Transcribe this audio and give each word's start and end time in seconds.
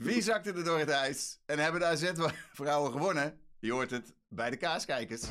Wie 0.00 0.22
zakte 0.22 0.52
er 0.52 0.64
door 0.64 0.78
het 0.78 0.88
ijs 0.88 1.38
en 1.46 1.58
hebben 1.58 1.80
de 1.80 1.86
AZ-vrouwen 1.86 2.92
gewonnen? 2.96 3.40
Je 3.58 3.72
hoort 3.72 3.90
het 3.90 4.14
bij 4.28 4.50
de 4.50 4.56
kaaskijkers. 4.56 5.22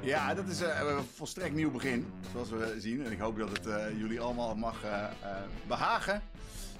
Ja, 0.00 0.34
dat 0.34 0.48
is 0.48 0.62
uh, 0.62 0.78
een 0.80 1.04
volstrekt 1.04 1.54
nieuw 1.54 1.70
begin, 1.70 2.12
zoals 2.32 2.50
we 2.50 2.74
zien. 2.78 3.04
En 3.04 3.12
ik 3.12 3.18
hoop 3.18 3.38
dat 3.38 3.50
het 3.50 3.66
uh, 3.66 3.98
jullie 3.98 4.20
allemaal 4.20 4.54
mag 4.54 4.84
uh, 4.84 5.08
behagen. 5.66 6.22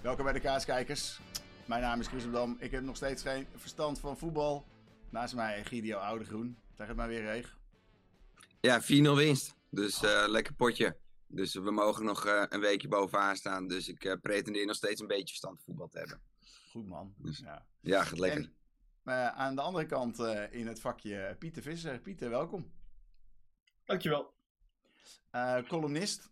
Welkom 0.00 0.24
bij 0.24 0.32
de 0.32 0.40
Kaaskijkers. 0.40 1.20
Mijn 1.64 1.82
naam 1.82 2.00
is 2.00 2.06
Chris 2.06 2.30
Dam. 2.30 2.56
Ik 2.58 2.70
heb 2.70 2.82
nog 2.82 2.96
steeds 2.96 3.22
geen 3.22 3.46
verstand 3.56 3.98
van 4.00 4.18
voetbal. 4.18 4.64
Naast 5.10 5.34
mij 5.34 5.56
Egidio 5.56 5.98
Oudegroen. 5.98 6.56
Zeg 6.76 6.86
het 6.86 6.96
maar 6.96 7.08
weer, 7.08 7.22
Reeg. 7.22 7.60
Ja, 8.62 8.82
4-0 8.82 8.84
winst. 8.86 9.56
Dus 9.70 10.02
uh, 10.02 10.24
lekker 10.26 10.54
potje. 10.54 10.96
Dus 11.26 11.54
we 11.54 11.70
mogen 11.70 12.04
nog 12.04 12.26
uh, 12.26 12.44
een 12.48 12.60
weekje 12.60 12.88
bovenaan 12.88 13.36
staan. 13.36 13.68
Dus 13.68 13.88
ik 13.88 14.04
uh, 14.04 14.12
pretendeer 14.20 14.66
nog 14.66 14.76
steeds 14.76 15.00
een 15.00 15.06
beetje 15.06 15.26
verstand 15.26 15.62
voetbal 15.62 15.88
te 15.88 15.98
hebben. 15.98 16.22
Goed 16.70 16.86
man. 16.86 17.14
Dus, 17.16 17.38
ja. 17.38 17.66
ja, 17.80 18.04
gaat 18.04 18.18
lekker. 18.18 18.52
En, 19.04 19.34
aan 19.34 19.54
de 19.54 19.60
andere 19.60 19.86
kant 19.86 20.18
in 20.50 20.66
het 20.66 20.80
vakje 20.80 21.36
Pieter 21.38 21.62
Visser. 21.62 22.00
Pieter, 22.00 22.30
welkom. 22.30 22.72
Dankjewel. 23.84 24.34
columnist. 25.68 26.30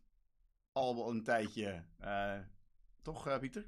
Al 0.73 1.11
een 1.11 1.25
tijdje. 1.25 1.85
toch, 3.03 3.39
Pieter? 3.39 3.67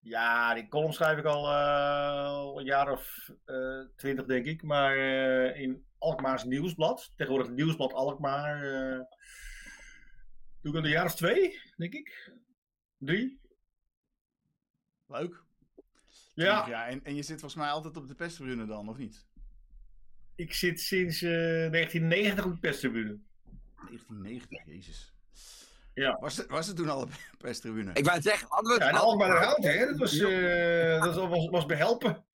Ja, 0.00 0.54
die 0.54 0.68
column 0.68 0.92
schrijf 0.92 1.18
ik 1.18 1.24
al, 1.24 1.52
al 1.52 2.58
een 2.58 2.64
jaar 2.64 2.92
of 2.92 3.30
twintig, 3.96 4.26
denk 4.26 4.46
ik. 4.46 4.62
Maar 4.62 4.96
in 5.56 5.90
Alkmaars 6.02 6.44
Nieuwsblad. 6.44 7.12
Tegenwoordig 7.16 7.48
het 7.48 7.56
Nieuwsblad 7.56 7.92
Alkmaar. 7.92 8.64
Uh, 8.64 9.00
doe 10.60 10.72
ik 10.72 10.78
al 10.78 10.84
een 10.84 10.90
jaar 10.90 11.04
of 11.04 11.14
twee, 11.14 11.60
denk 11.76 11.92
ik. 11.92 12.32
Drie. 12.98 13.40
Leuk. 15.06 15.42
Ja. 16.34 16.66
ja 16.68 16.86
en, 16.86 17.04
en 17.04 17.14
je 17.14 17.22
zit 17.22 17.40
volgens 17.40 17.62
mij 17.62 17.70
altijd 17.70 17.96
op 17.96 18.08
de 18.08 18.14
pestribune 18.14 18.66
dan, 18.66 18.88
of 18.88 18.96
niet? 18.96 19.26
Ik 20.34 20.54
zit 20.54 20.80
sinds 20.80 21.22
uh, 21.22 21.30
1990 21.30 22.44
op 22.44 22.52
de 22.52 22.58
pestribune. 22.58 23.20
1990, 23.74 24.66
jezus. 24.66 25.14
Ja. 25.94 26.18
Was 26.20 26.36
het, 26.36 26.46
was 26.46 26.66
het 26.66 26.76
toen 26.76 26.88
al 26.88 27.02
een 27.02 27.10
pestribune? 27.38 27.92
Ik 27.92 28.04
wou 28.04 28.16
het 28.16 28.24
zeggen, 28.24 28.48
hadden 28.48 28.78
we 28.78 28.84
het 28.84 28.92
Ja, 28.92 28.98
en 28.98 29.04
Alkmaar 29.04 29.44
Hout, 29.44 29.64
hè. 29.64 29.86
Dat 29.86 29.98
was, 29.98 30.14
uh, 30.14 31.02
dat 31.02 31.14
was, 31.14 31.48
was 31.48 31.66
behelpen. 31.66 32.24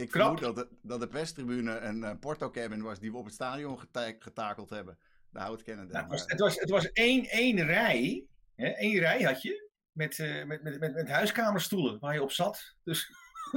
Ik 0.00 0.10
vermoed 0.10 0.40
dat 0.40 0.54
de, 0.54 0.68
dat 0.82 1.00
de 1.00 1.08
perstribune 1.08 1.78
een 1.78 1.98
uh, 2.02 2.10
porto-cabin 2.20 2.82
was 2.82 2.98
die 2.98 3.10
we 3.10 3.16
op 3.16 3.24
het 3.24 3.34
stadion 3.34 3.78
geta 3.78 4.14
getakeld 4.18 4.70
hebben. 4.70 4.98
De 5.30 5.38
hout 5.38 5.62
kennen. 5.62 5.88
Nou, 5.88 6.02
het, 6.02 6.10
was, 6.10 6.24
het, 6.26 6.40
was, 6.40 6.56
het 6.56 6.70
was 6.70 6.92
één, 6.92 7.26
één 7.26 7.64
rij. 7.64 8.24
Hè, 8.54 8.66
één 8.66 8.98
rij 8.98 9.22
had 9.22 9.42
je. 9.42 9.68
Met, 9.92 10.18
uh, 10.18 10.44
met, 10.44 10.62
met, 10.62 10.80
met, 10.80 10.94
met 10.94 11.08
huiskamerstoelen 11.08 11.98
waar 11.98 12.14
je 12.14 12.22
op 12.22 12.32
zat. 12.32 12.74
Dus. 12.84 13.08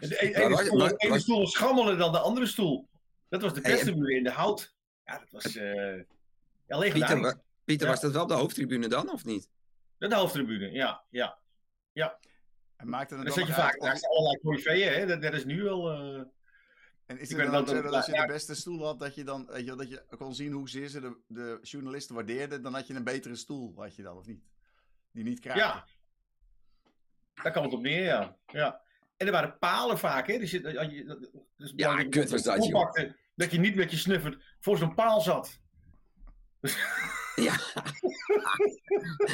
De 0.00 0.16
ene, 0.20 0.44
ene, 0.44 0.64
stoel, 0.64 0.96
ene 0.96 1.18
stoel 1.18 1.46
schammeler 1.46 1.96
dan 1.96 2.12
de 2.12 2.18
andere 2.18 2.46
stoel. 2.46 2.88
Dat 3.28 3.42
was 3.42 3.54
de 3.54 3.60
perstribune 3.60 4.06
hey, 4.06 4.16
in 4.16 4.24
de 4.24 4.30
hout. 4.30 4.74
Ja, 5.04 5.18
dat 5.18 5.30
was. 5.30 5.56
Uh, 5.56 5.96
ja, 6.66 6.78
Pieter, 6.78 7.20
wa 7.20 7.42
Pieter 7.64 7.86
ja. 7.86 7.92
was 7.92 8.00
dat 8.00 8.12
wel 8.12 8.26
de 8.26 8.34
hoofdtribune 8.34 8.88
dan, 8.88 9.10
of 9.10 9.24
niet? 9.24 9.48
De 9.98 10.14
hoofdtribune, 10.14 10.70
ja. 10.70 11.04
ja. 11.10 11.38
ja. 11.92 12.18
En 12.84 12.90
maakte 12.90 13.16
dan 13.16 13.32
zit 13.32 13.46
je 13.46 13.52
vaak 13.52 13.80
naast 13.80 14.08
allerlei 14.08 14.40
coryfeeën, 14.40 14.92
hè? 14.92 15.06
Dat, 15.06 15.22
dat, 15.22 15.32
is 15.32 15.44
nu 15.44 15.62
wel. 15.62 15.92
Uh... 15.92 16.22
En 17.06 17.18
is 17.18 17.28
het 17.28 17.38
dan 17.38 17.54
ook 17.54 17.68
zo 17.68 17.82
dat 17.82 17.92
als 17.92 18.06
je 18.06 18.12
de 18.12 18.26
beste 18.26 18.54
stoel 18.54 18.84
had, 18.84 18.98
dat 18.98 19.14
je 19.14 19.24
dan 19.24 19.46
weet 19.46 19.64
je, 19.64 19.74
dat 19.74 19.88
je 19.88 20.04
kon 20.18 20.34
zien 20.34 20.52
hoe 20.52 20.68
zeer 20.68 20.88
ze 20.88 21.00
de, 21.00 21.16
de 21.26 21.58
journalisten 21.62 22.14
waardeerden, 22.14 22.62
dan 22.62 22.74
had 22.74 22.86
je 22.86 22.94
een 22.94 23.04
betere 23.04 23.36
stoel, 23.36 23.74
had 23.76 23.96
je 23.96 24.02
dan, 24.02 24.16
of 24.16 24.26
niet? 24.26 24.42
Die 25.12 25.24
niet 25.24 25.40
krijgt. 25.40 25.60
Ja. 25.60 25.86
Daar 27.42 27.52
kwam 27.52 27.64
het 27.64 27.72
op 27.72 27.82
neer, 27.82 28.04
ja. 28.04 28.36
ja. 28.46 28.80
En 29.16 29.26
er 29.26 29.32
waren 29.32 29.58
palen 29.58 29.98
vaak, 29.98 30.26
hè? 30.26 30.38
Dus, 30.38 30.50
je, 30.50 30.60
dus 31.56 31.72
ja, 31.76 31.98
je, 31.98 32.08
kut 32.08 32.30
was 32.30 32.42
dat. 32.42 32.72
Dat 33.34 33.50
je 33.50 33.58
niet 33.58 33.74
met 33.74 33.90
je 33.90 33.96
snuffert 33.96 34.56
voor 34.60 34.76
zo'n 34.76 34.94
paal 34.94 35.20
zat. 35.20 35.60
Ja. 37.34 37.52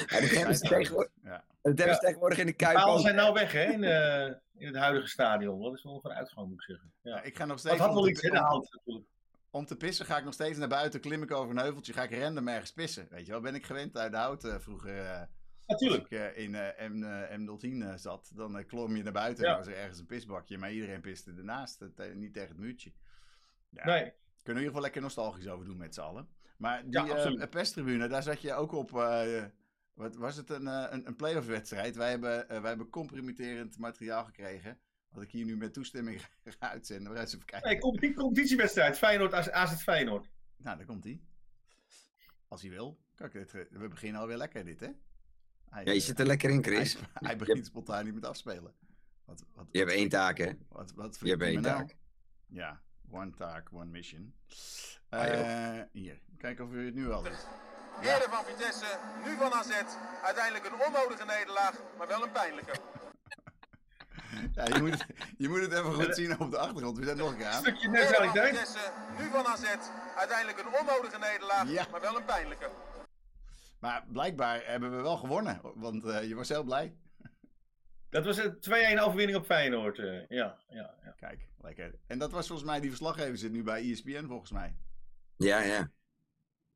ja 0.06 0.20
dat 0.20 0.30
hebben 0.30 0.54
ze 0.54 0.68
tegenwoordig, 0.68 1.12
ja. 1.22 1.44
dat 1.62 1.78
hebben 1.78 1.94
ze 1.94 2.00
tegenwoordig 2.00 2.38
in 2.38 2.46
de 2.46 2.52
Kuip 2.52 2.76
De 2.76 2.82
palen 2.82 3.00
zijn 3.00 3.14
nou 3.14 3.32
weg, 3.32 3.52
hè? 3.52 3.64
In, 3.64 3.82
uh, 3.82 4.26
in 4.54 4.66
het 4.66 4.76
huidige 4.76 5.06
stadion. 5.06 5.62
Dat 5.62 5.74
is 5.74 5.82
wel 5.82 5.94
een 5.94 6.00
vooruitgang, 6.00 6.48
moet 6.48 6.58
ik 6.58 6.62
zeggen. 6.62 6.92
Ja. 7.02 7.22
ik 7.22 7.36
ga 7.36 7.44
nog 7.44 7.58
steeds... 7.58 7.76
Dat 7.76 7.86
had 7.86 7.94
wel 7.94 8.08
iets 8.08 8.22
in 8.22 8.30
de 8.30 8.38
hand, 8.38 8.72
natuurlijk. 8.72 9.06
Om 9.50 9.66
te 9.66 9.76
pissen 9.76 10.06
ga 10.06 10.18
ik 10.18 10.24
nog 10.24 10.34
steeds 10.34 10.58
naar 10.58 10.68
buiten, 10.68 11.00
klim 11.00 11.22
ik 11.22 11.30
over 11.30 11.50
een 11.50 11.62
heuveltje, 11.62 11.92
ga 11.92 12.02
ik 12.02 12.18
random 12.18 12.48
ergens 12.48 12.72
pissen. 12.72 13.06
Weet 13.10 13.26
je 13.26 13.32
wel, 13.32 13.40
ben 13.40 13.54
ik 13.54 13.66
gewend 13.66 13.96
uit 13.96 14.12
de 14.12 14.18
hout 14.18 14.44
uh, 14.44 14.54
vroeger. 14.58 14.96
Uh, 14.96 15.20
Natuurlijk. 15.66 16.12
Als 16.12 16.20
ik 16.20 16.36
in 16.36 16.50
M, 17.38 17.58
M010 17.88 17.94
zat, 17.94 18.30
dan 18.34 18.66
klom 18.66 18.96
je 18.96 19.02
naar 19.02 19.12
buiten 19.12 19.44
Ja. 19.44 19.50
en 19.50 19.56
was 19.56 19.66
er 19.66 19.76
ergens 19.76 19.98
een 19.98 20.06
pisbakje. 20.06 20.58
Maar 20.58 20.72
iedereen 20.72 21.00
piste 21.00 21.32
ernaast, 21.36 21.84
niet 22.14 22.32
tegen 22.32 22.48
het 22.48 22.58
muurtje. 22.58 22.92
Ja. 23.68 23.84
Nee. 23.84 24.02
Kunnen 24.02 24.12
we 24.44 24.50
in 24.50 24.56
ieder 24.56 24.66
geval 24.66 24.82
lekker 24.82 25.02
nostalgisch 25.02 25.48
over 25.48 25.64
doen 25.64 25.76
met 25.76 25.94
z'n 25.94 26.00
allen. 26.00 26.28
Maar 26.60 26.82
Ja, 26.90 27.02
die 27.02 27.12
absoluut. 27.12 27.40
uh, 27.40 27.48
pestribune, 27.48 28.08
daar 28.08 28.22
zat 28.22 28.40
je 28.40 28.54
ook 28.54 28.72
op. 28.72 28.90
uh, 28.92 29.44
wat 29.94 30.16
was 30.16 30.36
het? 30.36 30.50
Een, 30.50 30.62
uh, 30.62 30.86
een, 30.90 31.06
een 31.06 31.16
playoff 31.16 31.46
wedstrijd. 31.46 31.96
Wij 31.96 32.10
hebben, 32.10 32.46
wij 32.48 32.60
hebben 32.60 32.90
compromitterend 32.90 33.78
materiaal 33.78 34.24
gekregen. 34.24 34.78
Wat 35.08 35.22
ik 35.22 35.30
hier 35.30 35.44
nu 35.44 35.56
met 35.56 35.72
toestemming 35.72 36.20
ga 36.58 36.70
uitzenden. 36.70 37.08
We 37.08 37.14
gaan 37.14 37.24
eens 37.24 37.34
even 37.34 37.46
kijken. 37.46 37.70
Nee, 37.70 37.78
competi 37.78 38.14
competitiewedstrijd. 38.14 38.98
Feyenoord, 38.98 39.50
AZ 39.50 39.74
Feyenoord. 39.82 40.30
Nou, 40.56 40.76
daar 40.76 40.86
komt 40.86 41.04
hij. 41.04 41.20
Als 42.48 42.60
hij 42.62 42.70
wil. 42.70 42.98
Kijk, 43.14 43.32
dit, 43.32 43.52
we 43.70 43.88
beginnen 43.88 44.20
alweer 44.20 44.36
lekker 44.36 44.64
dit, 44.64 44.80
hè? 44.80 44.88
Hij, 45.68 45.84
Ja, 45.84 45.92
je 45.92 46.00
zit 46.00 46.18
er 46.18 46.26
lekker 46.26 46.50
in, 46.50 46.64
Chris. 46.64 46.94
Hij, 46.94 47.02
hij 47.12 47.36
begint 47.36 47.66
spontaan 47.66 48.04
niet 48.04 48.14
met 48.14 48.24
afspelen. 48.26 48.74
Wat, 49.24 49.44
wat, 49.54 49.66
Je 49.70 49.78
hebt 49.78 49.90
één 49.90 50.08
taak, 50.08 50.38
hè? 50.38 50.50
Wat, 50.68 50.92
wat 50.92 51.18
Je 51.20 51.28
hebt 51.30 51.42
één 51.42 51.62
nou? 51.62 51.64
taak. 51.76 51.96
Ja, 52.46 52.80
one 53.12 53.30
taak, 53.36 53.68
one 53.72 53.90
mission. 53.90 54.32
Uh, 55.10 55.80
hier, 55.92 56.18
kijken 56.38 56.64
of 56.64 56.72
u 56.72 56.84
het 56.84 56.94
nu 56.94 57.12
al 57.12 57.22
doet. 57.22 57.46
Heren 58.00 58.30
van 58.30 58.44
Vitesse, 58.44 58.98
nu 59.24 59.36
van 59.36 59.52
AZ. 59.52 59.70
Uiteindelijk 60.22 60.64
een 60.66 60.86
onnodige 60.86 61.24
nederlaag, 61.24 61.74
maar 61.98 62.06
wel 62.08 62.22
een 62.22 62.32
pijnlijke. 62.32 62.72
Ja, 64.54 64.64
je, 64.64 64.80
moet 64.82 64.90
het, 64.90 65.06
je 65.38 65.48
moet 65.48 65.60
het 65.60 65.72
even 65.72 65.94
goed 65.94 66.14
zien 66.14 66.40
op 66.40 66.50
de 66.50 66.58
achtergrond. 66.58 66.98
We 66.98 67.04
zijn 67.04 67.16
nog 67.16 67.30
een 67.30 67.36
keer 67.36 67.46
aan. 67.46 67.60
Stukje 67.60 67.82
van 67.82 67.90
neutraliteit. 67.90 68.48
Vitesse, 68.48 68.92
nu 69.18 69.28
van 69.30 69.46
AZ. 69.46 69.64
Uiteindelijk 70.16 70.58
een 70.58 70.78
onnodige 70.80 71.18
nederlaag, 71.18 71.68
Ja. 71.70 71.86
maar 71.90 72.00
wel 72.00 72.16
een 72.16 72.24
pijnlijke. 72.24 72.70
Maar 73.78 74.04
blijkbaar 74.12 74.62
hebben 74.64 74.96
we 74.96 75.02
wel 75.02 75.16
gewonnen. 75.16 75.60
Want 75.74 76.04
uh, 76.04 76.28
je 76.28 76.34
was 76.34 76.48
heel 76.48 76.62
blij. 76.62 76.94
Dat 78.10 78.24
was 78.24 78.36
een 78.36 78.54
2-1 78.98 79.02
overwinning 79.02 79.38
op 79.38 79.44
Feyenoord. 79.44 79.98
Uh, 79.98 80.26
ja, 80.28 80.58
ja, 80.68 80.94
ja. 81.04 81.14
Kijk, 81.16 81.48
lekker. 81.60 81.94
En 82.06 82.18
dat 82.18 82.30
was 82.30 82.46
volgens 82.46 82.68
mij, 82.68 82.80
die 82.80 82.88
verslaggever 82.88 83.38
zit 83.38 83.52
nu 83.52 83.62
bij 83.62 83.90
ESPN 83.90 84.26
volgens 84.26 84.50
mij. 84.50 84.74
Ja, 85.36 85.60
ja. 85.60 85.90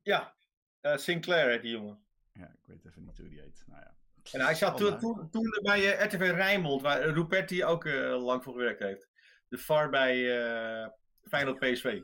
Ja, 0.01 0.33
uh, 0.81 0.97
Sinclair 0.97 1.49
heet 1.49 1.61
die 1.61 1.71
jongen. 1.71 1.99
Ja, 2.33 2.45
ik 2.45 2.65
weet 2.65 2.85
even 2.85 3.03
niet 3.05 3.17
hoe 3.17 3.29
die 3.29 3.39
heet. 3.39 3.63
Nou 3.67 3.81
ja. 3.81 3.95
En 4.31 4.41
hij 4.41 4.55
zat 4.55 4.77
toen, 4.77 4.99
toen, 4.99 5.29
toen 5.29 5.59
bij 5.63 5.79
uh, 5.79 6.05
RTV 6.05 6.31
Rijnmond, 6.35 6.81
waar 6.81 7.09
Ruperti 7.09 7.63
ook 7.63 7.85
uh, 7.85 8.23
lang 8.23 8.43
voor 8.43 8.53
gewerkt 8.53 8.79
heeft. 8.79 9.07
De 9.47 9.57
VAR 9.57 9.89
bij 9.89 10.17
uh, 10.17 10.87
Feyenoord 11.23 11.59
PSV. 11.59 11.83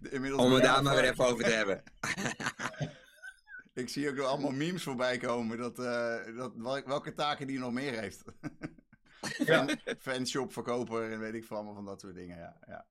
De- 0.00 0.10
Inmiddels 0.10 0.42
Om 0.42 0.52
het 0.52 0.62
daar 0.62 0.82
maar 0.82 0.94
weer 0.94 1.10
even 1.10 1.24
over 1.24 1.44
te 1.44 1.50
hebben. 1.50 1.82
Ik 3.78 3.88
zie 3.88 4.08
ook 4.08 4.16
nog 4.16 4.26
allemaal 4.26 4.50
memes 4.50 4.82
voorbij 4.82 5.18
komen. 5.18 5.58
Dat, 5.58 5.78
eh, 5.78 6.36
dat, 6.36 6.52
wel- 6.56 6.82
welke 6.84 7.12
taken 7.14 7.46
die 7.46 7.58
nog 7.58 7.72
meer 7.72 8.00
heeft. 8.00 8.22
Ja. 9.38 9.66
Fanshop, 9.98 10.52
verkoper 10.52 11.12
en 11.12 11.18
weet 11.20 11.34
ik 11.34 11.44
veel 11.44 11.56
allemaal 11.56 11.74
van 11.74 11.84
dat 11.84 12.00
soort 12.00 12.14
dingen. 12.14 12.38
Ja, 12.38 12.56
ja. 12.66 12.86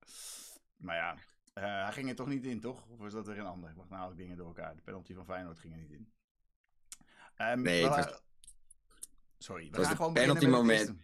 Maar 0.76 0.96
ja, 0.96 1.16
eh, 1.52 1.82
hij 1.84 1.92
ging 1.92 2.08
er 2.08 2.14
toch 2.14 2.26
niet 2.28 2.44
in, 2.44 2.60
toch? 2.60 2.86
Of 2.88 2.98
was 2.98 3.12
dat 3.12 3.26
weer 3.26 3.38
een 3.38 3.46
ander? 3.46 3.72
Wacht, 3.76 3.88
nou 3.88 4.00
haal 4.00 4.10
ik 4.10 4.16
dingen 4.16 4.36
door 4.36 4.46
elkaar. 4.46 4.74
De 4.76 4.82
penalty 4.82 5.14
van 5.14 5.24
Feyenoord 5.24 5.58
ging 5.58 5.72
er 5.72 5.78
niet 5.78 5.90
in. 5.90 6.12
Ehm, 7.36 7.60
Nee, 7.62 7.88
het 7.90 8.22
Sorry, 9.38 9.70
we 9.70 9.76
was 9.76 9.86
gaan 9.86 9.96
gewoon 9.96 10.12
penalty 10.12 10.46
moment. 10.46 10.94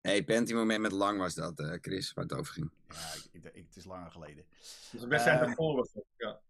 hey, 0.00 0.24
penalty 0.24 0.52
moment 0.54 0.80
met 0.80 0.92
lang 0.92 1.18
was 1.18 1.34
dat, 1.34 1.58
eh, 1.60 1.78
Chris, 1.80 2.12
waar 2.12 2.24
het 2.24 2.34
over 2.34 2.52
ging. 2.52 2.70
Ja, 2.88 3.12
ik, 3.32 3.44
ik- 3.54 3.64
het 3.66 3.76
is 3.76 3.84
langer 3.84 4.10
geleden. 4.10 4.44
Dus 4.90 5.00
de 5.00 5.06
wedstrijd 5.06 5.40
Eh, 5.40 5.46
daarvoor 5.46 5.74
was. 5.76 5.92
Ja. 6.16 6.40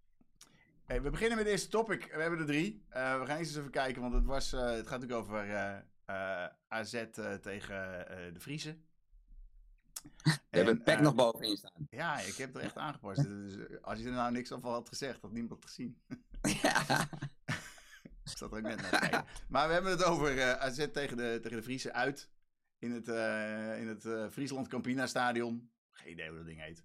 Hey, 0.92 1.02
we 1.02 1.10
beginnen 1.10 1.36
met 1.36 1.46
de 1.46 1.52
eerste 1.52 1.68
topic. 1.68 2.12
We 2.14 2.20
hebben 2.20 2.38
er 2.38 2.46
drie. 2.46 2.84
Eh, 2.88 3.20
we 3.20 3.26
gaan 3.26 3.36
eerst 3.36 3.50
eens 3.50 3.58
even 3.58 3.70
kijken, 3.70 4.02
want 4.02 4.14
het, 4.14 4.24
was, 4.24 4.52
eh, 4.52 4.60
het 4.60 4.86
gaat 4.88 5.00
natuurlijk 5.00 5.20
over 5.20 5.38
eh, 5.38 5.76
eh, 6.04 6.48
AZ 6.68 7.04
tegen 7.40 8.06
de 8.32 8.40
Vriezen. 8.40 8.84
We 10.22 10.30
hebben 10.50 10.74
het 10.74 10.84
pack 10.84 10.96
eh, 10.96 11.02
nog 11.02 11.14
bovenin 11.14 11.56
staan. 11.56 11.86
Ja, 11.90 12.18
ik 12.18 12.34
heb 12.36 12.48
het 12.48 12.56
er 12.56 12.62
echt 12.62 12.76
aangepast. 12.76 13.22
Dus, 13.28 13.56
als 13.80 13.98
je 13.98 14.04
er 14.04 14.12
nou 14.12 14.32
niks 14.32 14.52
over 14.52 14.68
had 14.68 14.88
gezegd, 14.88 15.20
had 15.20 15.32
niemand 15.32 15.52
het 15.52 15.64
gezien. 15.70 16.00
ja. 16.62 17.08
Ik 18.24 18.38
zat 18.38 18.50
er 18.50 18.56
ook 18.56 18.62
net 18.62 18.80
naar 18.80 18.90
te 18.90 18.98
kijken. 18.98 19.24
Maar 19.48 19.66
we 19.68 19.74
hebben 19.74 19.90
het 19.90 20.04
over 20.04 20.56
AZ 20.56 20.86
tegen 20.92 21.16
de, 21.16 21.38
tegen 21.42 21.56
de 21.56 21.62
Friese 21.62 21.92
uit. 21.92 22.30
In 22.78 22.92
het, 22.92 23.08
in 23.78 23.88
het 23.88 24.32
Friesland 24.32 24.68
Campina 24.68 25.06
Stadion. 25.06 25.70
Geen 25.90 26.12
idee 26.12 26.28
hoe 26.28 26.36
dat 26.36 26.46
ding 26.46 26.60
heet. 26.60 26.82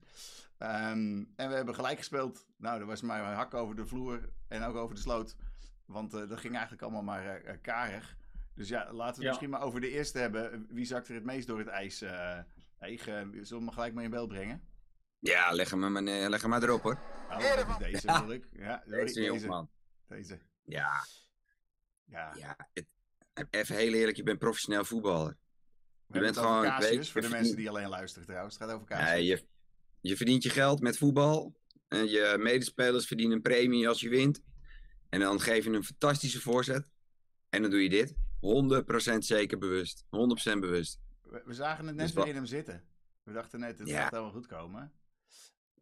Ehm, 0.58 1.24
en 1.36 1.50
we 1.50 1.56
hebben 1.56 1.76
gelijk 1.76 1.98
gespeeld. 1.98 2.46
Nou, 2.58 2.80
dat 2.80 2.88
was 2.88 3.02
maar 3.02 3.20
een 3.30 3.36
hak 3.36 3.54
over 3.54 3.76
de 3.76 3.86
vloer 3.86 4.30
en 4.48 4.64
ook 4.64 4.76
over 4.76 4.96
de 4.96 5.02
sloot. 5.02 5.36
Want 5.86 6.14
eh, 6.14 6.30
dat 6.30 6.40
ging 6.40 6.54
eigenlijk 6.54 6.82
allemaal 6.84 7.04
maar 7.04 7.26
eh, 7.26 7.50
eh, 7.54 7.58
karig. 7.62 8.16
Dus 8.56 8.68
ja, 8.70 8.80
laten 8.80 8.98
we 9.00 9.06
het 9.06 9.18
Ja. 9.22 9.28
misschien 9.28 9.50
maar 9.50 9.62
over 9.62 9.82
de 9.82 9.90
eerste 9.90 10.20
hebben. 10.20 10.68
Wie 10.70 10.86
zakt 10.86 11.08
er 11.08 11.16
het 11.16 11.24
meest 11.24 11.48
door 11.48 11.60
het 11.60 11.68
ijs? 11.68 12.02
eh 12.02 12.38
Eeg, 12.80 13.08
eh, 13.08 13.16
zullen 13.16 13.48
we 13.48 13.56
hem 13.56 13.70
gelijk 13.72 13.94
maar 13.94 14.04
in 14.04 14.10
beeld 14.10 14.28
brengen? 14.28 14.62
Ja, 15.20 15.52
leg 15.52 15.70
hem 15.70 15.92
maar, 15.92 16.02
leg 16.04 16.42
hem 16.42 16.50
maar 16.50 16.64
erop 16.64 16.82
hoor. 16.82 17.00
Oh, 17.30 17.78
deze 17.80 18.08
Ja. 18.08 18.24
ik. 18.26 18.48
Ja, 18.52 18.84
Deze 18.88 19.20
deze. 19.20 19.48
man. 19.48 19.70
Deze. 20.08 20.40
Ja, 20.64 20.92
Ja. 22.06 22.34
ja. 22.36 22.56
Het, 22.74 22.86
even 23.50 23.76
heel 23.76 23.94
eerlijk, 23.94 24.18
je 24.18 24.24
bent 24.24 24.40
professioneel 24.40 24.86
voetballer. 24.86 25.38
We 26.08 26.14
hebben 26.14 26.22
bent 26.34 26.46
gewoon- 26.46 26.64
Casius, 26.64 26.90
weet- 26.90 27.10
voor 27.10 27.22
de 27.22 27.28
je 27.28 27.34
mensen 27.34 27.56
die 27.56 27.70
alleen 27.70 27.88
luisteren 27.88 28.28
trouwens. 28.28 28.58
Het 28.60 28.64
gaat 28.64 28.74
over 28.76 28.88
Ja, 28.90 28.98
Casius. 28.98 29.40
je, 29.40 29.48
je 30.08 30.18
verdient 30.18 30.44
je 30.44 30.50
geld 30.50 30.80
met 30.82 30.98
voetbal. 30.98 31.56
En 31.88 32.08
je 32.10 32.36
medespelers 32.40 33.08
verdienen 33.08 33.36
een 33.36 33.42
premie 33.42 33.88
als 33.88 34.00
je 34.00 34.10
wint. 34.10 34.42
En 35.10 35.20
dan 35.20 35.40
geef 35.42 35.64
je 35.64 35.70
een 35.72 35.84
fantastische 35.84 36.42
voorzet. 36.42 36.90
En 37.50 37.62
dan 37.62 37.72
doe 37.72 37.84
je 37.84 37.90
dit. 37.90 38.14
100% 39.16 39.18
zeker 39.18 39.58
bewust. 39.58 40.06
100% 40.06 40.08
bewust. 40.60 41.00
We, 41.24 41.42
we 41.46 41.54
zagen 41.54 41.88
het 41.88 41.96
net 41.96 42.06
Dus 42.06 42.16
weer 42.16 42.28
in 42.28 42.36
hem 42.36 42.46
zitten. 42.46 42.84
We 43.24 43.34
dachten 43.34 43.60
net, 43.60 43.80
het 43.80 43.88
Ja. 43.88 44.02
gaat 44.02 44.12
helemaal 44.12 44.32
goed 44.32 44.48
komen. 44.48 44.92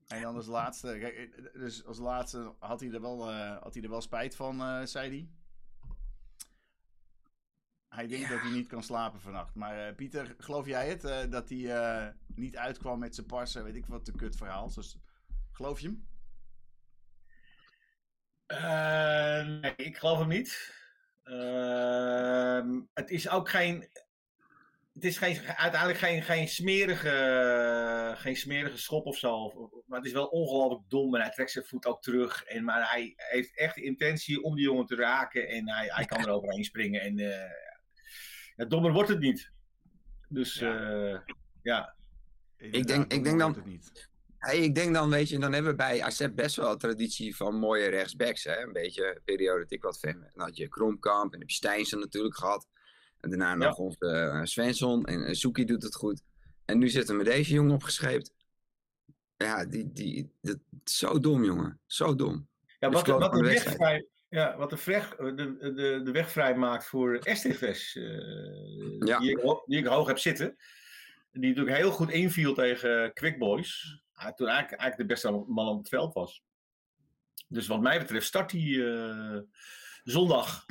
En 0.07 0.21
dan 0.21 0.35
als 0.35 0.47
laatste, 0.47 0.97
kijk, 0.99 1.15
eh, 1.15 1.61
dus 1.61 1.85
als 1.85 1.97
laatste 1.97 2.53
had 2.59 2.79
hij 2.79 2.91
er 2.91 3.01
wel, 3.01 3.29
eh, 3.31 3.61
had 3.61 3.73
hij 3.73 3.83
er 3.83 3.89
wel 3.89 4.01
spijt 4.01 4.35
van, 4.35 4.61
eh, 4.61 4.81
zei 4.85 5.09
hij. 5.09 5.29
Hij 7.95 8.07
denkt 8.07 8.23
Ja. 8.27 8.29
dat 8.31 8.41
hij 8.41 8.51
niet 8.51 8.67
kan 8.67 8.83
slapen 8.83 9.21
vannacht. 9.21 9.55
Maar 9.55 9.87
eh, 9.87 9.95
Pieter, 9.95 10.35
geloof 10.37 10.65
jij 10.65 10.87
het? 10.89 11.03
eh, 11.03 11.29
dat 11.29 11.49
hij 11.49 11.75
eh, 11.75 12.07
niet 12.35 12.57
uitkwam 12.57 12.99
met 12.99 13.15
zijn 13.15 13.27
parsen, 13.27 13.63
weet 13.63 13.75
ik 13.75 13.85
wat, 13.85 14.07
een 14.07 14.15
kut 14.15 14.35
verhaal. 14.35 14.73
Dus, 14.73 14.97
geloof 15.51 15.79
je 15.79 15.87
hem? 15.87 16.07
Eh, 18.45 19.45
nee, 19.61 19.73
ik 19.75 19.97
geloof 19.97 20.19
hem 20.19 20.27
niet. 20.27 20.73
Ehm, 21.23 22.81
het 22.93 23.09
is 23.09 23.29
ook 23.29 23.49
geen. 23.49 23.89
Het 24.93 25.03
is 25.05 25.17
geen, 25.17 25.41
uiteindelijk 25.41 25.99
geen, 25.99 26.23
geen, 26.23 26.47
smerige, 26.47 28.13
geen 28.17 28.35
smerige 28.35 28.77
schop 28.77 29.05
of 29.05 29.17
zo. 29.17 29.51
Maar 29.85 29.97
het 29.97 30.07
is 30.07 30.13
wel 30.13 30.27
ongelooflijk 30.27 30.89
dom 30.89 31.15
en 31.15 31.21
hij 31.21 31.29
trekt 31.31 31.51
zijn 31.51 31.65
voet 31.65 31.85
ook 31.85 32.01
terug. 32.01 32.43
En, 32.43 32.63
maar 32.63 32.89
hij 32.89 33.13
heeft 33.15 33.57
echt 33.57 33.75
de 33.75 33.83
intentie 33.83 34.41
om 34.43 34.55
die 34.55 34.63
jongen 34.65 34.85
te 34.85 34.95
raken. 34.95 35.47
En 35.47 35.69
hij, 35.69 35.87
hij 35.87 36.05
kan 36.05 36.19
er 36.21 36.29
overheen 36.29 36.63
springen. 36.63 37.01
En, 37.01 37.19
eh, 37.19 37.49
ja, 38.55 38.65
dommer 38.65 38.91
wordt 38.91 39.09
het 39.09 39.19
niet. 39.19 39.51
Dus 40.29 40.53
Ja. 40.53 40.89
ja. 41.01 41.23
ja. 41.61 41.95
Ik 42.57 42.87
denk- 42.87 43.13
ik 43.13 43.23
denk 43.23 43.39
dan- 43.39 43.53
Het 43.55 43.65
niet. 43.65 44.09
Hey, 44.37 44.57
ik 44.59 44.75
denk 44.75 44.93
dan, 44.93 45.09
weet 45.09 45.29
je, 45.29 45.39
dan 45.39 45.53
hebben 45.53 45.71
we 45.71 45.77
bij 45.77 46.01
AZ 46.01 46.27
best 46.35 46.55
wel 46.55 46.71
een 46.71 46.77
traditie 46.77 47.35
van 47.35 47.55
mooie 47.55 47.87
rechtsbacks. 47.89 48.43
Hè? 48.43 48.61
Een 48.63 48.73
beetje 48.73 49.15
een 49.15 49.21
periode 49.23 49.59
dat 49.61 49.71
ik 49.71 49.81
wat 49.81 49.99
fan 49.99 50.19
ben. 50.19 50.31
Dan 50.33 50.45
had 50.45 50.57
je 50.57 50.67
Kromkamp 50.67 51.33
en 51.33 51.39
heb 51.39 51.49
je 51.49 51.55
Stijnsen 51.55 51.99
natuurlijk 51.99 52.35
gehad. 52.37 52.67
En 53.19 53.29
daarna 53.29 53.49
Ja. 53.49 53.55
nog 53.55 53.77
onze 53.77 54.07
eh, 54.07 54.43
Svensson 54.43 55.05
en 55.05 55.19
uh, 55.21 55.33
Zoekie 55.33 55.65
doet 55.65 55.83
het 55.83 55.95
goed. 55.95 56.21
En 56.65 56.77
nu 56.77 56.89
zitten 56.89 57.17
we 57.17 57.23
met 57.23 57.31
deze 57.33 57.53
jongen 57.53 57.73
opgescheept. 57.73 58.33
Ja, 59.37 59.65
die, 59.65 59.91
die, 59.93 60.31
dat, 60.41 60.57
zo 60.83 61.19
dom, 61.19 61.43
jongen. 61.43 61.79
Zo 61.85 62.15
dom. 62.15 62.47
Ja, 62.79 62.87
Dus 62.89 62.95
wat, 62.95 63.03
klopt 63.03 63.19
wat, 63.21 63.31
de 63.33 63.41
weg 63.41 63.63
vrij, 63.63 64.05
ja, 64.35 64.57
wat 64.57 64.69
de, 64.69 64.81
weg, 64.85 65.15
de, 65.15 65.33
de, 65.73 66.01
de 66.03 66.11
weg 66.11 66.31
vrij 66.31 66.55
maakt 66.55 66.85
voor 66.87 67.19
STFS, 67.21 67.95
eh, 67.95 68.97
Ja. 68.99 69.19
die, 69.19 69.29
ik, 69.29 69.61
die 69.65 69.77
ik 69.79 69.85
hoog 69.85 70.07
heb 70.07 70.17
zitten. 70.17 70.55
Die 71.31 71.47
natuurlijk 71.49 71.77
heel 71.77 71.91
goed 71.91 72.09
inviel 72.11 72.53
tegen 72.53 73.13
Quick 73.13 73.39
Boys. 73.39 74.01
Hij 74.13 74.33
toen 74.33 74.47
eigenlijk, 74.47 74.81
eigenlijk 74.81 74.97
de 75.09 75.13
beste 75.15 75.31
man 75.47 75.67
op 75.67 75.77
het 75.77 75.89
veld 75.89 76.13
was. 76.13 76.43
Dus 77.47 77.67
wat 77.67 77.81
mij 77.81 77.99
betreft 77.99 78.25
start 78.25 78.51
hij 78.51 78.93
eh, 78.95 79.39
zondag. 80.03 80.65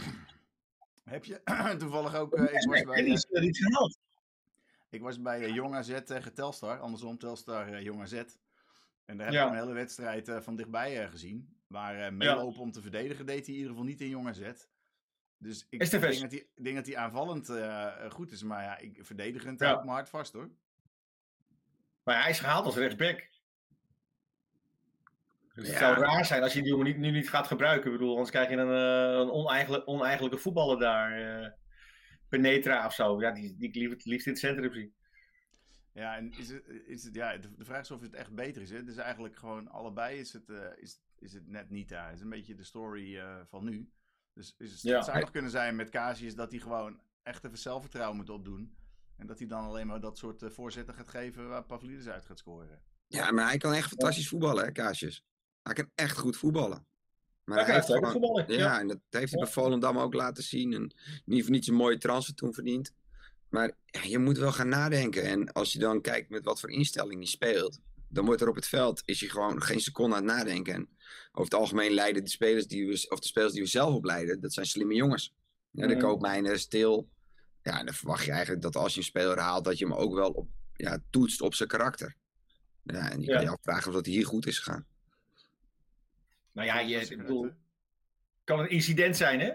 Heb 1.04 1.24
je 1.24 1.40
toevallig 1.78 2.14
ook, 2.14 2.34
eh, 2.34 2.42
ik 2.44 2.66
was 2.68 2.82
bij... 2.82 3.04
Eh, 3.04 3.12
iets 3.46 3.58
gehaald. 3.58 3.98
Ik 4.90 5.00
was 5.02 5.20
bij 5.20 5.42
eh, 5.44 5.54
Jong 5.54 5.74
AZ 5.74 6.00
tegen 6.04 6.34
Telstar. 6.34 6.78
Andersom, 6.80 7.18
Telstar 7.18 7.72
eh, 7.72 7.82
Jong 7.82 8.02
AZ. 8.02 8.12
En 9.04 9.16
daar 9.16 9.26
heb 9.26 9.34
Ja. 9.34 9.44
ik 9.46 9.50
een 9.52 9.58
hele 9.58 9.72
wedstrijd 9.72 10.28
eh, 10.28 10.40
van 10.40 10.56
dichtbij 10.56 11.02
eh, 11.02 11.10
gezien. 11.10 11.56
Maar 11.74 12.00
eh 12.00 12.12
meelopen 12.12 12.60
om 12.60 12.70
te 12.72 12.82
verdedigen 12.82 13.26
deed 13.26 13.46
hij 13.46 13.54
in 13.54 13.60
ieder 13.60 13.70
geval 13.70 13.84
niet 13.84 14.00
in 14.00 14.08
Jong 14.08 14.28
AZ. 14.28 14.52
Dus 15.38 15.66
ik 15.70 15.90
denk 15.90 16.20
dat 16.20 16.30
hij, 16.30 16.46
denk 16.54 16.76
dat 16.76 16.86
hij 16.86 16.96
aanvallend 16.96 17.48
eh, 17.48 18.10
goed 18.10 18.32
is. 18.32 18.42
Maar 18.42 18.62
ja, 18.62 18.78
ik, 18.78 18.98
verdedigend 19.04 19.60
Ja. 19.60 19.66
hou 19.66 19.78
ik 19.78 19.84
me 19.84 19.90
hard 19.90 20.08
vast 20.08 20.32
hoor. 20.32 20.50
Maar 22.02 22.20
hij 22.22 22.30
is 22.30 22.40
gehaald 22.40 22.64
als 22.64 22.76
rechtsback. 22.76 23.28
Dus 25.54 25.66
het 25.68 25.78
Ja. 25.78 25.78
zou 25.78 25.94
raar 25.98 26.24
zijn 26.24 26.42
als 26.42 26.52
je 26.52 26.60
die 26.60 26.68
jongen 26.70 26.86
niet, 26.86 26.96
nu 26.98 27.10
niet 27.10 27.28
gaat 27.28 27.46
gebruiken. 27.46 27.90
Ik 27.92 27.98
bedoel, 27.98 28.12
anders 28.12 28.30
krijg 28.30 28.48
je 28.50 28.56
een, 28.56 28.68
eh, 28.68 29.20
een 29.20 29.30
oneigenlijke, 29.30 29.86
oneigenlijke 29.86 30.38
voetballer 30.38 30.78
daar. 30.78 31.42
eh 31.42 31.50
Penetra 32.28 32.86
of 32.86 32.94
zo. 32.94 33.20
Ja, 33.20 33.30
die, 33.32 33.56
die 33.56 33.68
ik 33.68 33.74
liever, 33.74 33.96
het 33.96 34.06
liefst 34.06 34.26
in 34.26 34.32
het 34.32 34.40
centrum 34.40 34.72
zie. 34.72 34.94
Ja, 35.92 36.16
en 36.16 36.32
is 36.32 36.48
het, 36.48 36.62
is 36.86 37.04
het, 37.04 37.14
ja, 37.14 37.36
de, 37.36 37.50
vraag 37.58 37.80
is 37.80 37.90
of 37.90 38.00
het 38.00 38.14
echt 38.14 38.34
beter 38.34 38.62
is. 38.62 38.70
Hè? 38.70 38.76
Het 38.76 38.88
is 38.88 38.96
eigenlijk 38.96 39.36
gewoon 39.36 39.68
allebei 39.68 40.18
is 40.18 40.32
het, 40.32 40.48
eh, 40.48 40.66
is, 40.76 41.00
is 41.24 41.32
het 41.32 41.46
net 41.48 41.70
niet 41.70 41.88
daar. 41.88 42.06
Het 42.06 42.16
is 42.16 42.22
een 42.22 42.28
beetje 42.28 42.54
de 42.54 42.64
story 42.64 43.16
eh, 43.18 43.36
van 43.48 43.64
nu. 43.64 43.90
Dus 44.32 44.54
is 44.58 44.72
het, 44.72 44.82
Ja. 44.82 44.96
het 44.96 45.04
zou 45.04 45.18
nog 45.18 45.30
kunnen 45.30 45.50
zijn 45.50 45.76
met 45.76 45.90
Casius 45.90 46.34
dat 46.34 46.50
hij 46.50 46.60
gewoon 46.60 47.00
echt 47.22 47.44
even 47.44 47.58
zelfvertrouwen 47.58 48.16
moet 48.16 48.30
opdoen. 48.30 48.76
En 49.16 49.26
dat 49.26 49.38
hij 49.38 49.48
dan 49.48 49.64
alleen 49.64 49.86
maar 49.86 50.00
dat 50.00 50.18
soort 50.18 50.42
eh, 50.42 50.50
voorzetten 50.50 50.94
gaat 50.94 51.08
geven 51.08 51.48
waar 51.48 51.64
Pavlidis 51.64 52.08
uit 52.08 52.24
gaat 52.24 52.38
scoren. 52.38 52.82
Ja, 53.06 53.30
maar 53.30 53.46
hij 53.48 53.56
kan 53.56 53.72
echt 53.72 53.88
fantastisch 53.88 54.28
voetballen, 54.28 54.64
hè, 54.64 54.72
Kaasjes. 54.72 55.24
Hij 55.62 55.74
kan 55.74 55.90
echt 55.94 56.18
goed 56.18 56.36
voetballen. 56.36 56.86
Maar 57.44 57.58
Ja, 57.58 57.64
hij 57.64 57.74
heeft 57.74 57.86
gewoon, 57.86 58.10
voetballen. 58.12 58.52
ja, 58.52 58.58
Ja. 58.58 58.80
en 58.80 58.88
dat 58.88 58.98
heeft 59.10 59.30
hij 59.30 59.38
Ja. 59.40 59.44
bij 59.44 59.52
Volendam 59.54 59.98
ook 59.98 60.14
laten 60.14 60.42
zien. 60.42 60.72
En 60.72 60.94
niet 61.24 61.42
voor 61.42 61.50
niets 61.52 61.68
een 61.68 61.74
mooie 61.74 61.98
transfer 61.98 62.34
toen 62.34 62.54
verdiend. 62.54 62.92
Maar 63.48 63.72
ja, 63.86 64.02
je 64.02 64.18
moet 64.18 64.38
wel 64.38 64.52
gaan 64.52 64.68
nadenken. 64.68 65.22
En 65.22 65.52
als 65.52 65.72
je 65.72 65.78
dan 65.78 66.00
kijkt 66.00 66.28
met 66.30 66.44
wat 66.44 66.60
voor 66.60 66.70
instelling 66.70 67.14
hij 67.18 67.26
speelt, 67.26 67.78
dan 68.14 68.24
wordt 68.24 68.40
er 68.40 68.48
op 68.48 68.54
het 68.54 68.66
veld 68.66 69.02
is 69.04 69.20
hij 69.20 69.28
gewoon 69.28 69.62
geen 69.62 69.80
seconde 69.80 70.16
aan 70.16 70.26
het 70.26 70.36
nadenken. 70.36 70.74
En 70.74 70.88
over 71.32 71.44
het 71.44 71.54
algemeen 71.54 71.92
leiden 71.92 72.24
de 72.24 72.30
spelers 72.30 72.66
die 72.66 72.86
we, 72.86 73.06
of 73.08 73.20
de 73.20 73.26
spelers 73.26 73.52
die 73.52 73.62
we 73.62 73.68
zelf 73.68 73.94
opleiden, 73.94 74.40
dat 74.40 74.52
zijn 74.52 74.66
slimme 74.66 74.94
jongens. 74.94 75.32
Ja, 75.70 75.86
de 75.86 75.94
Mhm. 75.94 76.02
koopmijnen, 76.02 76.58
stil. 76.60 77.08
Ja, 77.62 77.78
en 77.78 77.84
dan 77.84 77.94
verwacht 77.94 78.24
je 78.24 78.30
eigenlijk 78.30 78.62
dat 78.62 78.76
als 78.76 78.92
je 78.92 78.98
een 78.98 79.04
speler 79.06 79.38
haalt, 79.38 79.64
dat 79.64 79.78
je 79.78 79.84
hem 79.84 79.94
ook 79.94 80.14
wel 80.14 80.30
op, 80.30 80.48
ja, 80.74 80.98
toetst 81.10 81.40
op 81.40 81.54
zijn 81.54 81.68
karakter. 81.68 82.16
Ja, 82.82 83.10
en 83.10 83.20
je 83.20 83.26
kan 83.26 83.42
je 83.42 83.48
afvragen 83.48 83.88
of 83.88 83.94
dat 83.94 84.06
hier 84.06 84.26
goed 84.26 84.46
is 84.46 84.58
gegaan. 84.58 84.86
Nou 86.52 86.66
ja, 86.66 86.78
je, 86.80 86.96
ik 86.96 87.08
het, 87.08 87.18
bedoel, 87.18 87.50
kan 88.44 88.58
een 88.58 88.70
incident 88.70 89.16
zijn, 89.16 89.40
hè? 89.40 89.52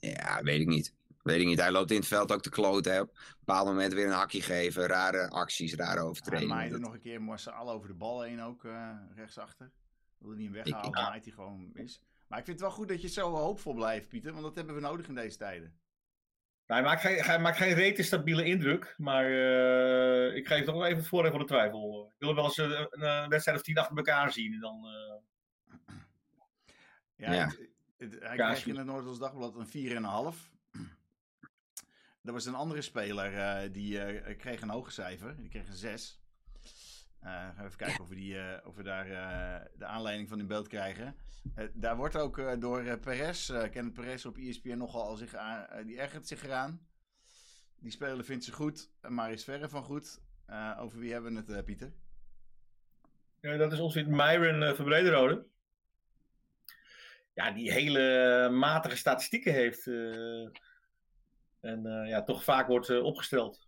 Ja, 0.00 0.42
weet 0.42 0.60
ik 0.60 0.66
niet. 0.66 0.94
Weet 1.22 1.40
ik 1.40 1.46
niet. 1.46 1.60
Hij 1.60 1.70
loopt 1.70 1.90
in 1.90 1.96
het 1.96 2.06
veld 2.06 2.32
ook 2.32 2.42
te 2.42 2.50
kloten. 2.50 2.92
Hè. 2.92 3.00
Op 3.00 3.08
een 3.16 3.34
bepaald 3.38 3.66
moment 3.66 3.92
weer 3.92 4.06
een 4.06 4.12
hakje 4.12 4.42
geven. 4.42 4.86
Rare 4.86 5.28
acties, 5.28 5.74
rare 5.74 5.98
Hij 5.98 6.02
overtredingen. 6.08 6.54
maaide 6.54 6.72
Dat- 6.72 6.80
nog 6.80 6.92
een 6.92 7.00
keer 7.00 7.22
massaal 7.22 7.70
over 7.70 7.88
de 7.88 7.94
bal 7.94 8.22
heen 8.22 8.42
ook, 8.42 8.64
eh, 8.64 8.90
rechtsachter. 9.14 9.70
Wilde 10.18 10.36
niet 10.36 10.44
hem 10.44 10.54
weghalen, 10.54 10.86
ik- 10.88 10.94
dan 10.94 11.02
maait 11.04 11.24
hij 11.24 11.32
gewoon 11.32 11.70
mis. 11.72 12.02
Maar 12.28 12.38
ik 12.38 12.44
vind 12.44 12.60
het 12.60 12.68
wel 12.68 12.76
goed 12.76 12.88
dat 12.88 13.02
je 13.02 13.08
zo 13.08 13.34
hoopvol 13.34 13.74
blijft, 13.74 14.08
Pieter. 14.08 14.32
Want 14.32 14.44
dat 14.44 14.54
hebben 14.54 14.74
we 14.74 14.80
nodig 14.80 15.08
in 15.08 15.14
deze 15.14 15.36
tijden. 15.36 15.78
Nou, 16.66 16.80
hij, 16.82 16.90
maakt 16.90 17.00
geen, 17.00 17.22
hij 17.24 17.40
maakt 17.40 17.56
geen 17.56 17.74
rete 17.74 18.02
stabiele 18.02 18.44
indruk. 18.44 18.94
Maar 18.98 19.24
eh, 19.24 20.36
ik 20.36 20.46
geef 20.46 20.64
toch 20.64 20.74
wel 20.74 20.84
even 20.86 20.98
het 20.98 21.06
voordeel 21.06 21.30
van 21.30 21.40
de 21.40 21.46
twijfel. 21.46 22.06
Ik 22.08 22.14
wil 22.18 22.28
hem 22.28 22.36
wel 22.36 22.44
eens 22.44 22.56
een, 22.56 23.28
wedstrijd 23.28 23.58
of 23.58 23.64
tien 23.64 23.78
achter 23.78 23.96
elkaar 23.96 24.32
zien. 24.32 24.52
En 24.52 24.60
dan, 24.60 24.86
eh, 24.86 25.18
Ja, 27.16 27.32
Ja. 27.32 27.46
Het, 27.46 27.58
het- 28.12 28.22
hij 28.22 28.36
Ja, 28.36 28.50
is 28.50 28.66
in 28.66 28.76
het 28.76 28.86
Noordels 28.86 29.18
Dagblad 29.18 29.54
een 29.56 29.66
4,5. 29.66 30.50
Er 32.24 32.32
was 32.32 32.46
een 32.46 32.54
andere 32.54 32.82
speler 32.82 33.34
eh, 33.36 33.72
die 33.72 34.00
eh, 34.00 34.36
kreeg 34.38 34.60
een 34.60 34.70
hoger 34.70 34.92
cijfer. 34.92 35.36
Die 35.36 35.48
kreeg 35.48 35.68
een 35.68 35.74
6. 35.74 36.20
Eh, 37.20 37.30
gaan 37.32 37.54
we 37.56 37.64
even 37.64 37.76
kijken 37.76 38.00
of 38.00 38.08
we, 38.08 38.14
die, 38.14 38.38
eh, 38.38 38.66
of 38.66 38.76
we 38.76 38.82
daar 38.82 39.06
eh, 39.10 39.66
de 39.78 39.84
aanleiding 39.84 40.28
van 40.28 40.38
in 40.38 40.46
beeld 40.46 40.68
krijgen. 40.68 41.16
Eh, 41.54 41.64
daar 41.74 41.96
wordt 41.96 42.16
ook 42.16 42.38
eh, 42.38 42.52
door 42.58 42.80
eh, 42.84 43.00
Perez, 43.00 43.50
eh 43.50 43.70
Kenneth 43.70 43.92
Perez 43.94 44.24
op 44.24 44.36
ESPN 44.36 44.76
nogal 44.76 45.02
al 45.02 45.16
zich 45.16 45.34
aan, 45.34 45.86
die 45.86 46.00
ergert 46.00 46.26
zich 46.26 46.44
eraan. 46.44 46.86
Die 47.78 47.90
speler 47.90 48.24
vindt 48.24 48.44
ze 48.44 48.52
goed, 48.52 48.90
maar 49.08 49.32
is 49.32 49.44
verre 49.44 49.68
van 49.68 49.82
goed. 49.82 50.20
Eh, 50.46 50.76
over 50.80 50.98
wie 50.98 51.12
hebben 51.12 51.32
we 51.32 51.38
het, 51.38 51.50
eh, 51.50 51.64
Pieter? 51.64 51.92
ja, 53.40 53.56
dat 53.56 53.72
is 53.72 53.78
ons 53.80 53.96
in 53.96 54.16
Myron 54.16 54.62
uh, 54.62 54.72
van 54.72 54.84
Brederode. 54.84 55.46
Ja, 57.34 57.50
die 57.50 57.72
hele 57.72 58.48
matige 58.52 58.96
statistieken 58.96 59.52
heeft. 59.52 59.86
eh, 59.86 60.48
en 61.60 61.86
eh, 61.86 62.08
ja, 62.08 62.22
toch 62.22 62.44
vaak 62.44 62.66
wordt 62.66 62.88
eh, 62.88 63.04
opgesteld. 63.04 63.66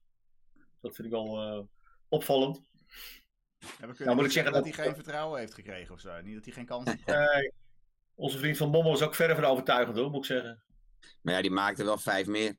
Dat 0.81 0.95
vind 0.95 1.07
ik 1.07 1.13
wel 1.15 1.41
eh, 1.43 1.61
opvallend. 2.09 2.63
Ja, 3.59 3.67
we 3.69 3.77
kunnen 3.79 3.97
Nou, 3.99 4.15
moet 4.15 4.17
niet 4.17 4.25
ik 4.27 4.33
zeggen 4.33 4.53
dat, 4.53 4.65
dat- 4.65 4.75
hij 4.75 4.85
geen 4.85 4.95
vertrouwen 4.95 5.39
heeft 5.41 5.55
gekregen 5.55 5.95
of 5.95 6.01
zo. 6.01 6.21
Niet 6.21 6.35
dat 6.35 6.45
hij 6.45 6.53
geen 6.55 6.67
kans 6.67 6.91
heeft. 6.91 7.05
Eh, 7.05 7.51
onze 8.15 8.39
vriend 8.39 8.57
van 8.57 8.71
Bommel 8.71 8.93
is 8.93 9.03
ook 9.03 9.15
verder 9.15 9.37
van 9.37 9.45
overtuigend 9.45 9.97
hoor, 9.97 10.11
moet 10.11 10.19
ik 10.19 10.25
zeggen. 10.25 10.63
Maar 11.23 11.35
ja, 11.35 11.41
die 11.43 11.51
maakte 11.51 11.85
wel 11.85 11.99
vijf 11.99 12.27
meer. 12.27 12.57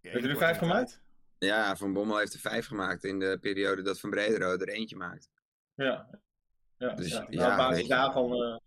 Ja, 0.00 0.10
Heeft 0.10 0.24
er 0.24 0.30
in 0.30 0.36
vijf 0.36 0.58
gemaakt? 0.58 1.02
Ja, 1.38 1.76
Van 1.76 1.92
Bommel 1.92 2.18
heeft 2.18 2.34
er 2.34 2.40
vijf 2.40 2.66
gemaakt 2.66 3.04
in 3.04 3.18
de 3.18 3.38
periode 3.40 3.82
dat 3.82 4.00
Van 4.00 4.10
Brederode 4.10 4.64
er 4.64 4.72
eentje 4.72 4.96
maakt. 4.96 5.30
Ja. 5.74 6.20
Ja, 6.78 6.94
Dus, 6.94 7.08
ja. 7.08 7.26
ja, 7.30 7.50
op 7.50 7.56
basis 7.56 7.86
je. 7.86 8.60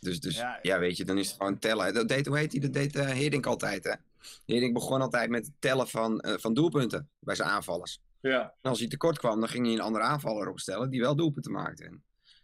Dus, 0.00 0.20
dus 0.20 0.36
Ja. 0.36 0.58
ja, 0.62 0.78
weet 0.78 0.96
je, 0.96 1.04
dan 1.04 1.18
is 1.18 1.28
het 1.28 1.36
gewoon 1.36 1.58
tellen. 1.58 1.94
Dat 1.94 2.08
deed, 2.08 2.26
hoe 2.26 2.38
heet 2.38 2.52
hij? 2.52 2.60
Dat 2.60 2.72
deed 2.72 2.94
Heerdink 2.94 3.46
altijd, 3.46 3.84
hè? 3.84 4.72
Begon 4.72 5.00
altijd 5.00 5.30
met 5.30 5.46
het 5.46 5.54
tellen 5.58 5.88
van, 5.88 6.20
eh, 6.20 6.34
van 6.38 6.54
doelpunten 6.54 7.08
bij 7.18 7.34
zijn 7.34 7.48
aanvallers. 7.48 8.00
ja. 8.20 8.42
En 8.62 8.70
als 8.70 8.78
hij 8.78 8.88
tekort 8.88 9.18
kwam, 9.18 9.40
dan 9.40 9.48
ging 9.48 9.66
hij 9.66 9.74
een 9.74 9.80
andere 9.80 10.04
aanvaller 10.04 10.48
opstellen 10.48 10.90
die 10.90 11.00
wel 11.00 11.16
doelpunten 11.16 11.52
maakte. 11.52 11.84
En 11.84 12.02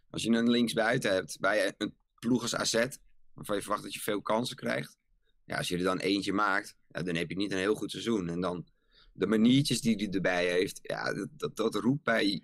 als 0.09 0.23
je 0.23 0.29
een 0.29 0.49
linksbuiten 0.49 1.11
hebt 1.11 1.39
bij 1.39 1.73
een 1.77 1.93
ploeg 2.19 2.41
als 2.41 2.55
AZ, 2.55 2.85
waarvan 3.33 3.55
je 3.55 3.61
verwacht 3.61 3.83
dat 3.83 3.93
je 3.93 3.99
veel 3.99 4.21
kansen 4.21 4.55
krijgt. 4.55 4.97
Ja, 5.45 5.57
als 5.57 5.67
je 5.67 5.77
er 5.77 5.83
dan 5.83 5.99
eentje 5.99 6.33
maakt, 6.33 6.75
ja, 6.87 7.01
dan 7.01 7.15
heb 7.15 7.29
je 7.29 7.35
niet 7.35 7.51
een 7.51 7.57
heel 7.57 7.75
goed 7.75 7.91
seizoen. 7.91 8.29
En 8.29 8.41
dan 8.41 8.65
de 9.13 9.27
maniertjes 9.27 9.81
die 9.81 9.95
hij 9.95 10.09
erbij 10.09 10.45
heeft, 10.45 10.79
ja, 10.81 11.13
dat, 11.13 11.27
dat, 11.37 11.55
dat 11.55 11.75
roept 11.75 12.03
bij 12.03 12.43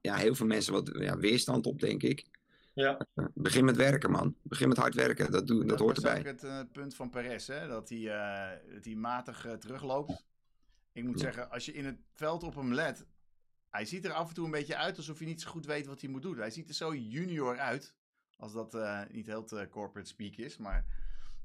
ja, 0.00 0.16
heel 0.16 0.34
veel 0.34 0.46
mensen 0.46 0.72
wat 0.72 0.90
ja, 0.98 1.16
weerstand 1.18 1.66
op, 1.66 1.80
denk 1.80 2.02
ik. 2.02 2.26
Ja. 2.80 3.06
Begin 3.34 3.64
met 3.64 3.76
werken, 3.76 4.10
man. 4.10 4.36
Begin 4.42 4.68
met 4.68 4.76
hard 4.76 4.94
werken. 4.94 5.30
Dat, 5.30 5.46
doe, 5.46 5.64
dat, 5.64 5.78
hoort 5.78 5.96
erbij. 5.96 6.18
ook 6.18 6.24
het 6.24 6.44
eh, 6.44 6.60
punt 6.72 6.94
van 6.94 7.10
Perez, 7.10 7.46
hè? 7.46 7.68
dat 7.68 7.88
hij, 7.88 7.98
eh, 8.16 8.72
dat 8.74 8.84
hij 8.84 8.94
matig 8.94 9.46
eh, 9.46 9.52
terugloopt. 9.52 10.24
Ik 10.92 11.04
moet 11.04 11.14
Ja. 11.20 11.24
zeggen, 11.24 11.50
als 11.50 11.64
je 11.64 11.72
in 11.72 11.84
het 11.84 11.98
veld 12.12 12.42
op 12.42 12.54
hem 12.54 12.74
let, 12.74 13.06
hij 13.70 13.84
ziet 13.84 14.04
er 14.04 14.12
af 14.12 14.28
en 14.28 14.34
toe 14.34 14.44
een 14.44 14.50
beetje 14.50 14.76
uit 14.76 14.96
alsof 14.96 15.18
hij 15.18 15.26
niet 15.26 15.40
zo 15.40 15.50
goed 15.50 15.66
weet 15.66 15.86
wat 15.86 16.00
hij 16.00 16.10
moet 16.10 16.22
doen. 16.22 16.38
Hij 16.38 16.50
ziet 16.50 16.68
er 16.68 16.74
zo 16.74 16.94
junior 16.94 17.58
uit, 17.58 17.94
als 18.36 18.52
dat 18.52 18.74
eh, 18.74 19.00
niet 19.10 19.26
heel 19.26 19.44
te 19.44 19.66
corporate 19.70 20.08
speak 20.08 20.36
is, 20.36 20.56
maar 20.56 20.84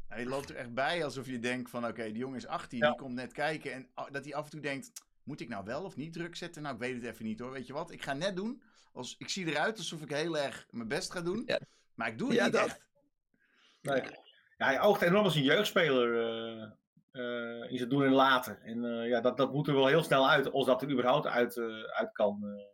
hij 0.08 0.26
loopt 0.26 0.50
er 0.50 0.56
echt 0.56 0.74
bij 0.74 1.04
alsof 1.04 1.28
je 1.28 1.40
denkt 1.40 1.70
van 1.70 1.86
oké, 1.88 2.04
die 2.04 2.18
jongen 2.18 2.38
is 2.38 2.48
18, 2.48 2.78
Ja. 2.80 2.90
die 2.90 2.98
komt 3.00 3.14
net 3.16 3.34
kijken 3.34 3.74
en 3.74 3.88
a- 4.00 4.10
dat 4.10 4.24
hij 4.24 4.36
af 4.36 4.44
en 4.46 4.52
toe 4.52 4.60
denkt, 4.60 4.92
moet 5.24 5.40
ik 5.42 5.50
nou 5.50 5.66
wel 5.66 5.84
of 5.84 5.96
niet 5.96 6.14
druk 6.14 6.36
zetten? 6.36 6.62
Nou, 6.62 6.74
ik 6.76 6.82
weet 6.82 6.94
het 6.96 7.04
even 7.04 7.26
niet 7.26 7.40
hoor, 7.40 7.52
weet 7.52 7.68
je 7.68 7.74
wat? 7.74 7.92
Ik 7.92 8.02
ga 8.02 8.14
net 8.14 8.36
doen, 8.36 8.62
als, 8.96 9.16
ik 9.18 9.30
zie 9.30 9.46
eruit 9.48 9.78
alsof 9.78 10.02
ik 10.02 10.10
heel 10.10 10.38
erg 10.38 10.66
mijn 10.70 10.88
best 10.88 11.12
ga 11.12 11.22
doen, 11.22 11.44
Ja. 11.46 11.60
maar 11.94 12.08
ik 12.08 12.18
doe 12.18 12.28
het 12.28 12.38
Ja, 12.38 12.44
niet 12.44 12.54
dat. 12.54 12.66
echt. 12.66 12.82
Nee. 13.82 14.02
Ja, 14.58 14.66
hij 14.66 14.82
oogt 14.82 15.02
enorm 15.02 15.24
als 15.24 15.36
een 15.36 15.44
jeugdspeler 15.44 16.20
eh, 16.20 16.64
eh, 17.12 17.72
in 17.72 17.78
zijn 17.78 17.90
doen 17.90 18.04
en 18.04 18.12
laten. 18.12 18.62
En 18.62 18.86
eh, 18.86 19.10
ja, 19.10 19.22
dat, 19.22 19.38
dat 19.38 19.52
moet 19.54 19.68
er 19.68 19.74
wel 19.74 19.88
heel 19.88 20.04
snel 20.04 20.30
uit, 20.30 20.52
als 20.52 20.66
dat 20.66 20.82
er 20.82 20.92
überhaupt 20.92 21.26
uit, 21.28 21.58
eh, 21.58 21.82
uit 21.84 22.12
kan. 22.12 22.44
eh. 22.44 22.74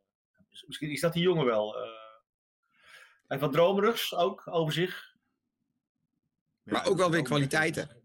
Dus 0.50 0.64
misschien 0.68 0.90
is 0.92 1.02
dat 1.02 1.14
die 1.14 1.24
jongen 1.24 1.46
wel. 1.46 1.76
eh. 1.76 1.82
hij 1.82 1.92
heeft 3.28 3.42
wat 3.42 3.52
dromerigs 3.54 4.16
ook 4.16 4.42
over 4.48 4.74
zich. 4.74 5.10
Maar 6.64 6.86
ook 6.88 6.98
wel 6.98 7.12
weer 7.12 7.22
kwaliteiten. 7.24 8.04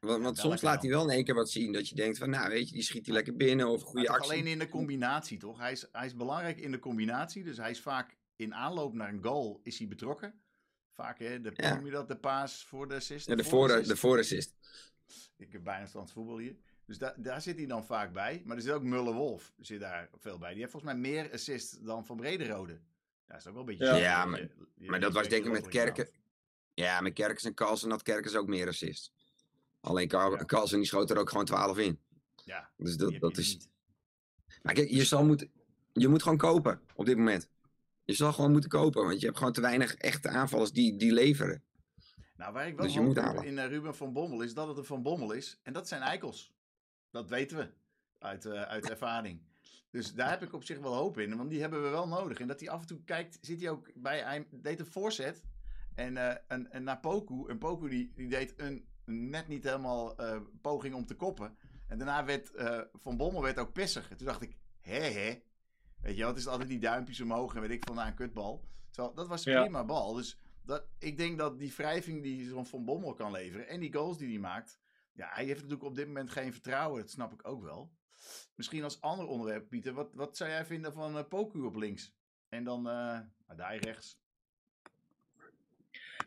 Want, 0.00 0.38
soms 0.38 0.60
laat 0.62 0.82
hij 0.82 0.90
wel 0.90 1.02
in 1.02 1.10
één 1.10 1.24
keer 1.24 1.34
wat 1.34 1.50
zien 1.50 1.72
dat 1.72 1.88
je 1.88 1.94
denkt 1.94 2.18
van, 2.18 2.30
nou 2.30 2.48
weet 2.48 2.68
je, 2.68 2.74
die 2.74 2.82
schiet 2.82 3.06
hij 3.06 3.14
lekker 3.14 3.36
binnen 3.36 3.68
of 3.68 3.82
goede 3.82 4.08
actie. 4.08 4.30
alleen 4.32 4.46
in 4.46 4.58
de 4.58 4.68
combinatie, 4.68 5.38
toch? 5.38 5.58
Hij 5.58 5.72
is, 5.72 5.86
hij 5.92 6.06
is 6.06 6.16
belangrijk 6.16 6.58
in 6.58 6.70
de 6.70 6.78
combinatie. 6.78 7.44
Dus 7.44 7.56
hij 7.56 7.70
is 7.70 7.80
vaak 7.80 8.16
in 8.36 8.54
aanloop 8.54 8.94
naar 8.94 9.08
een 9.08 9.22
goal 9.22 9.60
is 9.62 9.78
hij 9.78 9.88
betrokken. 9.88 10.40
Vaak, 10.92 11.18
hè? 11.18 11.40
De, 11.40 11.52
Ja. 11.56 11.66
hoe 11.68 11.76
noem 11.76 11.86
je 11.86 11.92
dat? 11.92 12.08
De 12.08 12.16
paas 12.16 12.64
voor 12.64 12.88
de 12.88 12.94
assist? 12.94 13.26
Ja, 13.28 13.34
de, 13.34 13.42
voor 13.44 13.50
voor, 13.52 13.70
assist? 13.70 13.88
de 13.88 13.96
voorassist. 13.96 14.54
Ik 15.36 15.52
heb 15.52 15.64
bijna 15.64 15.86
stand 15.86 16.12
voetbal 16.12 16.38
hier. 16.38 16.56
Dus 16.86 16.98
da 16.98 17.14
daar 17.16 17.40
zit 17.42 17.56
hij 17.56 17.66
dan 17.66 17.84
vaak 17.84 18.12
bij. 18.12 18.42
Maar 18.44 18.56
er 18.56 18.62
zit 18.62 18.72
ook 18.72 18.82
Muller-Wolf 18.82 19.52
zit 19.58 19.80
daar 19.80 20.10
veel 20.18 20.38
bij. 20.38 20.50
Die 20.50 20.58
heeft 20.60 20.70
volgens 20.72 20.92
mij 20.92 21.00
meer 21.00 21.32
assists 21.32 21.78
dan 21.80 22.06
Van 22.06 22.16
Brederode. 22.16 22.80
Ja, 23.28 23.36
is 23.36 23.46
ook 23.46 23.52
wel 23.52 23.60
een 23.62 23.66
beetje... 23.68 23.84
Ja. 23.84 23.96
Ja, 23.96 24.24
maar- 24.24 24.40
je- 24.40 24.50
je 24.74 24.90
Maar 24.90 25.00
dat 25.00 25.12
was 25.12 25.28
denk 25.28 25.44
ik 25.44 25.52
met 25.52 25.68
Kerken. 25.68 26.08
Ja, 26.74 27.00
met 27.00 27.12
Kerkens 27.12 27.44
en 27.44 27.54
Carlsen 27.54 27.90
had 27.90 28.02
Kerkens 28.02 28.34
ook 28.34 28.46
meer 28.46 28.68
assists. 28.68 29.12
Alleen 29.80 30.08
Car- 30.08 30.38
Ja. 30.38 30.44
Carlsen 30.44 30.78
die 30.78 30.86
schoot 30.86 31.10
er 31.10 31.16
ook 31.18 31.28
gewoon 31.30 31.44
12 31.44 31.78
in. 31.78 32.00
Ja, 32.44 32.70
Dus 32.76 32.96
dat, 32.96 33.20
dat 33.20 33.36
is... 33.38 33.52
niet. 33.52 33.68
Maar 34.62 34.74
kijk, 34.74 34.90
je, 34.90 35.04
zal 35.04 35.24
moeten, 35.24 35.50
je 35.92 36.08
moet 36.08 36.22
gewoon 36.22 36.38
kopen 36.38 36.80
op 36.94 37.06
dit 37.06 37.16
moment. 37.16 37.48
Je 38.04 38.12
zal 38.14 38.32
gewoon 38.32 38.52
moeten 38.52 38.70
kopen, 38.70 39.04
want 39.04 39.20
je 39.20 39.26
hebt 39.26 39.38
gewoon 39.38 39.52
te 39.52 39.60
weinig 39.60 39.94
echte 39.94 40.28
aanvallers 40.28 40.72
die, 40.72 40.96
die 40.96 41.12
leveren. 41.12 41.62
Nou, 42.36 42.52
waar 42.52 42.66
ik 42.66 42.76
wel 42.76 42.84
Dus 42.84 42.94
je 42.94 43.00
moet 43.00 43.16
halen. 43.16 43.44
in 43.44 43.58
eh, 43.58 43.66
Ruben 43.68 43.94
van 43.96 44.12
Bommel 44.12 44.42
is 44.42 44.54
dat 44.54 44.68
het 44.68 44.76
een 44.78 44.84
Van 44.84 45.02
Bommel 45.02 45.32
is. 45.32 45.58
En 45.62 45.72
dat 45.72 45.88
zijn 45.88 46.02
eikels. 46.02 46.52
Dat 47.10 47.28
weten 47.28 47.56
we 47.56 47.70
uit, 48.18 48.44
eh, 48.44 48.62
uit 48.62 48.90
ervaring. 48.90 49.40
Dus 49.90 50.14
daar 50.14 50.30
heb 50.30 50.42
ik 50.42 50.52
op 50.52 50.64
zich 50.64 50.78
wel 50.78 50.94
hoop 50.94 51.18
in. 51.18 51.36
Want 51.36 51.50
die 51.50 51.60
hebben 51.60 51.82
we 51.82 51.88
wel 51.88 52.08
nodig. 52.08 52.38
En 52.40 52.46
dat 52.46 52.60
hij 52.60 52.68
af 52.70 52.80
en 52.80 52.86
toe 52.86 53.04
kijkt, 53.04 53.38
zit 53.40 53.60
hij 53.60 53.70
ook 53.70 53.90
bij... 53.94 54.20
Hij 54.22 54.46
deed 54.50 54.80
een 54.80 54.86
voorzet. 54.86 55.42
En, 55.94 56.16
eh 56.16 56.36
en, 56.48 56.70
en 56.72 56.82
naar 56.82 57.00
Poku. 57.00 57.48
En 57.48 57.58
Poku 57.58 57.88
die, 57.88 58.12
die 58.14 58.28
deed 58.28 58.54
een 58.56 58.88
net 59.04 59.48
niet 59.48 59.64
helemaal 59.64 60.16
eh, 60.16 60.40
poging 60.60 60.94
om 60.94 61.06
te 61.06 61.16
koppen. 61.16 61.56
En 61.86 61.98
daarna 61.98 62.24
werd 62.24 62.54
eh, 62.54 62.80
Van 62.92 63.16
Bommel 63.16 63.42
werd 63.42 63.58
ook 63.58 63.72
pissig. 63.72 64.10
En 64.10 64.16
toen 64.16 64.26
dacht 64.26 64.42
ik, 64.42 64.56
hè 64.80 65.00
hè. 65.00 65.42
Weet 66.00 66.16
je, 66.16 66.24
wat 66.24 66.36
is 66.36 66.46
altijd 66.46 66.68
die 66.68 66.78
duimpjes 66.78 67.20
omhoog 67.20 67.54
en 67.54 67.60
weet 67.60 67.70
ik 67.70 67.84
van 67.86 67.98
een 67.98 68.14
kutbal. 68.14 68.64
Terwijl, 68.90 69.14
dat 69.14 69.28
was 69.28 69.44
een 69.46 69.52
Ja. 69.52 69.60
prima 69.60 69.84
bal. 69.84 70.12
Dus 70.14 70.38
dat, 70.62 70.86
ik 70.98 71.16
denk 71.16 71.38
dat 71.38 71.58
die 71.58 71.72
wrijving 71.76 72.22
die 72.22 72.48
zo'n 72.48 72.66
Van 72.66 72.84
Bommel 72.84 73.14
kan 73.14 73.32
leveren 73.32 73.68
en 73.68 73.80
die 73.80 73.92
goals 73.92 74.18
die 74.18 74.28
hij 74.28 74.38
maakt. 74.38 74.78
Ja, 75.12 75.28
hij 75.32 75.44
heeft 75.44 75.56
natuurlijk 75.62 75.88
op 75.88 75.94
dit 75.94 76.06
moment 76.06 76.30
geen 76.30 76.52
vertrouwen. 76.52 77.00
Dat 77.00 77.10
snap 77.10 77.32
ik 77.32 77.48
ook 77.48 77.62
wel. 77.62 77.92
Misschien 78.54 78.84
als 78.84 79.00
ander 79.00 79.26
onderwerp, 79.26 79.68
Pieter. 79.68 79.92
Wat, 79.92 80.14
wat 80.14 80.36
zou 80.36 80.50
jij 80.50 80.64
vinden 80.66 80.92
van 80.92 81.16
eh 81.18 81.24
Poku 81.28 81.60
op 81.60 81.76
links? 81.76 82.14
En 82.48 82.64
dan 82.64 82.88
eh 82.88 83.20
daar 83.56 83.76
rechts. 83.76 84.18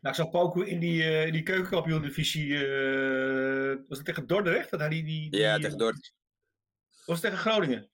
Nou, 0.04 0.16
ik 0.16 0.22
zag 0.22 0.30
Poku 0.30 0.66
in 0.66 0.80
die, 0.80 1.04
eh 1.04 1.32
die 1.32 1.44
keukenkampioen-divisie. 1.44 2.68
eh, 2.68 3.78
was 3.88 3.98
het 3.98 4.06
tegen 4.08 4.28
Dordrecht? 4.28 4.70
Dat 4.70 4.80
hij 4.80 4.90
die, 4.90 5.04
die, 5.04 5.30
die, 5.30 5.40
Ja, 5.40 5.58
tegen 5.58 5.78
Dordrecht. 5.78 6.14
Was 7.06 7.22
het 7.22 7.32
tegen 7.32 7.38
Groningen? 7.38 7.90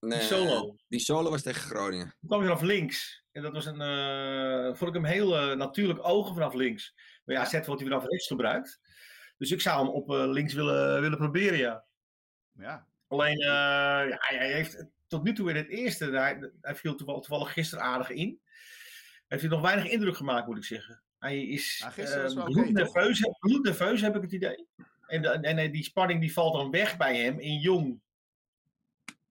Nee, 0.00 0.20
solo. 0.20 0.76
Die 0.88 1.00
solo 1.00 1.30
was 1.30 1.42
tegen 1.42 1.62
Groningen. 1.62 2.14
Toen 2.20 2.28
kwam 2.28 2.40
hij 2.40 2.48
vanaf 2.48 2.62
links. 2.62 3.24
En 3.32 3.42
dat 3.42 3.52
was 3.52 3.66
een. 3.66 3.80
eh, 3.80 4.74
vond 4.74 4.88
ik 4.88 5.02
hem 5.02 5.04
heel 5.04 5.36
eh, 5.36 5.56
natuurlijk 5.56 5.98
ogen 6.02 6.34
vanaf 6.34 6.54
links. 6.54 6.94
Maar 7.24 7.36
ja, 7.36 7.44
zet 7.44 7.66
wordt 7.66 7.80
hij 7.82 7.90
vanaf 7.90 8.06
rechts 8.08 8.26
gebruikt. 8.26 8.80
Dus 9.36 9.50
ik 9.50 9.60
zou 9.60 9.84
hem 9.86 9.94
op 9.94 10.10
eh, 10.10 10.26
links 10.26 10.52
willen, 10.54 11.00
willen 11.00 11.18
proberen, 11.18 11.58
ja. 11.58 11.84
Ja, 12.52 12.86
Alleen, 13.08 13.38
eh, 13.40 13.46
ja, 14.08 14.16
hij 14.18 14.52
heeft 14.52 14.84
tot 15.06 15.22
nu 15.22 15.32
toe 15.32 15.50
in 15.50 15.56
het 15.56 15.68
eerste, 15.68 16.04
hij, 16.10 16.50
hij 16.60 16.74
viel 16.74 16.94
toevallig, 16.94 17.22
toevallig 17.22 17.52
gisteren 17.52 17.84
aardig 17.84 18.10
in. 18.10 18.40
Heeft 19.26 19.42
hij 19.42 19.50
nog 19.50 19.60
weinig 19.60 19.90
indruk 19.90 20.16
gemaakt, 20.16 20.46
moet 20.46 20.56
ik 20.56 20.64
zeggen. 20.64 21.02
Hij 21.18 21.42
is 21.42 21.78
Nou, 21.80 21.92
eh, 22.00 22.34
wel 22.34 22.44
bloednerveus, 23.40 24.00
heb 24.00 24.16
ik 24.16 24.22
het 24.22 24.32
idee. 24.32 24.66
En, 25.06 25.22
de- 25.22 25.28
en 25.28 25.72
die 25.72 25.82
spanning 25.84 26.20
die 26.20 26.32
valt 26.32 26.54
dan 26.54 26.70
weg 26.70 26.96
bij 26.96 27.16
hem 27.16 27.38
in 27.38 27.58
jong. 27.58 28.00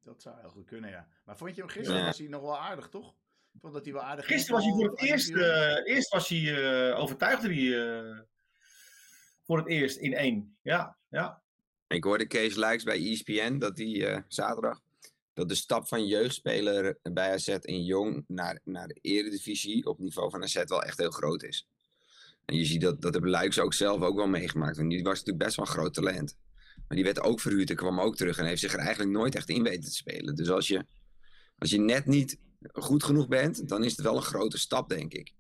dat 0.04 0.22
zou 0.22 0.40
heel 0.40 0.50
goed 0.50 0.66
kunnen, 0.66 0.90
ja. 0.90 1.08
Maar 1.26 1.38
vond 1.38 1.56
je 1.56 1.62
hem 1.62 1.70
gisteren 1.70 2.00
Ja. 2.00 2.06
was 2.06 2.18
hij 2.18 2.28
nog 2.28 2.42
wel 2.42 2.58
aardig, 2.60 2.90
toch? 2.90 3.10
Ik 3.54 3.60
vond 3.62 3.74
dat 3.74 3.84
hij 3.84 3.94
wel 3.94 4.02
aardig 4.04 4.26
Gisteren 4.26 4.56
was 4.56 4.64
hij 4.66 4.74
voor 4.74 4.90
het 4.90 5.02
eerst, 5.02 5.36
eh, 5.36 5.94
eerst 5.96 6.10
was 6.12 6.30
hij, 6.30 6.90
eh, 6.92 7.00
overtuigde 7.00 7.54
hij 7.54 8.00
eh, 8.00 8.20
voor 9.44 9.58
het 9.58 9.68
eerst 9.68 9.98
in 9.98 10.14
één. 10.14 10.58
Ja, 10.62 10.98
ja. 11.10 11.42
Ik 11.88 12.04
hoorde 12.04 12.28
Kees 12.28 12.56
Luiks 12.56 12.84
bij 12.84 12.98
ESPN 13.12 13.58
dat 13.58 13.76
die 13.76 14.08
eh, 14.08 14.22
zaterdag 14.28 14.80
dat 15.34 15.50
de 15.50 15.56
stap 15.56 15.88
van 15.88 16.08
jeugdspeler 16.08 16.98
bij 17.04 17.34
AZ 17.34 17.48
in 17.48 17.84
Jong 17.84 18.24
naar, 18.28 18.60
naar 18.64 18.88
de 18.88 18.98
eredivisie 19.02 19.86
op 19.86 20.00
niveau 20.00 20.30
van 20.30 20.44
AZ 20.44 20.64
wel 20.66 20.84
echt 20.84 20.98
heel 20.98 21.12
groot 21.12 21.44
is. 21.44 21.68
En 22.48 22.56
je 22.56 22.66
ziet 22.66 22.82
dat, 22.82 23.02
dat 23.02 23.14
hebben 23.14 23.32
Luiks 23.32 23.60
ook 23.60 23.74
zelf 23.74 24.02
ook 24.02 24.16
wel 24.16 24.28
meegemaakt. 24.28 24.78
Want 24.78 24.90
die 24.90 25.04
was 25.04 25.18
natuurlijk 25.18 25.44
best 25.44 25.56
wel 25.56 25.66
een 25.66 25.72
groot 25.72 25.94
talent. 25.94 26.38
Maar 26.88 26.98
die 26.98 27.04
werd 27.04 27.22
ook 27.22 27.40
verhuurd 27.40 27.70
en 27.70 27.76
kwam 27.76 28.00
ook 28.00 28.16
terug 28.16 28.38
en 28.38 28.46
heeft 28.46 28.62
zich 28.62 28.74
er 28.74 28.80
eigenlijk 28.80 29.12
nooit 29.12 29.36
echt 29.36 29.50
in 29.50 29.64
weten 29.64 29.84
te 29.84 29.96
spelen. 29.96 30.36
Dus 30.36 30.50
als 30.50 30.68
je, 30.68 30.86
als 31.58 31.70
je 31.70 31.80
net 31.80 32.06
niet 32.06 32.40
goed 32.74 33.04
genoeg 33.04 33.28
bent, 33.28 33.70
dan 33.70 33.84
is 33.84 33.92
het 33.92 34.02
wel 34.02 34.16
een 34.16 34.22
grote 34.22 34.58
stap, 34.58 34.90
denk 34.90 35.14
ik. 35.14 35.34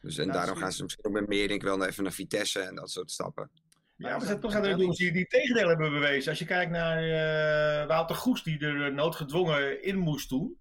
Dus, 0.00 0.18
en 0.18 0.26
Ja, 0.26 0.32
daarom 0.32 0.56
gaan 0.56 0.72
ze 0.72 0.82
misschien 0.82 1.04
ook 1.04 1.12
met 1.12 1.28
meer, 1.28 1.48
denk 1.48 1.60
ik 1.60 1.68
wel, 1.68 1.86
even 1.86 2.02
naar 2.02 2.12
Vitesse 2.12 2.60
en 2.60 2.74
dat 2.74 2.90
soort 2.90 3.10
stappen. 3.10 3.50
Ja, 3.96 4.16
Maar 4.16 4.26
zijn 4.26 4.40
toch 4.40 4.50
zijn 4.50 4.64
er 4.64 4.78
jongens 4.78 4.98
die, 4.98 5.12
die 5.12 5.20
het 5.20 5.30
tegendeel 5.30 5.68
hebben 5.68 5.90
bewezen. 5.90 6.30
Als 6.30 6.38
je 6.38 6.44
kijkt 6.44 6.70
naar 6.70 7.02
eh, 7.02 7.86
Wouter 7.86 8.16
Goes, 8.16 8.42
die 8.42 8.58
er 8.58 8.86
eh, 8.86 8.94
noodgedwongen 8.94 9.82
in 9.82 9.98
moest 9.98 10.28
doen. 10.28 10.58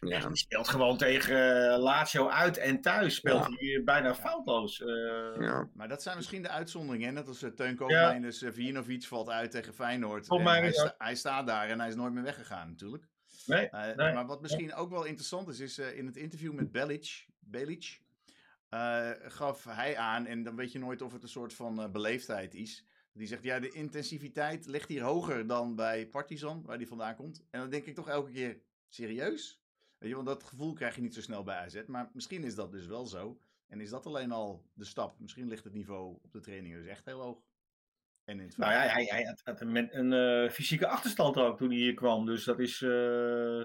Ja. 0.00 0.26
Die 0.28 0.36
speelt 0.36 0.68
gewoon 0.68 0.96
tegen 0.96 1.70
eh, 1.72 1.78
Lazio 1.78 2.28
uit 2.28 2.56
en 2.56 2.80
thuis. 2.80 3.14
Speelt 3.14 3.46
Ja. 3.46 3.50
hij 3.56 3.82
bijna 3.84 4.14
foutloos. 4.14 4.80
eh. 4.80 4.86
Ja. 5.38 5.68
Maar 5.74 5.88
dat 5.88 6.02
zijn 6.02 6.16
misschien 6.16 6.42
de 6.42 6.48
uitzonderingen. 6.48 7.06
hè? 7.06 7.12
Net 7.14 7.28
als 7.28 7.42
uh, 7.42 7.50
Teun 7.50 7.76
Koopmijn, 7.76 8.22
dus 8.22 8.42
uh, 8.42 8.52
Vinovic 8.52 9.04
valt 9.04 9.28
uit 9.28 9.50
tegen 9.50 9.74
Feyenoord. 9.74 10.28
Hij, 10.28 10.68
is 10.68 10.74
sta- 10.80 10.94
hij 10.98 11.14
staat 11.14 11.46
daar 11.46 11.68
en 11.68 11.78
hij 11.80 11.88
is 11.88 11.94
nooit 11.94 12.12
meer 12.12 12.22
weggegaan 12.22 12.68
natuurlijk. 12.68 13.04
Nee, 13.46 13.68
Uh, 13.72 13.84
nee. 13.96 14.12
Maar 14.12 14.26
wat 14.26 14.40
misschien 14.40 14.74
ook 14.74 14.90
wel 14.90 15.04
interessant 15.04 15.48
is, 15.48 15.60
is 15.60 15.78
uh, 15.78 15.96
in 15.96 16.06
het 16.06 16.16
interview 16.16 16.52
met 16.52 16.72
Belic, 16.72 17.26
Belic 17.38 18.00
uh, 18.70 19.10
gaf 19.22 19.64
hij 19.64 19.96
aan, 19.96 20.26
en 20.26 20.42
dan 20.42 20.56
weet 20.56 20.72
je 20.72 20.78
nooit 20.78 21.02
of 21.02 21.12
het 21.12 21.22
een 21.22 21.28
soort 21.28 21.54
van 21.54 21.80
uh, 21.82 21.90
beleefdheid 21.90 22.54
is. 22.54 22.84
Die 23.12 23.26
zegt, 23.26 23.42
ja, 23.42 23.60
de 23.60 23.70
intensiviteit 23.70 24.66
ligt 24.66 24.88
hier 24.88 25.02
hoger 25.02 25.46
dan 25.46 25.76
bij 25.76 26.06
Partizan, 26.06 26.62
waar 26.66 26.78
die 26.78 26.88
vandaan 26.88 27.16
komt. 27.16 27.44
En 27.50 27.60
dan 27.60 27.70
denk 27.70 27.84
ik 27.84 27.94
toch 27.94 28.08
elke 28.08 28.30
keer, 28.32 28.60
serieus? 28.88 29.59
Weet 30.00 30.08
je, 30.08 30.14
want 30.14 30.26
dat 30.26 30.44
gevoel 30.44 30.72
krijg 30.72 30.94
je 30.94 31.00
niet 31.00 31.14
zo 31.14 31.20
snel 31.20 31.42
bij 31.42 31.56
AZ. 31.56 31.82
Maar 31.86 32.10
misschien 32.12 32.44
is 32.44 32.54
dat 32.54 32.72
dus 32.72 32.86
wel 32.86 33.06
zo. 33.06 33.40
En 33.66 33.80
is 33.80 33.90
dat 33.90 34.06
alleen 34.06 34.32
al 34.32 34.64
de 34.72 34.84
stap? 34.84 35.18
Misschien 35.18 35.48
ligt 35.48 35.64
het 35.64 35.72
niveau 35.72 36.18
op 36.22 36.32
de 36.32 36.40
trainingen 36.40 36.78
dus 36.78 36.88
echt 36.88 37.04
heel 37.04 37.20
hoog. 37.20 37.38
En 38.24 38.40
in 38.40 38.46
het 38.46 38.56
Nou 38.56 38.72
ja, 38.72 38.80
hij, 38.80 39.04
hij 39.04 39.24
had, 39.24 39.40
had 39.44 39.60
een, 39.60 39.72
met 39.72 39.94
een 39.94 40.12
eh, 40.12 40.50
fysieke 40.50 40.86
achterstand 40.86 41.36
ook 41.36 41.56
toen 41.56 41.68
hij 41.68 41.76
hier 41.76 41.94
kwam. 41.94 42.26
Dus 42.26 42.44
dat 42.44 42.58
is 42.58 42.82
eh, 42.82 43.64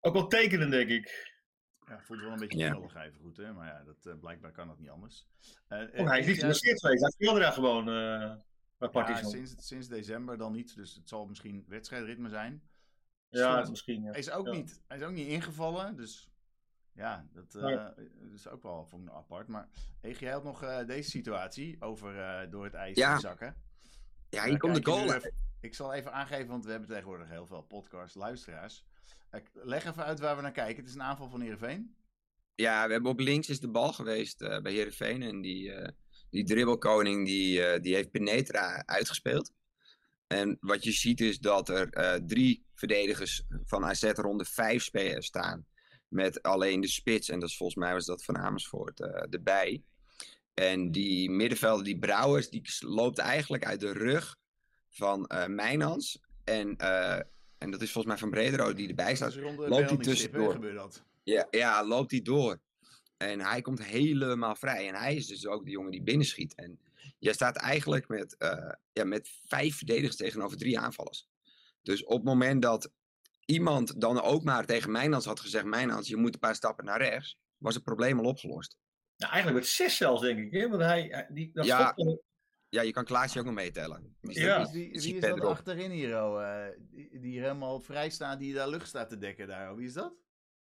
ook 0.00 0.12
wel 0.12 0.26
tekenend, 0.26 0.70
denk 0.70 0.88
ik. 0.88 1.34
Ja, 1.86 2.02
voelt 2.02 2.20
wel 2.20 2.32
een 2.32 2.38
beetje 2.38 2.58
Ja. 2.58 2.70
knullig 2.70 2.94
even 2.94 3.20
goed, 3.20 3.36
hè? 3.36 3.52
Maar 3.52 3.66
ja, 3.66 3.84
dat, 3.84 4.06
eh, 4.06 4.20
blijkbaar 4.20 4.52
kan 4.52 4.66
dat 4.66 4.78
niet 4.78 4.90
anders. 4.90 5.26
Oh, 5.68 6.08
hij 6.08 6.18
is 6.18 6.26
niet 6.26 6.38
geblesseerd 6.38 6.80
geweest. 6.80 7.00
Hij 7.02 7.10
speelde 7.10 7.40
daar 7.40 7.52
gewoon 7.52 7.88
eh 7.88 8.34
bij 8.78 8.90
ja, 8.92 9.22
sinds, 9.22 9.54
sinds 9.58 9.88
december 9.88 10.38
dan 10.38 10.52
niet, 10.52 10.74
dus 10.74 10.94
het 10.94 11.08
zal 11.08 11.26
misschien 11.26 11.64
wedstrijdritme 11.68 12.28
zijn. 12.28 12.62
Ja, 13.38 13.66
misschien. 13.70 14.02
Ja. 14.02 14.10
Hij 14.10 14.18
is 14.18 14.30
ook, 14.30 14.46
Ja. 14.46 14.52
niet, 14.52 14.80
hij 14.86 14.96
is 14.98 15.02
ook 15.04 15.12
niet 15.12 15.28
ingevallen, 15.28 15.96
dus 15.96 16.30
ja, 16.92 17.26
dat, 17.32 17.54
eh, 17.54 17.86
is 18.34 18.48
ook 18.48 18.62
wel 18.62 18.86
vond 18.86 19.02
ik 19.02 19.08
nou 19.08 19.20
apart. 19.22 19.48
Maar 19.48 19.68
Ege, 20.00 20.24
jij 20.24 20.32
had 20.32 20.44
nog 20.44 20.62
eh, 20.62 20.86
deze 20.86 21.10
situatie 21.10 21.76
over 21.80 22.18
eh, 22.20 22.50
door 22.50 22.64
het 22.64 22.74
ijs 22.74 22.96
Ja. 22.96 23.18
zakken. 23.18 23.56
Ja, 24.28 24.44
hier 24.44 24.58
komt 24.58 24.74
de 24.74 24.84
goal. 24.90 25.14
even- 25.14 25.32
Ik 25.60 25.74
zal 25.74 25.92
even 25.92 26.12
aangeven, 26.12 26.46
want 26.48 26.64
we 26.64 26.70
hebben 26.70 26.88
tegenwoordig 26.88 27.28
heel 27.28 27.46
veel 27.46 27.62
podcast-luisteraars. 27.62 28.84
Eh, 29.30 29.40
leg 29.52 29.84
even 29.84 30.04
uit 30.04 30.18
waar 30.20 30.36
we 30.36 30.42
naar 30.42 30.52
kijken. 30.52 30.76
Het 30.76 30.86
is 30.88 30.94
een 30.94 31.02
aanval 31.02 31.28
van 31.28 31.40
Heerenveen. 31.40 31.96
Ja, 32.54 32.86
we 32.86 32.92
hebben 32.92 33.10
op 33.10 33.18
links 33.20 33.48
is 33.48 33.60
de 33.60 33.68
bal 33.70 33.92
geweest 33.92 34.40
eh, 34.42 34.60
bij 34.60 34.72
Heerenveen. 34.72 35.22
En 35.22 35.40
die, 35.40 35.72
eh 35.72 35.88
die 36.30 36.44
dribbelkoning 36.44 37.26
die, 37.26 37.62
eh, 37.66 37.82
die 37.82 37.94
heeft 37.94 38.10
Penetra 38.10 38.82
uitgespeeld. 38.86 39.52
En 40.26 40.56
wat 40.60 40.84
je 40.84 40.92
ziet 40.92 41.20
is 41.20 41.38
dat 41.38 41.68
er 41.68 41.88
eh, 41.90 42.14
drie 42.26 42.64
verdedigers 42.74 43.42
van 43.64 43.84
AZ 43.84 44.02
ronde 44.02 44.44
vijf 44.44 44.82
spelers 44.82 45.26
staan. 45.26 45.66
Met 46.08 46.42
alleen 46.42 46.80
de 46.80 46.88
spits. 46.88 47.28
En 47.28 47.40
dat 47.40 47.48
is 47.48 47.56
volgens 47.56 47.78
mij 47.78 47.92
was 47.92 48.06
dat 48.06 48.24
van 48.24 48.38
Amersfoort 48.38 49.00
eh, 49.00 49.26
erbij. 49.30 49.82
En 50.54 50.90
die 50.90 51.30
middenvelder, 51.30 51.84
die 51.84 51.98
Brouwers, 51.98 52.50
die 52.50 52.62
loopt 52.80 53.18
eigenlijk 53.18 53.64
uit 53.64 53.80
de 53.80 53.92
rug 53.92 54.36
van 54.88 55.26
eh 55.26 55.46
Mijnans. 55.46 56.20
En, 56.44 56.76
en 57.58 57.70
dat 57.70 57.82
is 57.82 57.92
volgens 57.92 58.06
mij 58.06 58.16
van 58.16 58.30
Bredero 58.30 58.72
die 58.72 58.88
erbij 58.88 59.16
staat. 59.16 59.34
loopt 59.56 59.90
hij 59.90 59.96
tussendoor. 59.96 60.52
gebeurt 60.52 60.76
dat. 60.76 61.02
Ja, 61.22 61.46
ja, 61.50 61.86
loopt 61.86 62.10
hij 62.10 62.22
door. 62.22 62.60
En 63.16 63.40
hij 63.40 63.62
komt 63.62 63.84
helemaal 63.84 64.56
vrij. 64.56 64.88
En 64.88 64.94
hij 64.94 65.14
is 65.14 65.26
dus 65.26 65.46
ook 65.46 65.64
de 65.64 65.70
jongen 65.70 65.90
die 65.90 66.02
binnenschiet. 66.02 66.54
En 66.54 66.78
jij 67.18 67.32
staat 67.32 67.56
eigenlijk 67.56 68.08
met, 68.08 68.36
eh, 68.36 68.72
ja, 68.92 69.04
met 69.04 69.28
vijf 69.46 69.76
verdedigers 69.76 70.16
tegenover 70.16 70.56
drie 70.56 70.78
aanvallers. 70.78 71.28
Dus 71.82 72.04
op 72.04 72.16
het 72.16 72.24
moment 72.24 72.62
dat 72.62 72.92
iemand 73.44 74.00
dan 74.00 74.20
ook 74.22 74.42
maar 74.44 74.66
tegen 74.66 74.90
Mijnans 74.90 75.24
had 75.24 75.40
gezegd... 75.40 75.64
Mijnans, 75.64 76.08
je 76.08 76.16
moet 76.16 76.34
een 76.34 76.40
paar 76.40 76.54
stappen 76.54 76.84
naar 76.84 76.98
rechts... 77.02 77.38
was 77.56 77.74
het 77.74 77.84
probleem 77.84 78.18
al 78.18 78.24
opgelost. 78.24 78.76
Nou, 79.16 79.32
eigenlijk 79.32 79.62
met 79.62 79.72
zes 79.72 79.96
zelfs, 79.96 80.22
denk 80.22 80.38
ik. 80.38 80.52
Hè? 80.60 80.68
Want 80.68 80.82
hij, 80.82 81.02
hij- 81.10 81.26
die, 81.30 81.50
dat 81.52 81.64
Ja. 81.64 81.94
Ja, 82.68 82.82
je 82.82 82.92
kan 82.92 83.04
Klaasje 83.04 83.38
ook 83.38 83.44
nog 83.44 83.54
meetellen. 83.54 84.16
Ja. 84.20 84.32
staat- 84.32 84.70
Wie, 84.72 84.90
is 84.90 85.20
dat 85.20 85.40
achterin 85.40 85.90
hier, 85.90 86.22
oh, 86.22 86.42
eh, 86.42 86.72
die, 87.20 87.40
helemaal 87.40 87.80
vrij 87.80 88.10
staat, 88.10 88.38
die 88.38 88.54
daar 88.54 88.68
lucht 88.68 88.88
staat 88.88 89.08
te 89.08 89.18
dekken 89.18 89.46
daar? 89.46 89.70
oh? 89.70 89.76
Wie 89.76 89.86
is 89.86 89.92
dat? 89.92 90.14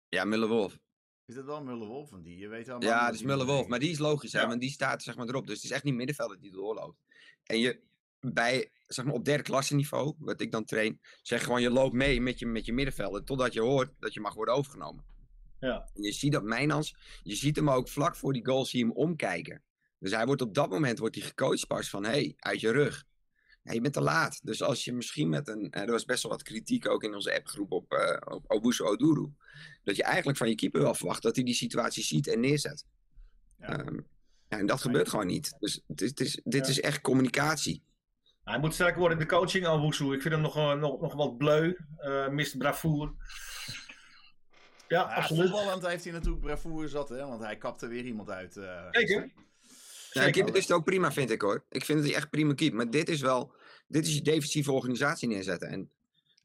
Ja, 0.10 0.24
Muller-Wolf. 0.26 0.80
Is 1.26 1.36
dat 1.36 1.46
wel 1.46 1.64
Mullenwolf 1.64 2.10
van 2.10 2.22
die? 2.22 2.38
Je 2.38 2.48
weet 2.48 2.68
helemaal 2.68 2.90
Ja, 2.90 3.06
dat 3.06 3.16
is 3.16 3.24
Muller-Wolf. 3.24 3.68
Maar 3.68 3.80
die 3.80 3.90
is 3.90 3.98
logisch, 3.98 4.34
hè, 4.34 4.48
want 4.48 4.62
die 4.62 4.70
staat 4.70 5.04
zeg 5.04 5.16
maar 5.16 5.28
erop. 5.28 5.48
Dus 5.48 5.56
het 5.56 5.64
is 5.64 5.72
echt 5.72 5.84
niet 5.84 5.96
middenvelder 5.96 6.40
die 6.40 6.52
doorloopt. 6.52 7.00
En 7.44 7.60
je, 7.60 7.82
bij, 8.20 8.72
zeg 8.88 9.06
maar 9.06 9.14
op 9.14 9.26
derde 9.26 9.44
klasse 9.44 9.76
niveau, 9.76 10.16
wat 10.20 10.42
ik 10.42 10.52
dan 10.52 10.66
train, 10.66 11.00
zeg 11.22 11.44
gewoon 11.44 11.62
je 11.62 11.70
loopt 11.70 11.94
mee 11.94 12.22
met 12.22 12.40
je, 12.40 12.46
met 12.46 12.66
je 12.66 12.74
middenvelder 12.74 13.24
totdat 13.24 13.54
je 13.54 13.62
hoort 13.62 13.94
dat 14.00 14.14
je 14.14 14.20
mag 14.20 14.34
worden 14.34 14.54
overgenomen. 14.54 15.06
Ja. 15.60 15.90
En 15.94 16.04
je 16.04 16.12
ziet 16.12 16.32
dat 16.32 16.44
Mijnans, 16.44 16.96
je 17.24 17.36
ziet 17.36 17.56
hem 17.56 17.70
ook 17.70 17.90
vlak 17.90 18.16
voor 18.16 18.34
die 18.34 18.46
goal, 18.46 18.66
zie 18.66 18.80
je 18.80 18.86
hem 18.86 18.96
omkijken. 18.96 19.64
Dus 20.00 20.12
hij 20.12 20.26
wordt 20.26 20.42
op 20.42 20.54
dat 20.54 20.70
moment 20.70 21.00
wordt 21.00 21.16
hij 21.16 21.24
gecoacht 21.24 21.68
pas 21.68 21.90
van, 21.90 22.04
hé, 22.04 22.10
hey, 22.10 22.34
uit 22.38 22.60
je 22.60 22.72
rug. 22.72 23.06
Ja, 23.66 23.74
je 23.74 23.82
bent 23.82 23.94
te 23.94 24.02
laat. 24.02 24.40
Dus 24.44 24.62
als 24.62 24.86
je 24.86 24.94
misschien 24.94 25.30
met 25.30 25.48
een, 25.48 25.70
eh, 25.72 25.82
er 25.82 25.92
was 25.92 26.06
best 26.06 26.24
wel 26.24 26.32
wat 26.32 26.44
kritiek 26.44 26.88
ook 26.90 27.04
in 27.04 27.14
onze 27.16 27.36
appgroep 27.36 27.72
op, 27.72 27.92
eh 27.94 28.34
op 28.36 28.44
Obusu 28.52 28.84
Oduru. 28.84 29.30
Dat 29.84 29.96
je 29.96 30.04
eigenlijk 30.04 30.38
van 30.38 30.50
je 30.50 30.56
keeper 30.56 30.82
wel 30.82 30.94
verwacht 30.96 31.22
dat 31.24 31.36
hij 31.36 31.44
die 31.46 31.54
situatie 31.54 32.04
ziet 32.04 32.28
en 32.28 32.40
neerzet. 32.40 32.86
Ja. 33.60 33.68
Ehm, 33.80 33.96
ja, 34.50 34.58
en 34.60 34.66
dat 34.66 34.82
gebeurt 34.82 35.10
gewoon 35.10 35.28
niet. 35.28 35.56
Dus 35.60 35.82
het 35.88 36.02
is, 36.02 36.10
het 36.10 36.20
is, 36.20 36.42
dit 36.44 36.66
Ja. 36.66 36.72
is 36.72 36.82
echt 36.82 37.02
communicatie. 37.02 37.84
Hij 38.44 38.60
moet 38.60 38.74
sterker 38.74 39.00
worden 39.00 39.18
in 39.20 39.24
de 39.28 39.30
coaching, 39.30 39.66
Alwoesu. 39.66 40.14
Ik 40.14 40.22
vind 40.22 40.34
hem 40.34 40.44
nog, 40.44 40.56
eh, 40.56 40.74
nog, 40.74 41.02
nog 41.02 41.14
wat 41.14 41.38
bleu. 41.38 41.76
eh 41.98 42.28
mist 42.28 42.58
bravoer. 42.58 43.14
Ja, 44.88 45.00
Ja, 45.00 45.02
absoluut. 45.16 45.50
voetballend 45.50 45.88
heeft 45.88 46.04
hij 46.04 46.14
natuurlijk 46.14 46.42
bravoure 46.46 46.88
zat, 46.88 47.10
hè? 47.10 47.18
Want 47.26 47.42
hij 47.42 47.58
kapte 47.58 47.88
weer 47.88 48.06
iemand 48.06 48.30
uit. 48.30 48.58
eh, 48.58 48.88
Zeker. 48.92 49.32
Ja, 50.24 50.30
keeper 50.30 50.56
is 50.56 50.62
het 50.68 50.72
ook 50.72 50.84
prima, 50.86 51.12
vind 51.12 51.30
ik 51.32 51.42
hoor. 51.42 51.66
Ik 51.70 51.86
vind 51.86 51.98
dat 52.00 52.08
hij 52.08 52.18
echt 52.18 52.30
prima 52.30 52.54
keept. 52.54 52.74
Maar 52.76 52.90
dit 52.90 53.10
is 53.10 53.22
wel, 53.22 53.54
dit 53.88 54.06
is 54.08 54.14
je 54.16 54.22
defensieve 54.22 54.72
organisatie 54.72 55.28
neerzetten. 55.28 55.68
En 55.70 55.92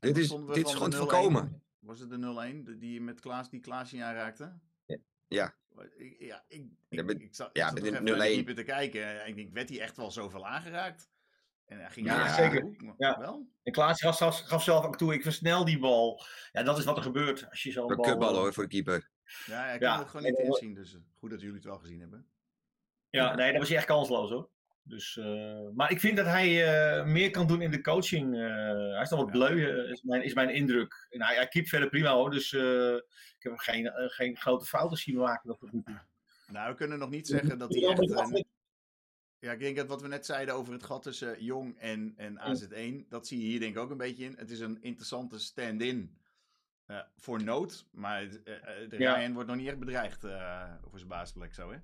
dit 0.01 0.17
is, 0.19 0.29
dit 0.29 0.67
is 0.67 0.73
gewoon 0.73 0.91
de 0.91 0.97
te 0.97 1.03
0-1? 1.03 1.09
voorkomen. 1.09 1.63
Was 1.79 1.99
het 2.01 2.11
de 2.11 2.17
0-1 2.17 2.65
de- 2.65 2.79
die 2.79 3.01
met 3.01 3.21
Klaas, 3.21 3.51
die 3.51 3.61
Klaasje 3.61 4.03
aanraakte? 4.05 4.53
Ja. 5.29 5.55
Ik- 5.97 6.17
Ja, 6.19 6.45
ik, 6.49 6.65
Ja, 6.89 7.03
ik, 7.03 7.21
ik, 7.21 7.35
zat, 7.35 7.49
ik 7.49 7.57
ja, 7.57 7.67
zat 7.69 7.77
de 7.77 7.83
even 7.83 7.93
naar 7.93 8.05
de 8.05 8.25
0-1. 8.25 8.35
keeper 8.35 8.55
te 8.55 8.63
kijken. 8.63 9.23
En 9.23 9.29
ik 9.29 9.37
denk, 9.37 9.53
werd 9.53 9.69
hij 9.69 9.81
echt 9.81 9.97
wel 9.97 10.11
zoveel 10.11 10.47
aangeraakt? 10.47 11.11
En 11.65 11.79
hij 11.79 11.91
ging 11.91 12.07
Ja, 12.07 12.35
zeker. 12.35 12.63
hoek, 12.63 12.95
Ja. 12.99 13.19
Wel? 13.19 13.49
En 13.63 13.73
Klaas 13.73 14.01
gaf, 14.01 14.19
gaf 14.39 14.63
zelf 14.63 14.85
ook 14.85 14.97
toe, 14.97 15.15
ik 15.15 15.23
versnel 15.23 15.65
die 15.65 15.79
bal. 15.79 16.25
Ja, 16.53 16.63
dat 16.63 16.79
is 16.79 16.85
wat 16.85 16.97
er 16.97 17.03
gebeurt 17.03 17.51
als 17.51 17.63
je 17.63 17.73
zo'n 17.73 17.91
Een 17.91 17.97
bal... 17.97 18.05
kutbal 18.07 18.33
eh, 18.33 18.37
hoor 18.39 18.53
voor 18.55 18.63
de 18.63 18.69
keeper. 18.69 19.11
Ja, 19.47 19.63
hij 19.65 19.73
Ja, 19.73 19.79
kan 19.79 19.99
het 19.99 20.09
gewoon 20.09 20.27
niet 20.27 20.39
en- 20.39 20.45
inzien. 20.45 20.75
Dus 20.75 20.95
eh, 20.95 21.01
goed 21.19 21.31
dat 21.31 21.41
jullie 21.41 21.55
het 21.55 21.65
wel 21.65 21.79
gezien 21.79 22.01
hebben. 22.01 22.27
Ja, 23.11 23.35
nee, 23.35 23.51
dat 23.51 23.59
was 23.61 23.69
hij 23.69 23.77
echt 23.77 23.87
kansloos 23.87 24.31
hoor. 24.31 24.51
Dus, 24.83 25.17
eh, 25.17 25.69
maar 25.75 25.91
ik 25.91 26.01
vind 26.01 26.17
dat 26.17 26.27
hij 26.27 26.75
eh, 26.99 27.05
meer 27.07 27.31
kan 27.31 27.47
doen 27.47 27.63
in 27.63 27.71
de 27.71 27.81
coaching. 27.81 28.35
eh, 28.35 28.41
hij 28.93 29.03
is 29.03 29.09
nog 29.11 29.19
wat 29.21 29.29
Ja. 29.29 29.33
bleu, 29.33 29.89
is, 29.91 30.03
mijn, 30.03 30.23
is 30.23 30.35
mijn 30.35 30.51
indruk. 30.55 31.07
En 31.11 31.23
hij, 31.23 31.35
hij 31.35 31.49
keept 31.49 31.69
verder 31.69 31.89
prima 31.89 32.13
hoor, 32.13 32.31
dus 32.31 32.53
eh, 32.53 32.95
ik 32.95 33.37
heb 33.43 33.53
hem 33.53 33.59
geen, 33.59 33.93
geen 33.95 34.37
grote 34.37 34.65
fouten 34.67 34.99
zien 34.99 35.17
maken. 35.17 35.57
nu 35.61 35.83
toe. 35.85 36.01
Nou, 36.47 36.71
we 36.71 36.77
kunnen 36.77 36.99
nog 36.99 37.11
niet 37.11 37.27
zeggen 37.29 37.59
dat 37.59 37.71
hij 37.73 37.81
Ja, 37.81 37.89
echt... 37.97 38.45
ja, 39.39 39.53
ik 39.53 39.59
denk 39.59 39.77
dat 39.77 39.87
wat 39.89 40.03
we 40.03 40.09
net 40.09 40.27
zeiden 40.27 40.55
over 40.55 40.73
het 40.73 40.83
gat 40.85 41.03
tussen 41.03 41.45
Jong 41.45 41.79
en, 41.79 42.15
en 42.17 42.39
AZ1, 42.39 43.09
dat 43.09 43.27
zie 43.27 43.39
je 43.41 43.47
hier 43.47 43.61
denk 43.61 43.75
ik 43.77 43.81
ook 43.83 43.91
een 43.91 43.97
beetje 43.97 44.25
in. 44.25 44.35
Het 44.39 44.51
is 44.51 44.61
een 44.61 44.83
interessante 44.83 45.39
stand-in 45.39 46.19
voor 47.17 47.43
nood, 47.43 47.87
maar 47.93 48.21
het- 48.21 48.45
de 48.45 48.97
Ja. 48.99 49.15
Ryan 49.15 49.33
wordt 49.33 49.49
nog 49.49 49.57
niet 49.59 49.69
echt 49.69 49.79
bedreigd 49.79 50.25
eh, 50.25 50.73
voor 50.89 50.99
zijn 50.99 51.11
basisplek 51.11 51.55
zo, 51.55 51.71
hè? 51.73 51.79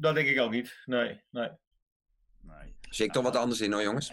Dat 0.00 0.14
denk 0.14 0.28
ik 0.28 0.40
ook 0.40 0.50
niet. 0.50 0.82
Nee, 0.84 1.22
nee. 1.30 1.50
Nee. 2.40 2.76
Zie 2.80 3.04
ik 3.04 3.12
toch 3.12 3.22
wat 3.22 3.36
anders 3.36 3.60
in 3.60 3.72
hoor 3.72 3.82
jongens. 3.82 4.12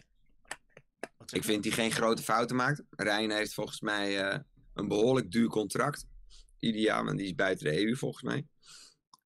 Ik 1.31 1.43
vind 1.43 1.63
dat 1.63 1.73
hij 1.73 1.83
geen 1.83 1.91
grote 1.91 2.23
fouten 2.23 2.55
maakt. 2.55 2.83
Rijn 2.89 3.31
heeft 3.31 3.53
volgens 3.53 3.81
mij 3.81 4.21
eh, 4.21 4.39
een 4.73 4.87
behoorlijk 4.87 5.31
duur 5.31 5.47
contract. 5.47 6.07
Want 6.59 7.17
die 7.17 7.25
is 7.25 7.35
buiten 7.35 7.65
de 7.65 7.85
EU 7.85 7.95
volgens 7.95 8.23
mij. 8.23 8.47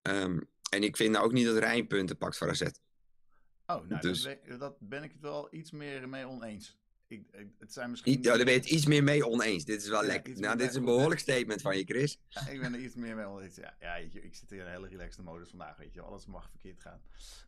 Ehm, 0.02 0.40
en 0.70 0.84
ik 0.84 0.98
vind 0.98 1.12
nou 1.12 1.26
ook 1.26 1.32
niet 1.32 1.46
dat 1.46 1.58
Rijn 1.58 1.88
punten 1.88 2.18
pakt 2.18 2.38
voor 2.38 2.50
AZ. 2.50 2.62
Oh, 2.62 3.88
nou, 3.88 4.02
dus- 4.02 4.24
dat, 4.24 4.60
dat 4.60 4.76
ben 4.80 5.04
ik 5.04 5.12
het 5.12 5.22
wel 5.22 5.48
iets 5.52 5.72
meer 5.72 6.10
mee 6.10 6.28
oneens. 6.28 6.79
Ik, 7.10 7.28
ik- 7.32 7.48
het 7.60 7.74
zijn 7.74 7.90
misschien... 7.90 8.22
Ja, 8.22 8.36
daar 8.36 8.46
ben 8.46 8.54
je 8.54 8.60
het 8.60 8.70
iets 8.70 8.86
meer 8.86 9.04
mee 9.04 9.28
oneens. 9.28 9.66
Dit 9.66 9.82
is 9.82 9.88
wel 9.90 10.02
Ja, 10.02 10.08
lekker. 10.08 10.40
Nou, 10.40 10.58
dit 10.58 10.70
is 10.70 10.76
een 10.76 10.86
behoorlijk 10.86 11.20
statement 11.20 11.62
van 11.62 11.78
je, 11.78 11.84
Chris. 11.84 12.20
Ja, 12.30 12.48
ik 12.48 12.60
ben 12.60 12.74
er 12.74 12.80
iets 12.80 12.96
meer 12.96 13.16
mee 13.16 13.26
oneens. 13.26 13.56
Ja, 13.56 13.76
ja 13.80 13.96
ik 13.96 14.36
zit 14.36 14.52
in 14.52 14.60
een 14.60 14.68
hele 14.68 14.88
relaxte 14.88 15.22
modus 15.24 15.50
vandaag, 15.50 15.78
weet 15.78 15.94
je. 15.94 16.02
Alles 16.02 16.26
mag 16.26 16.50
verkeerd 16.50 16.82
gaan. 16.82 17.02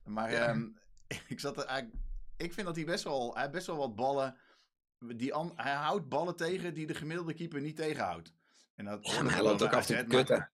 Maar 0.05 0.31
Ja. 0.31 0.47
ehm, 0.47 0.67
ik 1.33 1.39
zat 1.39 1.57
er 1.57 1.65
eigenlijk... 1.65 2.03
Ik 2.37 2.53
vind 2.53 2.65
dat 2.67 2.75
hij 2.75 2.85
best 2.85 3.03
wel... 3.03 3.35
Hij 3.35 3.49
best 3.49 3.67
wel 3.67 3.77
wat 3.77 3.95
ballen... 3.95 4.37
Die 5.15 5.33
an, 5.33 5.53
hij 5.55 5.73
houdt 5.73 6.09
ballen 6.09 6.35
tegen 6.35 6.73
die 6.73 6.87
de 6.87 6.93
gemiddelde 6.95 7.33
keeper 7.33 7.61
niet 7.61 7.75
tegenhoudt. 7.75 8.33
En 8.75 8.85
dat 8.85 8.99
Ja, 9.05 9.09
hoorde 9.11 9.23
maar 9.25 9.33
hij 9.33 9.43
loopt 9.43 9.63
ook 9.63 9.73
af 9.73 9.85
te 9.85 10.05
kutten. 10.07 10.51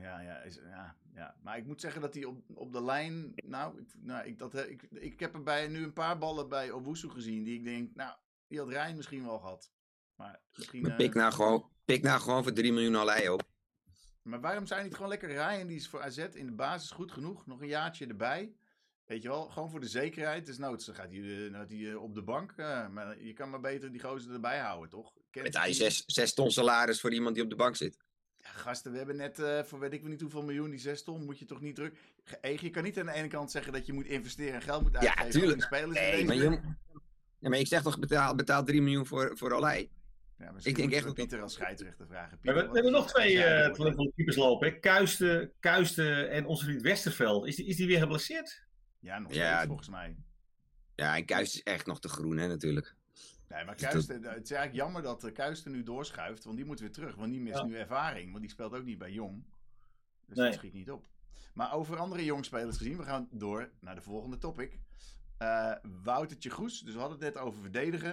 Ja, 0.00 0.20
ja, 0.20 0.38
is, 0.42 0.54
ja, 0.54 0.96
ja. 1.14 1.34
Maar 1.42 1.58
ik 1.58 1.66
moet 1.66 1.80
zeggen 1.80 2.00
dat 2.00 2.14
hij 2.14 2.24
op, 2.24 2.42
op 2.54 2.72
de 2.72 2.82
lijn. 2.84 3.32
Nou, 3.44 3.78
ik, 3.80 3.94
nou 4.00 4.26
ik, 4.26 4.38
dat, 4.38 4.52
he- 4.52 4.66
ik, 4.68 4.82
ik 4.90 5.20
heb 5.20 5.34
er 5.34 5.42
bij 5.42 5.68
nu 5.68 5.82
een 5.82 5.92
paar 5.92 6.18
ballen 6.18 6.48
bij 6.48 6.70
Owusu 6.70 7.08
gezien. 7.10 7.44
Die 7.44 7.54
ik 7.58 7.64
denk, 7.64 7.94
nou, 7.94 8.14
die 8.46 8.58
had 8.58 8.68
Rijn 8.68 8.96
misschien 8.96 9.24
wel 9.24 9.38
gehad. 9.38 9.70
Maar 10.14 10.40
misschien. 10.54 10.82
Maar 10.82 10.90
eh, 10.90 10.96
pik 10.96 11.14
nou 11.14 11.32
gewoon, 11.32 11.70
pik 11.84 12.02
nou 12.02 12.20
gewoon 12.20 12.42
voor 12.42 12.52
3 12.52 12.72
miljoen 12.72 12.96
alei 12.96 13.28
op. 13.28 13.42
maar 14.22 14.40
waarom 14.40 14.66
zijn 14.66 14.84
niet 14.84 14.94
gewoon 14.94 15.08
lekker 15.08 15.28
Ryan? 15.28 15.66
Die 15.66 15.76
is 15.76 15.88
voor 15.88 16.02
AZ 16.02 16.18
in 16.18 16.46
de 16.46 16.52
basis 16.54 16.90
goed 16.90 17.12
genoeg. 17.12 17.46
Nog 17.46 17.60
een 17.60 17.68
jaartje 17.68 18.06
erbij. 18.06 18.52
Weet 19.04 19.22
je 19.22 19.28
wel, 19.28 19.48
gewoon 19.48 19.70
voor 19.70 19.80
de 19.80 19.88
zekerheid. 19.88 20.46
Dus 20.46 20.58
noods, 20.58 20.86
dan 20.86 20.94
gaat 20.94 21.10
hij, 21.10 21.46
eh, 21.46 21.52
gaat 21.54 21.68
hij 21.68 21.90
eh, 21.90 22.02
op 22.02 22.14
de 22.14 22.22
bank. 22.22 22.52
eh, 22.56 22.88
maar 22.88 23.22
je 23.22 23.32
kan 23.32 23.50
maar 23.50 23.60
beter 23.60 23.92
die 23.92 24.00
gozer 24.00 24.32
erbij 24.32 24.58
houden, 24.58 24.90
toch? 24.90 25.12
Kent 25.30 25.44
Met 25.44 25.56
hij 25.56 25.72
die- 25.72 25.90
6 26.06 26.34
ton 26.34 26.50
salaris 26.50 27.00
voor 27.00 27.12
iemand 27.12 27.34
die 27.34 27.44
op 27.44 27.50
de 27.50 27.56
bank 27.56 27.76
zit. 27.76 28.04
Ja, 28.56 28.62
gasten, 28.62 28.90
we 28.92 28.98
hebben 28.98 29.16
net 29.16 29.38
eh, 29.38 29.62
voor 29.62 29.78
weet 29.78 29.92
ik 29.92 30.02
niet 30.02 30.20
hoeveel 30.20 30.42
miljoen, 30.42 30.70
die 30.70 30.78
6 30.78 31.02
ton, 31.02 31.24
moet 31.24 31.38
je 31.38 31.44
toch 31.44 31.60
niet 31.60 31.74
druk. 31.74 31.98
Eeg, 32.40 32.60
je 32.60 32.70
kan 32.70 32.82
niet 32.82 32.98
aan 32.98 33.06
de 33.06 33.12
ene 33.12 33.28
kant 33.28 33.50
zeggen 33.50 33.72
dat 33.72 33.86
je 33.86 33.92
moet 33.92 34.06
investeren 34.06 34.54
en 34.54 34.62
geld 34.62 34.82
moet 34.82 34.92
Ja, 34.92 34.98
uitgeven. 34.98 35.24
aan 35.24 35.30
tuurlijk. 35.30 35.62
spelers 35.62 35.94
Nee, 35.98 36.24
maar, 36.24 36.34
je, 36.34 36.60
ja, 37.38 37.48
maar 37.48 37.58
ik 37.58 37.66
zeg 37.66 37.82
toch 37.82 37.98
betaal, 37.98 38.34
betaal 38.34 38.64
3 38.64 38.82
miljoen 38.82 39.06
voor, 39.06 39.36
voor 39.38 39.54
alei. 39.54 39.90
Ja, 40.38 40.52
ik 40.62 40.76
denk 40.76 40.92
echt 40.92 41.04
dat- 41.04 41.14
Pieter 41.14 41.42
als 41.42 41.52
scheidsrechter 41.52 42.06
vragen. 42.06 42.30
We 42.30 42.36
Pieter, 42.40 42.62
hebben, 42.62 42.82
we 42.84 42.90
nog 42.90 43.10
twee 43.12 43.42
eh 43.44 43.68
oordeel? 43.68 43.92
van 43.94 44.04
de 44.04 44.12
keepers 44.16 44.36
lopen. 44.36 44.68
hè. 44.68 44.78
Kuisten, 44.78 45.52
Kuisten 45.60 46.30
en 46.30 46.46
onze 46.46 46.64
vriend 46.64 46.82
Westerveld. 46.82 47.46
Is 47.46 47.56
die, 47.56 47.66
is 47.66 47.76
die 47.76 47.86
weer 47.86 47.98
geblesseerd? 47.98 48.64
Ja, 49.00 49.18
nog 49.18 49.32
Ja. 49.34 49.52
steeds 49.54 49.66
volgens 49.66 49.88
mij. 49.88 50.16
Ja, 50.94 51.16
en 51.16 51.24
Kuist 51.24 51.54
is 51.54 51.62
echt 51.62 51.86
nog 51.86 52.00
te 52.00 52.08
groen, 52.08 52.36
hè, 52.36 52.46
natuurlijk. 52.48 52.94
Nee, 53.48 53.64
maar 53.64 53.74
Dus 53.76 53.82
dat- 53.82 53.92
Kuist, 53.92 54.10
eh, 54.10 54.16
het 54.16 54.24
is 54.44 54.50
eigenlijk 54.50 54.72
jammer 54.74 55.02
dat 55.02 55.24
eh, 55.24 55.32
Kuist 55.32 55.64
er 55.64 55.70
nu 55.70 55.82
doorschuift, 55.82 56.44
want 56.44 56.56
die 56.56 56.64
moet 56.66 56.80
weer 56.80 56.92
terug. 56.92 57.14
Want 57.14 57.30
die 57.32 57.40
mist 57.40 57.58
Ja. 57.58 57.64
nu 57.64 57.76
ervaring, 57.76 58.28
want 58.30 58.40
die 58.40 58.50
speelt 58.50 58.74
ook 58.74 58.84
niet 58.84 58.98
bij 58.98 59.12
Jong. 59.12 59.44
Dus 60.26 60.36
Nee. 60.36 60.46
dat 60.46 60.54
schiet 60.58 60.72
niet 60.72 60.90
op. 60.90 61.08
Maar 61.54 61.72
over 61.72 61.96
andere 61.98 62.24
jongspelers 62.24 62.76
gezien, 62.76 62.96
we 62.96 63.02
gaan 63.02 63.28
door 63.30 63.70
naar 63.80 63.94
de 63.94 64.00
volgende 64.02 64.38
topic. 64.38 64.78
Eh 65.38 65.72
Woutertje 66.02 66.50
Goes, 66.50 66.80
dus 66.80 66.94
we 66.94 67.00
hadden 67.00 67.18
het 67.24 67.34
net 67.34 67.42
over 67.42 67.60
verdedigen. 67.60 68.10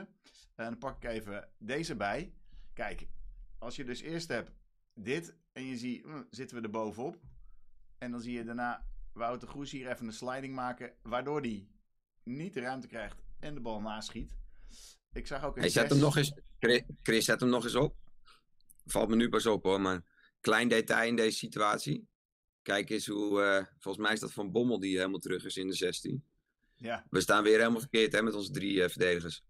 En 0.55 0.65
dan 0.65 0.77
pak 0.77 0.95
ik 1.03 1.09
even 1.09 1.49
deze 1.57 1.95
bij. 1.95 2.33
Kijk, 2.73 3.07
als 3.57 3.75
je 3.75 3.83
dus 3.83 4.01
eerst 4.01 4.27
hebt 4.27 4.51
dit 4.93 5.35
en 5.51 5.63
je 5.65 5.77
ziet, 5.77 6.03
hm, 6.03 6.23
zitten 6.29 6.57
we 6.57 6.63
er 6.63 6.69
bovenop. 6.69 7.19
En 7.97 8.11
dan 8.11 8.21
zie 8.21 8.33
je 8.33 8.43
daarna 8.43 8.85
Wouter 9.13 9.47
Goes 9.47 9.71
hier 9.71 9.89
even 9.91 10.05
een 10.05 10.13
sliding 10.13 10.55
maken, 10.55 10.93
waardoor 11.01 11.41
hij 11.41 11.67
niet 12.23 12.53
de 12.53 12.59
ruimte 12.61 12.87
krijgt 12.87 13.23
en 13.39 13.53
de 13.53 13.59
bal 13.59 13.81
naschiet. 13.81 14.35
Ik 15.13 15.27
zag 15.27 15.43
ook 15.43 15.55
een 15.55 15.61
Hey, 15.61 15.69
zet 15.71 15.89
hem 15.89 15.99
nog 15.99 16.17
eens, 16.17 16.33
Chris, 17.03 17.25
zet 17.25 17.39
hem 17.39 17.49
nog 17.49 17.63
eens 17.63 17.75
op. 17.75 17.95
Valt 18.85 19.09
me 19.09 19.15
nu 19.15 19.29
pas 19.29 19.45
op 19.45 19.63
hoor, 19.63 19.81
maar 19.81 20.03
klein 20.41 20.67
detail 20.67 21.07
in 21.07 21.15
deze 21.15 21.37
situatie. 21.37 22.07
Kijk 22.61 22.89
eens 22.89 23.07
hoe, 23.07 23.41
eh, 23.41 23.65
volgens 23.79 24.03
mij 24.05 24.13
is 24.13 24.19
dat 24.19 24.33
Van 24.33 24.51
Bommel 24.51 24.79
die 24.79 24.97
helemaal 24.97 25.19
terug 25.19 25.45
is 25.45 25.57
in 25.57 25.67
de 25.67 25.73
16. 25.75 26.23
Ja, 26.75 27.05
We 27.09 27.21
staan 27.21 27.43
weer 27.43 27.57
helemaal 27.57 27.79
verkeerd 27.79 28.11
hè, 28.13 28.21
met 28.21 28.33
onze 28.33 28.51
drie 28.51 28.83
eh, 28.83 28.89
verdedigers. 28.89 29.43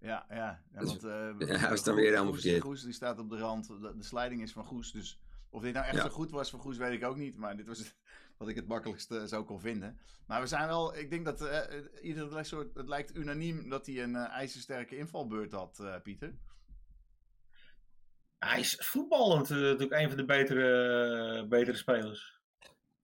ja, 0.00 0.26
ja. 0.28 0.62
ja 0.72 0.80
Dus- 0.80 0.88
want, 0.88 1.02
ja, 1.02 1.34
we 1.36 1.58
Goes- 1.58 1.78
staan 1.80 1.94
weer 1.94 2.04
helemaal 2.04 2.26
Goes, 2.32 2.40
verkeerd. 2.40 2.62
Goes 2.62 2.82
die 2.82 2.92
staat 2.92 3.18
op 3.18 3.30
de 3.30 3.36
rand. 3.38 3.66
De, 3.68 3.94
de 3.96 4.04
sliding 4.04 4.42
is 4.42 4.52
van 4.52 4.64
Goes. 4.64 4.92
Dus 4.92 5.20
of 5.50 5.62
dit 5.62 5.72
nou 5.74 5.86
echt 5.86 5.96
Ja. 5.96 6.02
zo 6.02 6.08
goed 6.08 6.30
was 6.30 6.50
voor 6.50 6.60
Goes, 6.60 6.76
weet 6.76 6.92
ik 6.92 7.04
ook 7.04 7.16
niet. 7.16 7.36
Maar 7.36 7.56
dit 7.56 7.66
was 7.66 7.94
wat 8.40 8.48
ik 8.48 8.56
het 8.56 8.66
makkelijkste 8.66 9.28
zo 9.28 9.44
kon 9.44 9.60
vinden. 9.60 9.98
Maar 10.26 10.40
we 10.40 10.46
zijn 10.46 10.66
wel, 10.66 10.96
ik 10.96 11.10
denk 11.10 11.24
dat 11.24 11.40
eh, 11.40 11.78
eh, 11.78 11.84
ieder 12.02 12.44
soort, 12.44 12.74
het 12.74 12.88
lijkt 12.88 13.16
unaniem 13.16 13.68
dat 13.68 13.86
hij 13.86 14.02
een 14.02 14.16
eh, 14.16 14.28
ijzersterke 14.28 14.96
invalbeurt 14.96 15.52
had, 15.52 16.00
Pieter. 16.02 16.34
Hij 18.38 18.60
is 18.60 18.76
voetballend 18.78 19.48
natuurlijk 19.48 19.92
een 19.92 20.08
van 20.08 20.16
de 20.16 20.24
betere, 20.24 21.46
betere 21.48 21.76
spelers. 21.76 22.38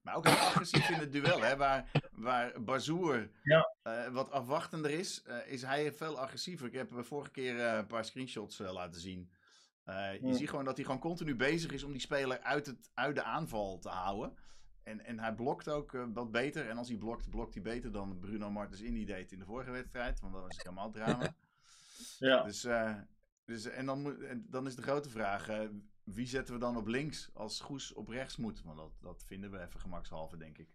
Maar 0.03 0.15
ook 0.15 0.27
heel 0.27 0.47
agressief 0.49 0.89
in 0.89 0.99
het 0.99 1.13
duel, 1.13 1.41
hè? 1.41 1.57
Waar, 1.57 1.91
waar 2.13 2.63
Bazoer 2.63 3.31
Ja. 3.43 3.75
wat 4.13 4.31
afwachtender 4.31 4.91
is, 4.91 5.23
is 5.47 5.63
hij 5.63 5.93
veel 5.93 6.19
agressiever. 6.19 6.67
Ik 6.67 6.73
heb 6.73 6.93
vorige 6.93 7.31
keer 7.31 7.61
een 7.61 7.87
paar 7.87 8.05
screenshots 8.05 8.59
laten 8.59 9.01
zien. 9.01 9.31
Je 9.85 10.19
Ja. 10.23 10.35
ziet 10.35 10.49
gewoon 10.49 10.65
dat 10.65 10.77
hij 10.77 10.85
gewoon 10.85 11.01
continu 11.01 11.37
bezig 11.37 11.73
is 11.73 11.83
om 11.83 11.93
die 11.93 12.01
speler 12.01 12.41
uit, 12.41 12.67
het, 12.67 12.91
uit 12.95 13.15
de 13.15 13.23
aanval 13.23 13.79
te 13.79 13.89
houden. 13.89 14.37
En, 14.87 15.05
en 15.05 15.19
hij 15.19 15.35
blokt 15.35 15.69
ook 15.69 15.95
eh, 15.95 16.05
wat 16.13 16.31
beter. 16.31 16.69
En 16.69 16.79
als 16.79 16.89
hij 16.89 16.97
blokt, 16.97 17.31
blokt 17.31 17.55
hij 17.55 17.63
beter 17.63 17.93
dan 17.93 18.19
Bruno 18.19 18.51
Martens 18.51 18.81
Indy 18.81 19.05
deed 19.05 19.33
in 19.33 19.39
de 19.39 19.45
vorige 19.45 19.71
wedstrijd. 19.71 20.21
Want 20.21 20.33
dat 20.33 20.43
was 20.43 20.57
helemaal 20.57 20.91
drama. 20.91 21.35
Ja. 22.19 22.43
Dus, 22.43 22.65
eh, 22.65 22.95
dus, 23.45 23.65
en, 23.65 23.87
dan 23.87 24.03
moet, 24.03 24.23
en 24.23 24.47
dan 24.49 24.67
is 24.67 24.75
de 24.75 24.83
grote 24.83 25.11
vraag: 25.11 25.49
eh, 25.49 25.69
wie 26.05 26.27
zetten 26.27 26.55
we 26.55 26.61
dan 26.61 26.77
op 26.77 26.87
links 26.87 27.31
als 27.33 27.61
Goes 27.61 27.93
op 27.93 28.09
rechts 28.09 28.37
moet? 28.37 28.63
Want 28.63 28.77
dat, 28.77 28.93
dat 29.01 29.25
vinden 29.27 29.51
we 29.51 29.61
even 29.61 29.81
gemakshalve, 29.81 30.37
denk 30.37 30.59
ik. 30.59 30.69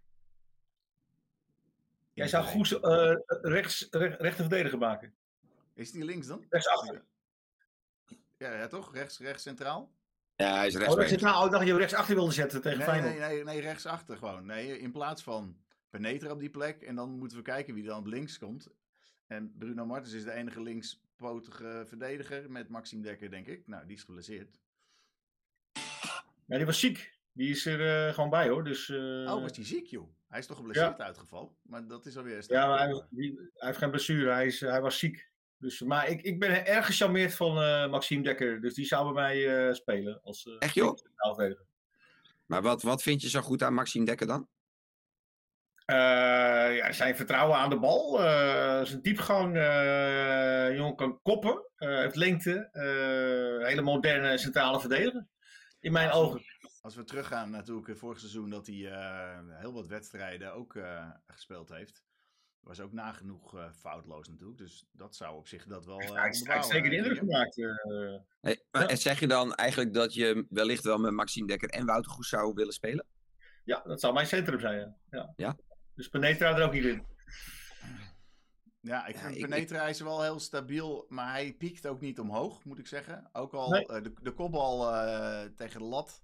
Jij 2.13 2.27
zou 2.27 2.45
Goes 2.45 2.79
eh 2.79 3.15
rechts, 3.27 3.87
recht, 3.89 4.21
rechter 4.21 4.45
verdediger 4.45 4.77
maken. 4.77 5.13
Is 5.73 5.91
die 5.91 6.05
links 6.05 6.27
dan? 6.27 6.45
Rechtsachter. 6.49 7.03
Ja, 8.37 8.53
ja 8.53 8.67
toch? 8.67 8.93
Rechts, 8.93 9.19
rechts 9.19 9.43
centraal? 9.43 9.91
Ja, 10.35 10.55
hij 10.57 10.67
is 10.67 10.73
Oh, 10.75 10.79
rechts. 10.79 10.95
Oh, 10.95 11.03
ik 11.03 11.19
dacht 11.21 11.51
dat 11.51 11.67
je 11.67 11.75
rechtsachter 11.77 12.15
wilde 12.15 12.31
zetten 12.31 12.61
tegen 12.61 12.77
Nee, 12.77 12.87
Feyenoord. 12.87 13.17
nee, 13.17 13.29
nee, 13.29 13.43
nee, 13.43 13.61
rechtsachter 13.61 14.17
gewoon. 14.17 14.45
Nee, 14.45 14.79
in 14.79 14.91
plaats 14.91 15.23
van 15.23 15.57
Penetra 15.89 16.31
op 16.31 16.39
die 16.39 16.49
plek. 16.49 16.81
En 16.81 16.95
dan 16.95 17.09
moeten 17.17 17.37
we 17.37 17.43
kijken 17.43 17.73
wie 17.73 17.83
dan 17.83 17.97
op 17.99 18.05
links 18.05 18.37
komt. 18.37 18.67
En 19.27 19.53
Bruno 19.57 19.85
Martens 19.85 20.13
is 20.13 20.23
de 20.23 20.31
enige 20.31 20.61
linkspotige 20.61 21.83
verdediger 21.87 22.51
met 22.51 22.69
Maxime 22.69 23.01
Dekker, 23.01 23.29
denk 23.29 23.47
ik. 23.47 23.67
Nou, 23.67 23.85
die 23.87 23.95
is 23.95 24.03
geblesseerd. 24.03 24.57
Ja, 26.45 26.57
die 26.57 26.65
was 26.65 26.79
ziek. 26.79 27.19
Die 27.33 27.49
is 27.49 27.65
er 27.65 28.07
eh, 28.07 28.13
gewoon 28.13 28.29
bij 28.29 28.49
hoor. 28.49 28.63
Dus, 28.63 28.89
eh, 28.89 28.97
Oh, 29.33 29.41
was 29.41 29.53
die 29.53 29.65
ziek, 29.65 29.85
joh? 29.85 30.07
Hij 30.27 30.39
is 30.39 30.45
toch 30.45 30.57
geblesseerd 30.57 30.99
uitgevallen? 31.01 31.51
Maar 31.61 31.87
dat 31.87 32.05
is 32.05 32.17
alweer... 32.17 32.43
Ja, 32.47 32.67
maar 32.67 32.79
hij, 32.79 33.03
die- 33.09 33.35
hij 33.53 33.67
heeft 33.67 33.77
geen 33.77 33.89
blessure. 33.89 34.31
Hij, 34.31 34.45
is, 34.45 34.59
hij 34.59 34.81
was 34.81 34.99
ziek. 34.99 35.30
Dus, 35.61 35.81
maar 35.81 36.07
ik, 36.09 36.21
ik 36.21 36.39
ben 36.39 36.65
erg 36.65 36.85
gecharmeerd 36.85 37.35
van 37.35 37.61
eh, 37.61 37.89
Maxime 37.89 38.23
Dekker. 38.23 38.61
Dus 38.61 38.73
die 38.73 38.85
zou 38.85 39.13
bij 39.13 39.23
mij 39.23 39.67
eh, 39.67 39.73
spelen. 39.73 40.19
Als, 40.23 40.45
eh, 40.45 40.55
Echt, 40.59 40.73
joh? 40.73 40.97
Maar 42.45 42.61
wat, 42.61 42.81
wat 42.81 43.01
vind 43.03 43.21
je 43.21 43.29
zo 43.29 43.41
goed 43.41 43.63
aan 43.63 43.73
Maxime 43.73 44.05
Dekker 44.05 44.27
dan? 44.27 44.47
Eh, 45.85 46.75
ja, 46.77 46.91
zijn 46.91 47.15
vertrouwen 47.15 47.57
aan 47.57 47.69
de 47.69 47.79
bal. 47.79 48.19
eh, 48.23 48.85
zijn 48.85 49.01
diepgang. 49.01 49.57
eh 49.57 50.75
jongen 50.75 50.95
kan 50.95 51.19
koppen. 51.21 51.65
eh, 51.75 51.97
heeft 51.97 52.15
lengte. 52.15 52.69
eh, 52.71 53.67
hele 53.67 53.81
moderne 53.81 54.37
centrale 54.37 54.79
verdediger. 54.79 55.27
In 55.79 55.91
mijn 55.91 56.09
Als 56.09 56.19
we- 56.21 56.25
ogen. 56.27 56.41
Als 56.81 56.95
we 56.95 57.03
teruggaan 57.03 57.49
natuurlijk 57.49 57.87
het 57.87 57.97
vorig 57.99 58.19
seizoen 58.19 58.49
dat 58.49 58.67
hij 58.67 58.91
eh, 58.91 59.39
heel 59.59 59.73
wat 59.73 59.87
wedstrijden 59.87 60.53
ook 60.53 60.75
eh, 60.75 61.09
gespeeld 61.27 61.69
heeft. 61.69 62.03
Was 62.61 62.79
ook 62.79 62.91
nagenoeg 62.91 63.55
eh, 63.57 63.71
foutloos 63.73 64.27
natuurlijk. 64.27 64.57
Dus 64.57 64.85
dat 64.91 65.15
zou 65.15 65.37
op 65.37 65.47
zich 65.47 65.65
dat 65.65 65.85
wel 65.85 65.99
eh, 65.99 66.11
Hij 66.11 66.23
heeft 66.23 66.35
onderbouwen, 66.37 66.67
zeker 66.71 66.89
de 66.89 66.95
denk 66.95 67.05
indruk 67.07 67.23
ik. 67.23 67.29
gemaakt. 67.29 67.57
eh. 67.59 68.19
Hey, 68.41 68.63
maar 68.71 68.81
Ja. 68.81 68.87
en 68.87 68.97
zeg 68.97 69.19
je 69.19 69.27
dan 69.27 69.55
eigenlijk 69.55 69.93
dat 69.93 70.13
je 70.13 70.45
wellicht 70.49 70.83
wel 70.83 70.97
met 70.97 71.11
Maxime 71.11 71.47
Dekker 71.47 71.69
en 71.69 71.85
Wouter 71.85 72.11
Goes 72.11 72.29
zou 72.29 72.53
willen 72.53 72.73
spelen? 72.73 73.05
ja, 73.63 73.81
dat 73.85 73.99
zou 73.99 74.13
mijn 74.13 74.27
centrum 74.27 74.59
zijn. 74.59 74.77
Ja. 74.79 74.95
Ja. 75.09 75.33
Ja? 75.35 75.57
Dus 75.95 76.07
Penetra 76.07 76.57
er 76.57 76.65
ook 76.65 76.71
niet 76.73 76.83
in. 76.85 77.05
Ja, 78.79 79.05
ik 79.07 79.15
Ja, 79.15 79.21
vind 79.21 79.35
ik- 79.35 79.41
Penetra 79.49 79.87
is 79.87 79.99
wel 80.01 80.21
heel 80.21 80.39
stabiel, 80.39 81.05
maar 81.09 81.29
hij 81.31 81.53
piekt 81.53 81.87
ook 81.87 81.99
niet 82.01 82.19
omhoog, 82.19 82.63
moet 82.63 82.79
ik 82.79 82.87
zeggen. 82.87 83.29
Ook 83.31 83.53
al 83.53 83.69
Nee. 83.69 83.85
eh, 83.87 84.03
de, 84.03 84.13
de 84.21 84.31
kopbal 84.33 84.93
eh, 84.95 85.43
tegen 85.55 85.79
de 85.79 85.85
lat, 85.85 86.23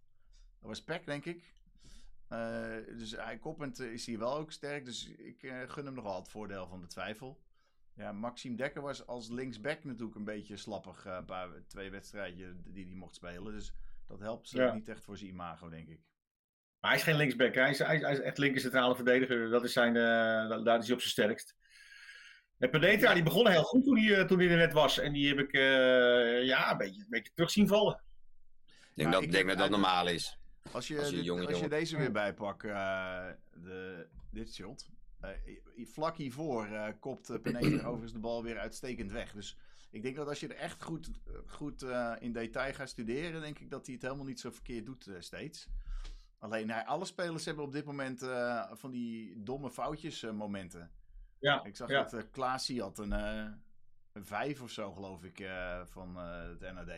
dat 0.60 0.70
was 0.70 0.84
Peck, 0.84 1.06
denk 1.06 1.26
ik. 1.26 1.44
Eh, 2.28 2.76
dus 2.98 3.12
hij 3.12 3.38
koppend 3.38 3.80
eh, 3.80 3.92
is 3.92 4.06
hij 4.06 4.18
wel 4.18 4.38
ook 4.38 4.52
sterk, 4.52 4.86
dus 4.86 5.08
ik 5.18 5.44
eh, 5.44 5.58
gun 5.68 5.86
hem 5.86 5.94
nog 5.94 6.04
wel 6.04 6.16
het 6.16 6.30
voordeel 6.30 6.68
van 6.68 6.82
de 6.82 6.88
twijfel. 6.88 7.42
Ja, 7.94 8.12
Maxime 8.12 8.56
Dekker 8.56 8.82
was 8.82 9.08
als 9.08 9.30
linksback 9.30 9.84
natuurlijk 9.84 10.16
een 10.18 10.24
beetje 10.24 10.58
slappig, 10.58 11.06
eh, 11.06 11.16
een 11.16 11.26
paar, 11.26 11.50
twee 11.68 11.90
wedstrijden 11.92 12.64
die 12.66 12.86
hij 12.86 12.96
mocht 12.96 13.16
spelen. 13.16 13.54
Dus 13.54 13.74
dat 14.08 14.20
helpt 14.20 14.48
ze 14.50 14.58
Ja. 14.58 14.74
niet 14.74 14.88
echt 14.88 15.04
voor 15.04 15.18
zijn 15.18 15.30
imago, 15.30 15.70
denk 15.70 15.88
ik. 15.88 16.00
Maar 16.80 16.90
hij 16.92 17.00
is 17.00 17.06
geen 17.06 17.16
linksback. 17.16 17.54
Hij 17.54 17.70
is, 17.70 17.80
hij 17.80 17.96
is, 18.00 18.20
echt 18.20 18.38
linker 18.38 18.62
centrale 18.62 18.96
verdediger. 18.96 19.50
Dat 19.50 19.64
is 19.64 19.74
zijn, 19.74 19.96
eh, 19.96 20.02
da- 20.50 20.62
daar 20.64 20.78
is 20.80 20.86
hij 20.86 20.94
op 20.96 21.02
zijn 21.02 21.12
sterkst. 21.12 21.56
En 22.58 22.70
Penetra, 22.70 23.14
die 23.14 23.24
begon 23.24 23.48
heel 23.50 23.64
goed 23.64 23.84
toen 23.84 23.98
hij, 23.98 24.18
eh, 24.20 24.26
toen 24.26 24.40
hij 24.40 24.50
er 24.50 24.58
net 24.58 24.74
was. 24.74 24.98
En 25.00 25.14
die 25.14 25.28
heb 25.28 25.40
ik 25.40 25.54
eh, 25.54 26.44
ja, 26.46 26.72
een, 26.72 26.78
beetje, 26.78 27.02
een 27.02 27.10
beetje 27.10 27.32
terug 27.34 27.50
zien 27.52 27.68
vallen. 27.68 28.02
Ik 28.66 28.76
denk 28.94 29.08
Ja, 29.10 29.14
dat 29.14 29.24
ik 29.24 29.32
denk 29.32 29.48
dat 29.48 29.58
dat 29.58 29.70
normaal 29.70 30.08
is. 30.08 30.37
Als 30.72 30.88
je, 30.88 31.00
Als 31.00 31.10
je 31.10 31.16
dit- 31.16 31.26
jonge 31.26 31.40
als 31.42 31.50
je 31.50 31.56
jongen- 31.56 31.70
deze 31.70 31.98
weer 31.98 32.12
bijpakt, 32.12 32.64
eh, 32.64 33.26
de, 33.64 34.08
dit 34.32 34.54
shot. 34.54 34.90
eh, 35.22 35.30
vlak 35.86 36.18
hiervoor 36.18 36.66
eh, 36.66 36.88
kopt 37.00 37.42
Penetra 37.42 37.86
overigens 37.88 38.14
de 38.14 38.20
bal 38.20 38.44
weer 38.44 38.58
uitstekend 38.58 39.12
weg. 39.12 39.32
Dus 39.32 39.58
ik 39.90 40.02
denk 40.02 40.16
dat 40.16 40.28
als 40.28 40.40
je 40.40 40.48
er 40.48 40.56
echt 40.56 40.84
goed, 40.84 41.10
goed 41.46 41.82
eh, 41.84 42.14
in 42.20 42.32
detail 42.34 42.74
gaat 42.74 42.90
studeren, 42.90 43.42
denk 43.42 43.60
ik 43.60 43.70
dat 43.70 43.86
hij 43.86 43.94
het 43.96 44.04
helemaal 44.04 44.26
niet 44.26 44.40
zo 44.40 44.52
verkeerd 44.52 44.86
doet 44.86 45.08
eh, 45.08 45.16
steeds. 45.20 45.68
Alleen 46.40 46.70
hij, 46.70 46.86
alle 46.86 47.06
spelers 47.06 47.46
hebben 47.46 47.64
op 47.64 47.72
dit 47.72 47.86
moment 47.86 48.22
eh, 48.22 48.66
van 48.72 48.92
die 48.92 49.44
domme 49.44 49.72
foutjes 49.72 50.24
eh, 50.24 50.32
momenten. 50.32 50.92
Ja, 51.40 51.64
Ik 51.64 51.76
zag 51.76 51.90
ja. 51.90 52.04
dat 52.04 52.14
uh, 52.14 52.22
Klaasie 52.32 52.82
had 52.82 52.98
een, 53.00 53.14
eh, 53.14 53.46
een 54.14 54.26
vijf 54.26 54.62
of 54.62 54.72
zo, 54.72 54.92
geloof 54.92 55.24
ik, 55.24 55.40
eh, 55.40 55.82
van 55.86 56.18
eh, 56.18 56.42
het 56.42 56.60
NAD. 56.74 56.90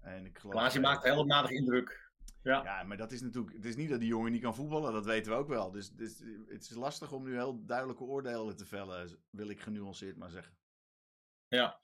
En 0.00 0.24
ik 0.26 0.38
geloof, 0.38 0.54
maakt 0.80 1.04
een 1.04 1.12
heel 1.12 1.24
matig 1.24 1.50
indruk. 1.50 2.03
Ja. 2.44 2.62
ja, 2.64 2.82
maar 2.82 2.96
dat 2.96 3.12
is 3.12 3.20
natuurlijk. 3.20 3.56
Het 3.56 3.64
is 3.64 3.76
niet 3.76 3.90
dat 3.90 4.00
die 4.00 4.08
jongen 4.08 4.32
niet 4.32 4.42
kan 4.42 4.54
voetballen, 4.54 4.92
dat 4.92 5.04
weten 5.04 5.32
we 5.32 5.38
ook 5.38 5.48
wel. 5.48 5.70
Dus, 5.70 5.90
dus 5.90 6.22
het 6.46 6.62
is 6.62 6.74
lastig 6.74 7.12
om 7.12 7.24
nu 7.24 7.32
heel 7.34 7.64
duidelijke 7.64 8.02
oordelen 8.04 8.56
te 8.56 8.66
vellen, 8.66 9.18
wil 9.30 9.48
ik 9.48 9.60
genuanceerd 9.60 10.16
maar 10.16 10.30
zeggen. 10.30 10.56
ja. 11.48 11.82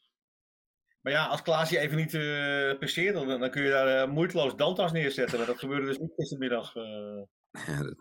Maar 1.01 1.13
ja, 1.13 1.27
als 1.27 1.43
Klaasie 1.43 1.79
even 1.79 1.97
niet 1.97 2.15
eh 2.15 2.79
presteert, 2.79 3.15
dan, 3.15 3.41
dan 3.41 3.51
kun 3.51 3.63
je 3.63 3.71
daar 3.71 4.03
eh, 4.03 4.11
moeiteloos 4.11 4.57
Dantas 4.57 4.93
neerzetten. 4.93 5.39
Maar 5.39 5.47
dat 5.47 5.59
gebeurde 5.65 5.87
dus 5.87 5.99
niet 5.99 6.13
gistermiddag. 6.17 6.75
eh. 6.75 7.23
Ja, 7.51 7.83
dat, 7.83 7.97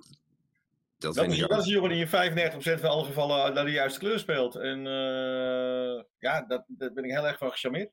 dat 0.98 1.15
Dat 1.15 1.32
is, 1.32 1.38
dat 1.39 1.60
is 1.60 1.65
een 1.65 1.72
jongen 1.72 1.89
die 1.89 2.06
in 2.06 2.78
95% 2.78 2.80
van 2.80 2.89
alle 2.89 3.06
gevallen 3.06 3.54
naar 3.54 3.65
de 3.65 3.72
juiste 3.72 4.00
kleur 4.00 4.19
speelt. 4.19 4.56
En 4.56 4.78
eh, 4.88 6.04
ja, 6.17 6.45
dat, 6.48 6.63
daar 6.67 6.93
ben 6.93 7.04
ik 7.04 7.12
heel 7.12 7.28
erg 7.28 7.38
van 7.38 7.52
gecharmeerd. 7.52 7.91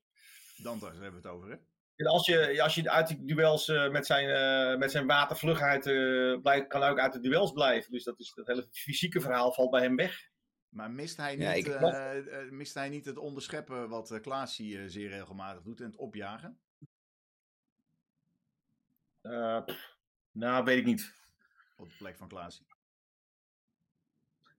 Dantas 0.56 0.92
hebben 0.92 1.10
we 1.10 1.16
het 1.16 1.36
over, 1.36 1.50
hè? 1.50 1.56
En 1.96 2.06
als 2.06 2.26
je, 2.26 2.62
als 2.62 2.74
je 2.74 2.90
uit 2.90 3.06
die 3.08 3.24
duels 3.24 3.68
eh, 3.68 3.90
met, 3.90 4.06
zijn, 4.06 4.28
eh, 4.28 4.78
met 4.78 4.90
zijn 4.90 5.06
watervlugheid 5.06 5.86
eh, 5.86 6.40
blijft, 6.40 6.66
kan 6.66 6.80
hij 6.80 6.90
ook 6.90 6.98
uit 6.98 7.12
de 7.12 7.20
duels 7.20 7.52
blijven. 7.52 7.92
Dus 7.92 8.04
dat, 8.04 8.18
is, 8.20 8.32
dat 8.34 8.46
hele 8.46 8.66
fysieke 8.70 9.20
verhaal 9.20 9.52
valt 9.52 9.70
bij 9.70 9.82
hem 9.82 9.96
weg. 9.96 10.28
Maar 10.68 10.90
mist 10.90 11.16
hij 11.16 11.36
niet, 11.36 11.42
Ja, 11.42 11.52
ik- 11.52 12.50
mist 12.50 12.74
hij 12.74 12.88
niet 12.88 13.04
het 13.04 13.16
onderscheppen 13.18 13.88
wat 13.88 14.10
uh, 14.10 14.18
uh, 14.58 14.84
zeer 14.86 15.08
regelmatig 15.08 15.62
doet 15.62 15.80
en 15.80 15.86
het 15.86 15.96
opjagen? 15.96 16.58
Uh, 19.22 19.64
pff, 19.64 19.96
nou, 20.30 20.64
weet 20.64 20.78
ik 20.78 20.84
niet. 20.84 21.14
Op 21.76 21.88
de 21.88 21.96
plek 21.98 22.16
van 22.16 22.28
Klaasie. 22.28 22.66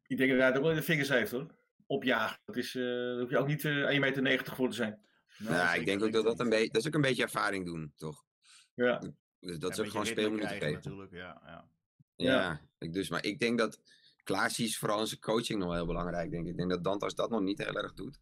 Ik 0.08 0.18
denk 0.18 0.30
dat 0.30 0.40
hij 0.40 0.48
het 0.48 0.58
ook 0.58 0.62
wel 0.64 0.72
in 0.72 0.78
de 0.78 0.84
vingers 0.84 1.10
heeft 1.10 1.32
hoor. 1.32 1.56
Opjagen. 1.86 2.40
Dat 2.46 2.56
is, 2.56 2.76
eh 2.76 2.84
daar 2.84 3.20
hoef 3.20 3.30
je 3.30 3.38
ook 3.38 3.48
niet 3.48 3.66
eh 3.66 4.14
1,90 4.16 4.22
meter 4.22 4.56
voor 4.56 4.70
te 4.70 4.76
zijn. 4.76 5.07
Ja, 5.38 5.66
zeker 5.68 5.80
ik 5.80 5.86
denk 5.86 6.04
ook 6.04 6.12
dat 6.12 6.24
dat 6.24 6.40
een 6.40 6.50
beetje, 6.50 6.72
dat 6.72 6.82
is 6.82 6.88
ook 6.88 6.94
een 6.94 7.02
beetje 7.02 7.24
ervaring 7.24 7.66
doen, 7.66 7.94
toch? 7.96 8.26
Ja. 8.74 9.00
Dus 9.40 9.60
dat 9.60 9.62
Ja, 9.62 9.68
is 9.70 9.80
ook 9.80 9.92
gewoon 9.92 10.06
speelminuten 10.06 10.50
geven. 10.50 10.72
natuurlijk, 10.74 11.12
ja. 11.12 11.42
ja. 11.46 11.68
Ja, 12.16 12.32
Ja. 12.34 12.62
ik 12.78 12.94
dus, 12.94 13.10
maar 13.10 13.26
ik 13.26 13.40
denk 13.40 13.58
dat 13.58 13.80
Klaas 14.24 14.60
is 14.60 14.78
vooral 14.78 15.00
in 15.00 15.08
zijn 15.08 15.20
coaching 15.20 15.60
nog 15.60 15.68
wel 15.68 15.78
heel 15.78 15.86
belangrijk, 15.86 16.32
denk 16.32 16.44
ik. 16.46 16.52
Ik 16.52 16.58
denk 16.58 16.70
dat 16.70 16.84
Dantas 16.84 17.16
dat 17.16 17.30
nog 17.30 17.42
niet 17.42 17.58
heel 17.58 17.76
erg 17.76 17.94
doet. 17.94 18.20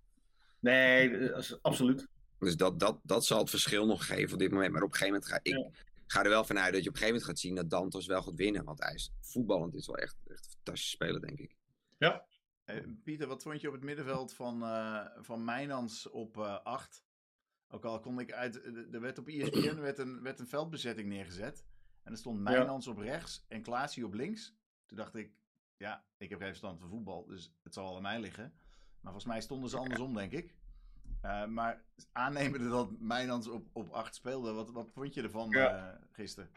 Nee, 0.60 1.32
absoluut. 1.62 2.08
Dus 2.40 2.58
dat, 2.58 2.80
dat, 2.80 3.00
dat 3.04 3.26
zal 3.26 3.40
het 3.40 3.50
verschil 3.50 3.86
nog 3.86 4.06
geven 4.06 4.34
op 4.34 4.40
dit 4.40 4.52
moment. 4.52 4.72
Maar 4.72 4.82
op 4.84 4.92
een 4.92 4.98
gegeven 4.98 5.14
moment 5.22 5.32
ga 5.32 5.40
ik 5.44 5.84
ga 6.08 6.24
er 6.24 6.30
wel 6.30 6.44
vanuit 6.44 6.74
dat 6.74 6.84
je 6.84 6.90
op 6.90 6.96
een 6.96 7.02
gegeven 7.02 7.08
moment 7.22 7.24
gaat 7.24 7.40
zien 7.40 7.56
dat 7.56 7.70
Dantos 7.70 8.06
wel 8.06 8.22
gaat 8.22 8.36
winnen. 8.36 8.64
Want 8.64 8.84
hij 8.84 8.94
is 8.94 9.12
voetballend 9.22 9.76
is 9.76 9.88
wel 9.88 9.98
echt, 9.98 10.16
echt 10.28 10.46
een 10.46 10.52
fantastische 10.52 10.90
speler, 10.96 11.22
denk 11.22 11.40
ik. 11.40 11.56
Eh, 12.66 12.76
Pieter, 13.04 13.28
wat 13.28 13.44
vond 13.44 13.62
je 13.62 13.68
op 13.68 13.74
het 13.74 13.84
middenveld 13.84 14.34
van, 14.34 14.64
eh 14.64 15.06
van 15.22 15.44
Mijnans 15.44 16.10
op 16.10 16.38
8? 16.38 17.04
Ook 17.68 17.86
al 17.86 18.00
kon 18.00 18.20
ik 18.20 18.32
uit. 18.34 18.62
eh, 18.62 18.94
Er 18.94 19.02
werd 19.02 19.18
op 19.18 19.28
ESPN 19.28 19.80
werd 19.80 19.98
een, 20.00 20.22
werd 20.22 20.40
een 20.40 20.48
veldbezetting 20.48 21.08
neergezet. 21.08 21.66
En 22.04 22.12
er 22.12 22.18
stond 22.18 22.40
Mijnans 22.40 22.88
op 22.88 22.98
rechts 22.98 23.46
en 23.48 23.62
Klaasie 23.62 24.06
op 24.06 24.14
links. 24.14 24.56
Toen 24.86 24.98
dacht 24.98 25.16
ik, 25.16 25.32
ja, 25.78 26.04
ik 26.18 26.30
heb 26.30 26.40
geen 26.40 26.48
verstand 26.48 26.80
van 26.80 26.90
voetbal, 26.90 27.26
dus 27.26 27.54
het 27.64 27.74
zal 27.74 27.84
wel 27.86 27.96
aan 27.96 28.02
mij 28.02 28.20
liggen. 28.20 28.54
Maar 29.00 29.12
volgens 29.14 29.26
mij 29.26 29.42
stonden 29.42 29.70
ze 29.70 29.78
andersom, 29.78 30.14
denk 30.14 30.32
ik. 30.32 30.56
Eh, 31.22 31.46
maar 31.46 31.84
aannemende 32.12 32.70
dat 32.70 33.00
Mijnans 33.00 33.48
op, 33.48 33.68
op 33.74 33.90
8 33.90 34.16
speelde, 34.16 34.52
wat, 34.52 34.72
wat 34.72 34.92
vond 34.92 35.14
je 35.14 35.22
ervan 35.22 35.50
Ja. 35.50 35.92
eh, 35.94 36.02
gisteren? 36.12 36.50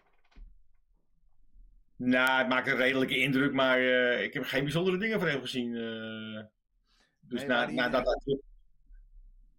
Nou, 1.96 2.38
het 2.38 2.48
maakt 2.48 2.66
een 2.66 2.76
redelijke 2.76 3.18
indruk, 3.18 3.52
maar 3.52 3.80
ik 4.22 4.32
heb 4.34 4.44
geen 4.44 4.62
bijzondere 4.62 4.98
dingen 4.98 5.18
van 5.18 5.28
hem 5.28 5.40
gezien. 5.40 5.72
dus 7.20 7.40
Nee, 7.40 7.46
na, 7.46 7.56
maar 7.56 7.66
die- 7.66 7.76
na 7.76 7.88
dat... 7.88 8.38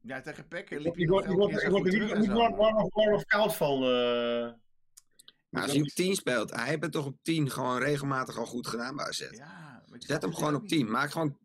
Ja, 0.02 0.22
tegen 0.22 0.48
Peck 0.48 0.70
liep 0.70 0.94
hij 0.96 1.04
Ik 1.04 1.10
nog 1.10 1.10
word, 1.10 1.24
ik 1.24 1.30
elke 1.30 1.40
word, 1.40 1.50
keer 1.52 1.60
ik 1.60 1.66
zo 1.66 1.70
word 1.72 1.84
goed 1.84 1.94
er 1.94 2.20
niet, 2.20 2.28
warm, 2.30 3.14
of- 3.14 3.26
koud 3.26 3.56
van. 3.56 3.84
eh. 3.84 4.54
Maar 5.50 5.62
als 5.64 5.72
hij 5.72 5.82
op 5.82 5.88
10 5.88 6.16
speelt, 6.16 6.52
hij 6.56 6.68
heeft 6.68 6.84
het 6.84 6.92
toch 6.92 7.06
op 7.06 7.18
10 7.22 7.50
gewoon 7.50 7.80
regelmatig 7.80 8.38
al 8.38 8.46
goed 8.46 8.68
gedaan 8.68 8.96
bij 8.96 9.06
AZ. 9.06 9.28
Ja, 9.32 9.84
Zet 9.98 10.22
hem 10.22 10.34
gewoon 10.34 10.56
op 10.56 10.62
niet. 10.62 10.70
10. 10.72 10.92
Maak 10.92 11.12
gewoon, 11.12 11.38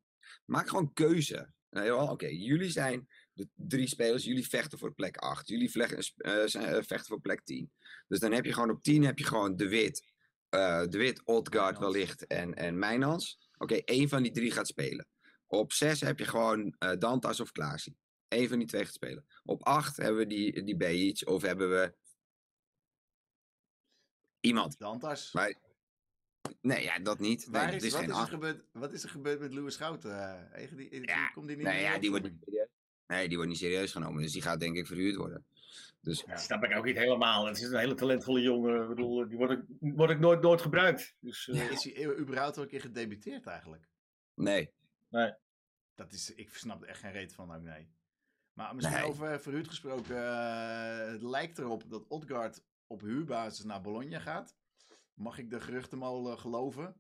maak 0.45 0.69
gewoon 0.69 0.93
keuze. 0.93 1.53
Nee, 1.71 1.97
Oké, 1.97 2.27
jullie 2.27 2.71
zijn 2.71 3.09
de 3.33 3.49
drie 3.55 3.87
spelers. 3.89 4.25
Jullie 4.25 4.49
vechten 4.49 4.79
voor 4.79 4.93
plek 4.95 5.17
8. 5.17 5.49
Jullie 5.49 5.73
eh, 5.73 6.55
eh, 6.55 6.83
vechten 6.83 7.05
voor 7.07 7.21
plek 7.21 7.41
10. 7.45 7.73
Dus 8.09 8.19
dan 8.19 8.33
heb 8.33 8.45
je 8.45 8.53
gewoon 8.53 8.71
op 8.71 8.83
10 8.83 9.05
heb 9.05 9.19
je 9.19 9.25
gewoon 9.25 9.57
De 9.57 9.69
Wit. 9.69 10.13
eh, 10.49 10.87
de 10.87 10.99
Wit, 10.99 11.23
Odgaard 11.25 11.79
wellicht 11.79 12.27
en, 12.27 12.55
en 12.55 12.79
Mijnans. 12.79 13.39
Oké, 13.59 13.75
één 13.75 14.09
van 14.09 14.23
die 14.23 14.33
drie 14.33 14.51
gaat 14.51 14.67
spelen. 14.67 15.07
Op 15.47 15.73
6 15.73 16.01
heb 16.01 16.19
je 16.19 16.25
gewoon 16.25 16.75
eh, 16.79 16.91
Dantas 16.99 17.41
of 17.41 17.53
Klaasie. 17.53 17.97
Van 18.49 18.59
die 18.59 18.67
twee 18.69 18.85
gaat 18.85 18.95
spelen. 18.95 19.27
Op 19.45 19.63
8 19.63 19.97
hebben 19.97 20.17
we 20.17 20.27
die, 20.27 20.63
die 20.63 20.77
Bejic 20.77 21.29
of 21.29 21.43
hebben 21.43 21.71
we 21.71 21.95
iemand. 24.41 24.79
Dantas. 24.79 25.33
Maar, 25.33 25.55
nee, 26.61 26.83
ja, 26.83 26.99
dat 26.99 27.19
niet. 27.19 27.41
Nee, 27.41 27.51
Waar 27.61 27.71
dat 27.71 27.75
is, 27.81 27.83
is 27.87 27.91
wat, 27.93 28.01
geen 28.01 28.11
is 28.11 28.17
er 28.17 28.21
8. 28.23 28.31
gebeurd, 28.31 28.65
wat 28.73 28.93
is 28.93 29.03
er 29.03 29.09
gebeurd 29.11 29.41
met 29.41 29.55
Louis 29.55 29.75
Schouten? 29.75 30.19
eh, 30.53 30.63
Egen? 30.63 30.77
die, 30.77 30.91
die- 30.91 31.07
Ja, 31.07 31.29
komt 31.29 31.47
die 31.47 31.57
niet 31.57 31.65
Nee, 31.67 31.75
meer 31.75 31.85
ja, 31.85 31.95
in 31.95 32.01
die 32.01 32.11
wordt 32.11 32.25
niet 32.25 32.43
serieus. 32.45 32.69
Nee, 33.07 33.27
die 33.27 33.37
wordt 33.37 33.51
niet 33.53 33.61
serieus 33.61 33.93
genomen. 33.93 34.23
Dus 34.23 34.33
die 34.33 34.43
gaat 34.43 34.61
denk 34.61 34.77
ik 34.77 34.87
verhuurd 34.87 35.17
worden. 35.17 35.45
Dus 36.01 36.21
Ja. 36.21 36.27
Dat 36.27 36.41
snap 36.41 36.65
ik 36.65 36.77
ook 36.77 36.85
niet 36.85 36.97
helemaal. 36.97 37.47
Het 37.47 37.57
is 37.57 37.63
een 37.63 37.79
hele 37.79 37.95
talentvolle 37.95 38.41
jongen. 38.41 38.83
Ik 38.83 38.89
bedoel, 38.89 39.29
die 39.29 39.37
wordt 39.37 39.53
ik, 39.53 39.61
wordt 39.81 40.13
ik 40.13 40.19
nooit, 40.19 40.41
nooit 40.41 40.61
gebruikt. 40.61 41.15
Dus, 41.21 41.49
eh, 41.49 41.71
Is 41.71 41.85
hij 41.85 41.93
e- 41.97 42.17
überhaupt 42.19 42.57
al 42.57 42.63
een 42.63 42.69
keer 42.69 42.81
gedebuteerd 42.81 43.47
eigenlijk? 43.47 43.89
nee. 44.35 44.73
Dat 45.95 46.13
is, 46.13 46.35
ik 46.35 46.55
snap 46.55 46.83
er 46.83 46.89
echt 46.89 47.01
geen 47.01 47.13
reet 47.13 47.35
van 47.35 47.55
ook, 47.55 47.63
nee. 47.63 47.89
Maar 48.55 48.75
misschien 48.75 48.97
Nee. 48.99 49.07
over 49.09 49.41
verhuurd 49.41 49.69
gesproken. 49.69 50.17
eh, 50.17 51.13
het 51.13 51.23
lijkt 51.23 51.59
erop 51.59 51.91
dat 51.91 52.07
Odgaard 52.09 52.63
op 52.87 53.01
huurbasis 53.01 53.65
naar 53.65 53.81
Bologna 53.81 54.19
gaat. 54.19 54.57
Mag 55.15 55.39
ik 55.39 55.51
de 55.51 55.61
geruchtenmolen 55.61 56.39
geloven? 56.39 56.97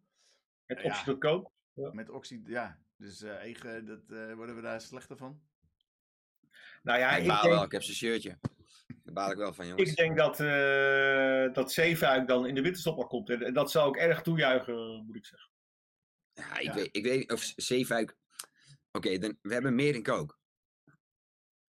met 0.67 0.81
ja. 0.81 0.85
optie 0.89 1.05
tot 1.05 1.19
koop. 1.19 1.53
Met 1.93 2.11
Oxy, 2.11 2.41
ja. 2.47 2.79
Dus 2.97 3.23
eh 3.23 3.43
Ege, 3.43 3.83
dat, 3.85 4.11
eh, 4.11 4.35
worden 4.35 4.57
we 4.57 4.63
daar 4.63 4.81
slechter 4.81 5.17
van? 5.17 5.41
Nou 6.83 6.99
ja, 6.99 7.11
ik 7.17 7.23
ik 7.23 7.29
baal 7.29 7.43
denk, 7.43 7.55
wel. 7.55 7.65
Ik 7.65 7.73
heb 7.73 7.83
zijn 7.83 7.97
shirtje. 7.97 8.39
Daar 8.87 9.15
baal 9.15 9.31
ik 9.31 9.37
wel 9.37 9.53
van, 9.55 9.67
jongens. 9.67 9.91
ik 9.91 9.97
denk 9.97 10.17
dat, 10.17 10.41
eh 10.41 11.53
dat 11.53 11.73
Zeefuik 11.73 12.29
dan 12.29 12.47
in 12.47 12.55
de 12.55 12.63
winterstop 12.63 12.97
al 12.99 13.07
komt. 13.07 13.31
En 13.31 13.55
dat 13.55 13.71
zou 13.71 13.89
ik 13.89 13.97
erg 13.97 14.23
toejuichen, 14.23 15.05
moet 15.07 15.17
ik 15.17 15.25
zeggen. 15.27 15.51
ja, 16.33 16.59
ik, 16.59 16.65
Ja. 16.65 16.75
Weet, 16.75 16.89
ik 16.97 17.03
weet 17.05 17.33
of 17.33 17.53
Zeefuik... 17.57 18.17
Oké, 18.93 19.19
dan 19.19 19.39
we 19.43 19.53
hebben 19.53 19.75
Merink 19.75 20.09
ook. 20.09 20.39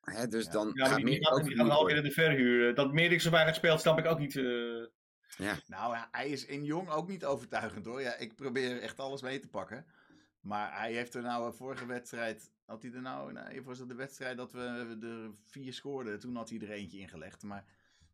Hè, 0.05 0.27
dus 0.27 0.45
Ja. 0.45 0.51
dan 0.51 0.71
Ja, 0.73 0.85
gaat 0.87 0.95
die, 0.95 1.05
die 1.05 1.25
gaat, 1.25 1.69
alweer 1.69 1.95
in 1.95 2.03
de 2.03 2.11
verhuur. 2.11 2.75
Dat 2.75 2.93
Merik 2.93 3.21
zo 3.21 3.31
weinig 3.31 3.55
speelt, 3.55 3.79
snap 3.81 3.99
ik 3.99 4.05
ook 4.05 4.19
niet. 4.19 4.35
eh. 4.35 4.43
Nou, 5.67 5.93
ja, 5.93 6.07
hij 6.11 6.29
is 6.29 6.45
in 6.45 6.63
jong 6.63 6.89
ook 6.89 7.07
niet 7.07 7.25
overtuigend 7.25 7.85
hoor. 7.85 8.01
Ja, 8.01 8.15
ik 8.15 8.35
probeer 8.35 8.81
echt 8.81 8.99
alles 8.99 9.21
mee 9.21 9.39
te 9.39 9.47
pakken. 9.47 9.85
Maar 10.39 10.79
hij 10.79 10.93
heeft 10.93 11.13
er 11.13 11.21
nou, 11.21 11.45
een 11.45 11.53
vorige 11.53 11.85
wedstrijd, 11.85 12.51
had 12.65 12.81
hij 12.81 12.91
er 12.91 13.01
nou, 13.01 13.31
nou 13.31 13.61
was 13.61 13.79
het 13.79 13.89
de 13.89 13.95
wedstrijd 13.95 14.37
dat 14.37 14.51
we 14.51 14.97
er 15.01 15.31
vier 15.43 15.73
scoorden. 15.73 16.19
Toen 16.19 16.35
had 16.35 16.49
hij 16.49 16.59
er 16.59 16.69
eentje 16.71 16.97
ingelegd. 16.99 17.43
Maar 17.43 17.65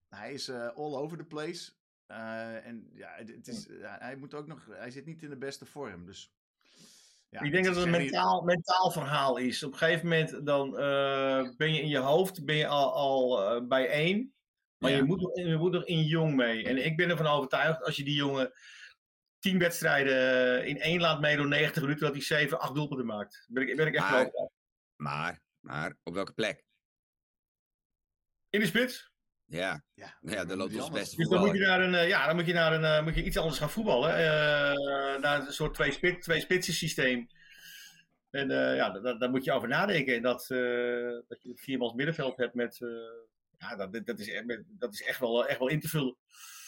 hij 0.10 0.34
is 0.34 0.48
eh, 0.48 0.68
all 0.68 0.96
over 0.96 1.18
the 1.18 1.24
place. 1.24 1.72
Eh, 2.06 2.66
en 2.66 2.90
ja, 2.94 3.10
het, 3.16 3.30
het 3.30 3.48
is, 3.48 3.68
ja, 3.70 3.98
hij 4.00 4.16
moet 4.16 4.34
ook 4.34 4.48
nog, 4.48 4.66
hij 4.70 4.92
zit 4.92 5.06
niet 5.06 5.24
in 5.24 5.30
de 5.30 5.38
beste 5.38 5.66
vorm. 5.66 6.06
Dus 6.06 6.34
ja, 7.32 7.42
ik 7.42 7.52
denk 7.52 7.66
dat 7.66 7.76
het 7.76 7.84
een 7.86 7.92
mentaal, 7.92 8.42
mentaal 8.42 8.92
verhaal 8.92 9.38
is. 9.38 9.64
Op 9.64 9.72
een 9.72 9.78
gegeven 9.78 10.08
moment 10.08 10.46
dan 10.46 10.78
eh, 10.78 11.50
ben 11.58 11.74
je 11.74 11.82
in 11.82 11.88
je 11.88 11.98
hoofd 11.98 12.46
ben 12.46 12.56
je 12.56 12.68
al, 12.68 12.94
al 12.94 13.44
eh, 13.56 13.68
bij 13.68 13.88
één. 13.90 14.34
Maar 14.78 14.92
Ja. 14.92 14.98
je, 14.98 15.04
moet, 15.04 15.22
nog- 15.22 15.36
je 15.36 15.58
moet 15.58 15.74
er 15.76 15.88
in 15.88 16.04
jong 16.04 16.36
mee. 16.36 16.66
En 16.66 16.86
ik 16.86 16.98
ben 16.98 17.10
ervan 17.10 17.26
overtuigd, 17.28 17.84
als 17.84 17.96
je 17.96 18.04
die 18.04 18.16
jongen 18.16 18.52
tien 19.40 19.60
wedstrijden 19.60 20.66
in 20.66 20.80
één 20.80 21.00
laat 21.00 21.20
meedoen, 21.22 21.50
90 21.50 21.82
minuten, 21.82 22.06
dat 22.06 22.16
hij 22.16 22.24
7, 22.24 22.60
8 22.60 22.76
doelpunten 22.76 23.06
maakt. 23.06 23.46
Ben 23.50 23.68
ik, 23.68 23.76
ben 23.76 23.88
ik 23.88 23.96
echt 23.96 24.10
Maar-. 24.10 24.32
Maar, 24.96 25.42
maar, 25.60 25.98
op 26.04 26.14
welke 26.14 26.34
plek? 26.34 26.64
In 28.50 28.60
de 28.60 28.66
spits. 28.66 29.11
Ja, 29.52 29.84
Ja, 29.94 30.18
ja 30.22 30.46
daar 30.46 30.58
loopt 30.58 30.76
ons 30.76 30.90
beste 30.90 31.16
Dus 31.16 31.28
dan 31.30 31.40
moet 31.40 31.54
je 31.58 31.60
naar 31.66 31.82
een, 31.82 31.96
eh, 31.96 32.08
ja, 32.08 32.26
dan 32.28 32.36
moet 32.36 32.46
je 32.46 32.54
naar 32.54 32.74
een, 32.74 32.84
eh, 32.84 33.04
moet 33.04 33.16
je 33.16 33.24
iets 33.24 33.38
anders 33.38 33.58
gaan 33.58 33.70
voetballen. 33.70 34.10
eh, 34.16 35.20
naar 35.22 35.40
een 35.48 35.54
soort 35.54 35.74
twee, 35.74 35.92
spit, 35.92 36.22
twee 36.22 36.40
spitsen 36.40 36.74
systeem. 36.74 37.28
En 38.30 38.52
eh, 38.52 38.76
ja, 38.76 38.90
daar, 39.00 39.18
daar 39.20 39.30
moet 39.30 39.44
je 39.44 39.52
over 39.52 39.68
nadenken. 39.68 40.16
En 40.16 40.22
dat, 40.22 40.42
eh, 40.50 40.58
dat 41.28 41.42
je 41.44 41.52
viermans 41.56 41.94
middenveld 41.94 42.38
hebt 42.38 42.54
met, 42.54 42.82
eh, 42.82 42.90
ja, 43.58 43.76
dat, 43.76 44.06
dat, 44.06 44.20
is, 44.20 44.30
echt- 44.32 44.64
dat 44.68 44.94
is 44.94 45.04
echt 45.04 45.20
wel, 45.20 45.48
echt 45.48 45.60
wel 45.60 45.68
in 45.68 45.80
te 45.80 45.88
vullen. 45.88 46.16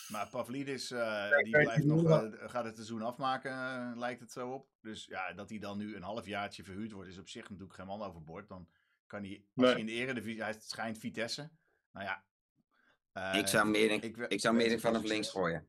Maar 0.08 0.30
Pavlidis, 0.30 0.92
eh, 0.92 1.30
die 1.44 1.50
blijft 1.50 1.84
nog, 1.84 2.10
eh, 2.10 2.50
gaat 2.50 2.66
het 2.66 2.76
seizoen 2.76 3.02
afmaken, 3.02 4.00
lijkt 4.00 4.20
het 4.20 4.32
zo 4.32 4.50
op. 4.50 4.68
Dus 4.82 5.06
ja, 5.06 5.34
dat 5.34 5.50
hij 5.50 5.60
dan 5.60 5.78
nu 5.78 5.96
een 5.96 6.02
halfjaartje 6.04 6.64
verhuurd 6.64 6.92
wordt, 6.92 7.10
is 7.10 7.18
op 7.20 7.30
zich 7.30 7.50
natuurlijk 7.50 7.74
geen 7.76 7.86
man 7.88 8.02
overboord. 8.02 8.48
Dan 8.48 8.68
kan 9.08 9.24
hij, 9.24 9.32
als 9.56 9.66
Nee. 9.66 9.72
hij 9.72 9.80
in 9.80 9.86
de 9.86 9.92
eredivisie, 9.92 10.44
hij 10.44 10.56
schijnt 10.60 10.98
Vitesse. 10.98 11.50
Nou 11.92 12.06
ja. 12.06 12.24
Eh, 13.14 13.36
Ik 13.38 13.48
zou 13.48 13.78
ik 13.78 14.04
ik 14.34 14.42
hem 14.44 14.80
vanaf 14.80 15.04
links 15.04 15.30
gooien. 15.30 15.68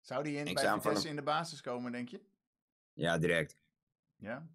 Zou 0.00 0.24
die 0.24 0.36
in, 0.36 0.46
Ik 0.46 0.54
bij 0.54 0.72
Vitesse 0.80 1.08
in 1.08 1.16
de 1.16 1.22
basis 1.22 1.60
komen, 1.60 1.92
denk 1.92 2.08
je? 2.08 2.20
Ja, 2.92 3.18
direct. 3.18 3.56
Ja? 4.16 4.46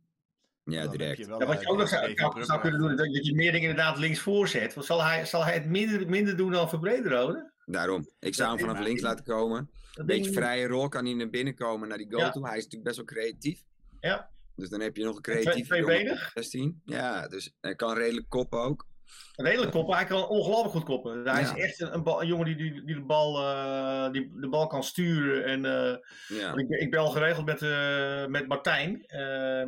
Ja, 0.64 0.82
Dan 0.84 0.92
direct. 0.92 1.18
je 1.18 1.26
wel, 1.28 1.40
Ja, 1.40 1.46
wat 1.46 1.62
je 1.62 1.68
ook 1.68 1.78
nog 1.78 1.88
zou, 1.88 2.16
zou, 2.44 2.62
kunnen 2.62 2.80
doen, 2.80 2.96
dat 2.96 3.26
je 3.26 3.36
meer 3.36 3.52
dingen 3.52 3.70
inderdaad 3.70 3.98
links 3.98 4.20
voorzet. 4.20 4.74
Want 4.74 4.86
zal 4.86 5.04
hij, 5.04 5.26
zal 5.26 5.44
hij 5.44 5.54
het 5.54 5.66
minder, 5.66 6.10
minder 6.10 6.38
doen 6.38 6.52
dan 6.52 6.70
Verbrederode? 6.70 7.52
Daarom. 7.66 8.10
Ik 8.20 8.36
zou 8.36 8.50
hem 8.50 8.60
vanaf 8.68 8.84
links 8.84 9.02
laten 9.02 9.26
komen. 9.26 9.70
Een 9.94 10.06
beetje 10.06 10.32
vrije 10.32 10.68
rol 10.68 10.88
kan 10.88 11.06
hij 11.06 11.14
naar 11.14 11.30
binnen 11.30 11.56
komen 11.56 11.88
naar 11.88 11.98
die 11.98 12.10
goal 12.12 12.22
Ja. 12.22 12.32
toe. 12.32 12.48
Hij 12.48 12.58
is 12.58 12.64
natuurlijk 12.64 12.84
best 12.84 12.96
wel 12.96 13.06
creatief. 13.06 13.64
Ja. 14.00 14.30
Dus 14.56 14.70
dan 14.70 14.80
heb 14.80 14.96
je 14.98 15.04
nog 15.04 15.16
een 15.16 15.22
Twee- 15.22 15.42
creatieve 15.42 15.76
tweebenig? 15.84 16.26
op 16.26 16.32
16. 16.34 16.82
Ja, 16.86 17.28
dus 17.28 17.54
hij 17.62 17.76
kan 17.76 17.94
redelijk 17.94 18.30
koppen 18.30 18.60
ook. 18.60 18.88
Redelijk 19.36 19.72
koppen, 19.72 19.96
hij 19.96 20.06
kan 20.06 20.28
ongelooflijk 20.28 20.72
goed 20.76 20.84
koppen. 20.84 21.26
Hij 21.26 21.42
Ja. 21.42 21.56
is 21.56 21.64
echt 21.64 21.80
een, 21.80 21.94
een, 21.94 22.04
bal- 22.04 22.22
een 22.22 22.28
jongen 22.28 22.46
die, 22.46 22.56
die, 22.56 22.86
die, 22.86 22.96
de 22.96 23.02
bal, 23.02 23.38
eh, 23.42 24.12
die 24.12 24.32
de 24.36 24.50
bal 24.50 24.68
kan 24.68 24.84
sturen. 24.84 25.46
En, 25.46 25.66
eh, 25.66 25.98
Ja. 26.38 26.56
ik, 26.56 26.70
ik 26.70 26.92
bel 26.92 27.10
geregeld 27.10 27.46
met, 27.46 27.62
eh, 27.62 28.26
met 28.26 28.48
Martijn, 28.48 28.92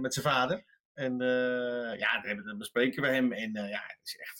met 0.01 0.13
zijn 0.13 0.25
vader. 0.25 0.63
En 0.93 1.17
ja, 1.97 2.21
dan, 2.45 2.57
bespreken 2.57 3.01
we 3.01 3.07
hem. 3.07 3.31
En 3.31 3.51
ja, 3.53 3.83
het 3.87 3.99
is 4.03 4.17
echt 4.17 4.39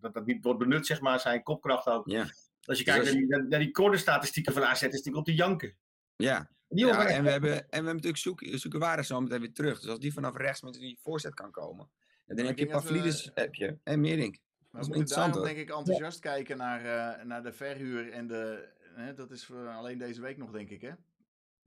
dat 0.00 0.14
dat 0.14 0.26
niet 0.26 0.44
wordt 0.44 0.58
benut, 0.58 0.86
zeg 0.86 1.00
maar, 1.00 1.20
zijn 1.20 1.42
kopkracht 1.42 1.86
ook. 1.86 2.10
Ja. 2.10 2.20
Als 2.20 2.78
je 2.78 2.84
Dus 2.84 2.94
kijkt 2.94 3.00
als 3.00 3.10
naar 3.28 3.40
die, 3.40 3.48
naar, 3.48 3.58
die 3.58 3.70
cornerstatistieken 3.70 4.52
van 4.52 4.64
AZ, 4.64 4.82
is 4.82 4.88
natuurlijk 4.88 5.16
op 5.16 5.24
te 5.24 5.34
janken. 5.34 5.76
Ja, 6.16 6.50
ja 6.68 7.06
en, 7.06 7.22
we 7.24 7.30
hebben, 7.30 7.52
en 7.52 7.58
we 7.58 7.66
hebben 7.70 7.94
natuurlijk 7.94 8.16
zoeken, 8.22 8.58
zoeken 8.58 8.80
waarde 8.80 9.04
zo 9.04 9.20
meteen 9.20 9.40
weer 9.40 9.52
terug. 9.52 9.80
Dus 9.80 9.90
als 9.90 9.98
die 9.98 10.12
vanaf 10.12 10.36
rechts 10.36 10.62
met 10.62 10.72
die 10.74 10.98
voorzet 11.02 11.34
kan 11.34 11.50
komen. 11.50 11.90
En 12.28 12.36
dan 12.36 12.46
heb 12.46 12.58
je 12.58 12.64
denk 12.64 12.74
dat 12.76 12.82
we- 12.82 12.88
Pavlidis 12.94 13.30
heb 13.34 13.54
je, 13.54 13.76
en 13.82 14.00
Merink. 14.00 14.38
Maar 14.70 14.82
we 14.84 14.96
moeten 14.96 15.16
daarom 15.16 15.34
hoor. 15.36 15.44
denk 15.44 15.58
ik 15.58 15.70
enthousiast 15.70 16.18
kijken 16.20 16.56
naar, 16.56 16.80
eh, 17.18 17.24
naar 17.24 17.42
de 17.42 17.52
verhuur 17.52 18.10
en 18.12 18.26
de... 18.26 18.68
Hè, 18.94 19.14
dat 19.14 19.30
is 19.30 19.44
voor 19.44 19.68
alleen 19.68 19.98
deze 19.98 20.20
week 20.20 20.36
nog, 20.36 20.50
denk 20.50 20.70
ik, 20.70 20.80
hè? 20.80 20.90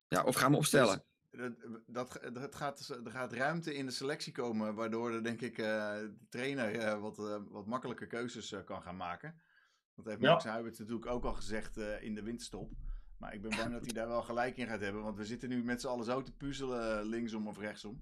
Ja, 0.07 0.23
of 0.23 0.35
gaan 0.35 0.51
we 0.51 0.57
opstellen. 0.57 1.03
dat, 1.31 1.51
dat, 1.87 2.19
dat 2.33 2.55
gaat, 2.55 2.99
er 3.05 3.11
gaat 3.11 3.33
ruimte 3.33 3.73
in 3.73 3.85
de 3.85 3.91
selectie 3.91 4.33
komen, 4.33 4.73
waardoor 4.75 5.11
er 5.13 5.23
denk 5.23 5.41
ik 5.41 5.57
eh, 5.57 5.65
de 5.95 6.13
trainer 6.29 6.75
eh, 6.79 6.99
wat, 6.99 7.19
eh, 7.19 7.37
wat 7.49 7.65
makkelijker 7.65 8.07
keuzes 8.07 8.51
eh, 8.51 8.63
kan 8.63 8.81
gaan 8.81 8.97
maken. 8.97 9.35
Dat 9.95 10.05
heeft 10.05 10.21
Ja. 10.21 10.31
Max 10.31 10.43
Huibert 10.43 10.79
natuurlijk 10.79 11.05
ook 11.11 11.23
al 11.25 11.33
gezegd 11.33 11.77
eh, 11.77 12.03
in 12.03 12.15
de 12.15 12.23
winterstop. 12.23 12.71
Maar 13.17 13.33
ik 13.33 13.41
ben 13.41 13.57
bang 13.57 13.71
dat 13.71 13.81
hij 13.81 13.93
daar 13.93 14.07
wel 14.07 14.21
gelijk 14.21 14.57
in 14.57 14.67
gaat 14.67 14.79
hebben, 14.81 15.03
want 15.03 15.17
we 15.17 15.25
zitten 15.25 15.49
nu 15.49 15.63
met 15.63 15.81
z'n 15.81 15.87
allen 15.87 16.05
zo 16.05 16.21
te 16.21 16.33
puzzelen, 16.35 16.99
eh, 16.99 17.05
linksom 17.05 17.47
of 17.47 17.57
rechtsom. 17.59 18.01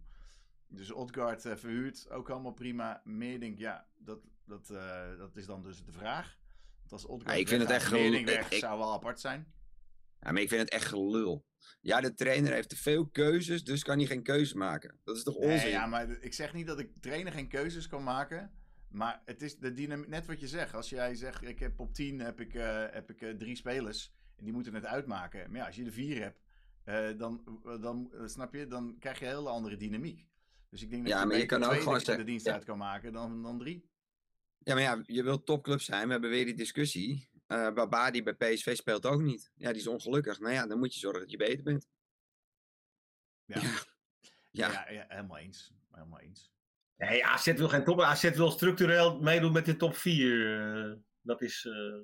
Dus 0.72 0.92
Odgaard 0.92 1.46
eh, 1.46 1.56
verhuurd, 1.56 2.10
ook 2.10 2.30
allemaal 2.30 2.54
prima. 2.54 3.02
Meerdink, 3.04 3.58
ja, 3.58 3.88
dat, 3.98 4.20
dat, 4.46 4.70
eh, 4.70 5.18
dat 5.18 5.36
is 5.36 5.46
dan 5.46 5.64
dus 5.64 5.84
de 5.86 5.92
vraag. 5.92 6.38
Want 6.80 6.92
als 6.92 7.06
Odgaard 7.06 7.36
Ja, 7.36 7.42
ik 7.42 7.48
vind 7.48 7.62
het 7.62 7.72
echt 7.72 7.86
gelul- 7.86 8.24
weg, 8.24 8.52
ik- 8.52 8.60
zou 8.60 8.78
wel 8.80 8.94
apart 8.94 9.20
zijn. 9.20 9.54
Ja, 10.22 10.32
maar 10.32 10.42
ik 10.42 10.50
vind 10.50 10.62
het 10.62 10.70
echt 10.70 10.86
gelul. 10.86 11.46
Ja, 11.82 12.02
de 12.02 12.14
trainer 12.14 12.54
heeft 12.54 12.70
te 12.70 12.76
veel 12.78 13.08
keuzes, 13.08 13.64
dus 13.64 13.84
kan 13.84 13.98
hij 13.98 14.08
geen 14.08 14.24
keuze 14.24 14.58
maken. 14.58 15.00
Dat 15.04 15.16
is 15.16 15.24
toch 15.24 15.36
onzin? 15.36 15.58
Nee, 15.58 15.70
ja, 15.70 15.86
maar 15.86 16.10
ik 16.10 16.34
zeg 16.34 16.54
niet 16.54 16.68
dat 16.68 16.80
ik 16.80 16.98
trainer 16.98 17.32
geen 17.34 17.48
keuzes 17.48 17.88
kan 17.88 18.04
maken. 18.04 18.52
Maar 18.90 19.22
het 19.26 19.42
is 19.42 19.58
de 19.58 19.74
dynamiek, 19.74 20.08
net 20.08 20.26
wat 20.26 20.40
je 20.40 20.48
zegt. 20.48 20.74
Als 20.74 20.90
jij 20.90 21.16
zegt, 21.16 21.44
ik 21.44 21.60
heb 21.60 21.80
op 21.80 21.94
10 21.94 22.20
heb 22.20 22.40
ik, 22.42 22.54
eh, 22.54 22.86
heb 22.92 23.10
ik 23.12 23.40
drie 23.40 23.56
spelers. 23.56 24.14
En 24.36 24.44
die 24.44 24.54
moeten 24.54 24.74
het 24.74 24.86
uitmaken. 24.86 25.50
Maar 25.52 25.60
ja, 25.60 25.66
als 25.66 25.76
je 25.76 25.86
er 25.86 25.92
vier 25.92 26.22
hebt, 26.22 26.40
dan, 27.20 27.60
dan 27.82 28.12
snap 28.26 28.54
je, 28.54 28.68
dan 28.68 28.96
krijg 29.00 29.20
je 29.20 29.26
een 29.26 29.32
hele 29.36 29.50
andere 29.50 29.78
dynamiek. 29.78 30.28
Dus 30.70 30.82
ik 30.82 30.90
denk 30.90 31.04
dat 31.04 31.12
Ja, 31.12 31.20
je, 31.20 31.26
maar 31.26 31.38
je 31.38 31.46
kan 31.46 31.64
ook 31.64 31.74
gewoon 31.74 31.98
de 31.98 32.04
zeggen- 32.04 32.26
dienst 32.26 32.46
ja. 32.46 32.54
uit 32.54 32.64
kan 32.64 32.78
maken 32.78 33.14
dan, 33.14 33.44
dan 33.44 33.60
drie. 33.60 33.90
Ja, 34.58 34.74
maar 34.74 34.84
ja, 34.84 35.02
je 35.06 35.24
wilt 35.24 35.46
topclub 35.46 35.82
zijn. 35.82 36.06
We 36.06 36.12
hebben 36.12 36.30
weer 36.30 36.46
die 36.46 36.56
discussie. 36.56 37.30
Eh 37.48 37.74
Baba 37.74 38.12
die 38.12 38.24
bij 38.24 38.34
PSV 38.34 38.76
speelt 38.76 39.06
ook 39.06 39.22
niet. 39.22 39.52
Ja, 39.56 39.70
die 39.72 39.82
is 39.82 39.88
ongelukkig. 39.88 40.40
Nou 40.40 40.54
ja, 40.54 40.68
dan 40.68 40.80
moet 40.80 40.94
je 40.94 41.00
zorgen 41.00 41.22
dat 41.22 41.32
je 41.32 41.38
beter 41.38 41.64
bent. 41.64 41.88
Ja, 43.46 43.62
Ja. 43.62 43.70
ja. 44.52 44.72
Ja, 44.72 44.90
ja, 44.90 45.06
helemaal 45.08 45.38
eens. 45.38 45.72
Helemaal 45.92 46.20
eens. 46.20 46.52
Nee, 46.98 47.26
AZ 47.26 47.46
wil 47.54 47.70
geen 47.70 47.84
top. 47.84 48.02
AZ 48.02 48.30
wil 48.36 48.52
structureel 48.52 49.20
meedoen 49.20 49.52
met 49.52 49.66
de 49.66 49.76
top 49.76 49.96
4. 49.96 51.02
dat 51.22 51.42
is 51.42 51.66
eh, 51.66 52.00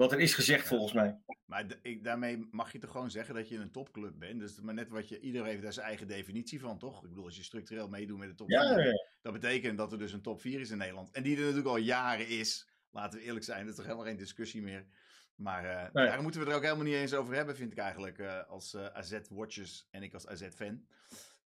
wat 0.00 0.12
er 0.12 0.20
is 0.20 0.34
gezegd 0.34 0.66
volgens 0.66 0.92
mij. 0.92 1.18
Maar 1.44 1.64
ik, 1.82 2.04
daarmee 2.04 2.48
mag 2.50 2.72
je 2.72 2.78
toch 2.78 2.90
gewoon 2.90 3.10
zeggen 3.10 3.34
dat 3.34 3.48
je 3.48 3.56
een 3.56 3.70
topclub 3.70 4.18
bent. 4.18 4.40
Dus 4.40 4.56
het 4.56 4.64
maar 4.64 4.74
net 4.74 4.88
wat 4.88 5.08
je, 5.08 5.20
iedereen 5.20 5.48
heeft 5.48 5.62
daar 5.62 5.72
zijn 5.72 5.86
eigen 5.86 6.06
definitie 6.06 6.60
van, 6.60 6.78
toch? 6.78 7.02
Ik 7.02 7.08
bedoel, 7.08 7.24
als 7.24 7.36
je 7.36 7.42
structureel 7.42 7.88
meedoet 7.88 8.18
met 8.18 8.28
de 8.28 8.34
top 8.34 8.50
Ja, 8.50 8.74
4, 8.74 8.78
ja, 8.78 8.90
ja. 8.90 9.04
Dat 9.22 9.32
betekent 9.32 9.78
dat 9.78 9.92
er 9.92 9.98
dus 9.98 10.12
een 10.12 10.22
top 10.22 10.40
4 10.40 10.60
is 10.60 10.70
in 10.70 10.78
Nederland. 10.78 11.10
En 11.10 11.22
die 11.22 11.34
er 11.34 11.40
natuurlijk 11.40 11.68
al 11.68 11.76
jaren 11.76 12.28
is. 12.28 12.68
Laten 12.90 13.18
we 13.18 13.24
eerlijk 13.24 13.44
zijn, 13.44 13.60
dat 13.60 13.68
is 13.68 13.74
toch 13.74 13.84
helemaal 13.84 14.06
geen 14.06 14.16
discussie 14.16 14.62
meer. 14.62 14.86
Maar 15.34 15.64
eh, 15.64 15.92
Nee. 15.92 16.06
daar 16.06 16.22
moeten 16.22 16.40
we 16.40 16.50
er 16.50 16.56
ook 16.56 16.62
helemaal 16.62 16.84
niet 16.84 16.94
eens 16.94 17.14
over 17.14 17.34
hebben, 17.34 17.56
vind 17.56 17.72
ik 17.72 17.78
eigenlijk, 17.78 18.18
eh, 18.18 18.48
als 18.48 18.74
eh, 18.74 18.86
AZ-watchers 18.86 19.86
en 19.90 20.02
ik 20.02 20.14
als 20.14 20.26
AZ-fan. 20.26 20.86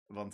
Want 0.06 0.34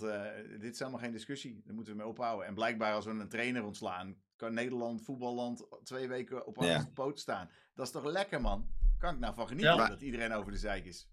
dit 0.59 0.73
is 0.73 0.79
helemaal 0.79 0.99
geen 0.99 1.11
discussie. 1.11 1.61
Daar 1.65 1.75
moeten 1.75 1.93
we 1.93 1.99
mee 1.99 2.07
ophouden. 2.09 2.47
En 2.47 2.53
blijkbaar 2.53 2.93
als 2.93 3.05
we 3.05 3.11
een 3.11 3.29
trainer 3.29 3.63
ontslaan, 3.63 4.21
kan 4.37 4.53
Nederland, 4.53 5.03
voetballand, 5.03 5.67
twee 5.83 6.07
weken 6.07 6.45
op 6.45 6.61
Ja. 6.61 6.75
een 6.79 6.93
poot 6.93 7.19
staan. 7.19 7.49
Dat 7.75 7.85
is 7.85 7.91
toch 7.91 8.05
lekker, 8.05 8.41
man? 8.41 8.69
Kan 8.97 9.13
ik 9.13 9.19
nou 9.19 9.33
van 9.33 9.47
genieten 9.47 9.75
Ja. 9.75 9.87
dat 9.87 10.01
iedereen 10.01 10.33
over 10.33 10.51
de 10.51 10.57
zeik 10.57 10.85
is? 10.85 11.07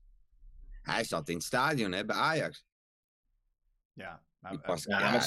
hij 0.83 1.05
zat 1.05 1.29
in 1.29 1.35
het 1.35 1.45
stadion 1.45 1.93
hè, 1.93 2.05
bij 2.05 2.17
Ajax. 2.17 2.67
Ja, 3.93 4.23
Die 4.41 4.51
eh, 4.59 4.61
past- 4.61 4.85
Ja, 4.87 4.99
Ja, 5.15 5.21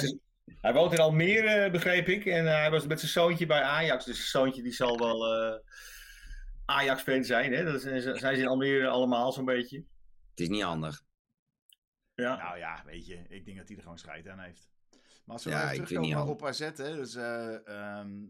hij 0.60 0.72
woont 0.72 0.92
in 0.92 0.98
Almere, 0.98 1.70
begreep 1.70 2.08
ik. 2.08 2.26
En 2.26 2.46
eh, 2.46 2.54
hij 2.54 2.70
was 2.70 2.86
met 2.86 2.98
zijn 3.00 3.12
zoontje 3.12 3.46
bij 3.46 3.62
Ajax. 3.62 4.04
Dus 4.04 4.16
zijn 4.16 4.28
zoontje 4.44 4.62
die 4.62 4.72
zal 4.72 4.98
wel 4.98 5.34
eh, 5.34 5.58
Ajax-fan 6.64 7.24
zijn. 7.24 7.52
Hè? 7.52 7.64
Dat 7.64 7.74
is, 7.74 8.04
zijn 8.20 8.36
ze 8.36 8.42
in 8.42 8.48
Almere 8.48 8.88
allemaal 8.88 9.32
zo'n 9.32 9.44
beetje. 9.44 9.76
Het 10.30 10.40
is 10.40 10.48
niet 10.48 10.62
handig. 10.62 11.02
Ja. 12.14 12.36
Nou 12.36 12.58
ja, 12.58 12.82
weet 12.84 13.06
je, 13.06 13.24
ik 13.28 13.44
denk 13.44 13.56
dat 13.58 13.68
hij 13.68 13.76
er 13.76 13.82
gewoon 13.82 13.98
scheid 13.98 14.28
aan 14.28 14.38
heeft. 14.40 14.68
Maar 15.28 15.36
als 15.36 15.44
we 15.44 15.50
Ja, 15.50 15.72
terugkomen 15.72 16.26
op 16.26 16.44
AZ, 16.44 16.58
hè, 16.58 16.72
dus 16.72 17.14
eh, 17.14 17.66
ehm, 17.66 18.26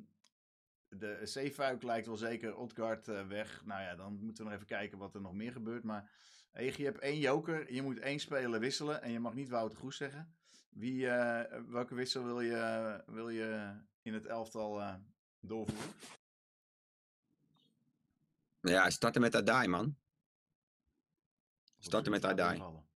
de 0.88 1.20
Zeefuik 1.22 1.82
lijkt 1.82 2.06
wel 2.06 2.16
zeker, 2.16 2.56
Odgaard 2.56 3.08
eh, 3.08 3.26
weg. 3.26 3.62
Nou 3.64 3.82
ja, 3.82 3.96
dan 3.96 4.18
moeten 4.20 4.44
we 4.44 4.50
nog 4.50 4.52
even 4.58 4.66
kijken 4.66 4.98
wat 4.98 5.14
er 5.14 5.20
nog 5.20 5.32
meer 5.32 5.52
gebeurt. 5.52 5.84
Maar 5.84 6.10
Ege, 6.52 6.78
je 6.78 6.84
hebt 6.86 6.98
één 6.98 7.18
joker, 7.18 7.72
je 7.72 7.82
moet 7.82 7.98
één 7.98 8.18
speler 8.18 8.60
wisselen 8.60 9.02
en 9.02 9.10
je 9.10 9.20
mag 9.20 9.34
niet 9.34 9.48
Wouter 9.48 9.78
Goes 9.78 9.96
zeggen. 9.96 10.34
Wie, 10.68 11.08
eh, 11.08 11.60
welke 11.68 11.94
wissel 11.94 12.24
wil 12.24 12.40
je, 12.40 13.02
wil 13.06 13.28
je 13.28 13.80
in 14.02 14.14
het 14.14 14.26
elftal 14.26 14.80
eh, 14.80 14.94
doorvoeren? 15.40 15.92
Ja, 18.60 18.90
starten 18.90 19.20
met 19.20 19.34
Adai, 19.34 19.68
man. 19.68 19.96
Starten 21.78 22.10
met 22.10 22.24
Adai. 22.24 22.54
invallen. 22.54 22.86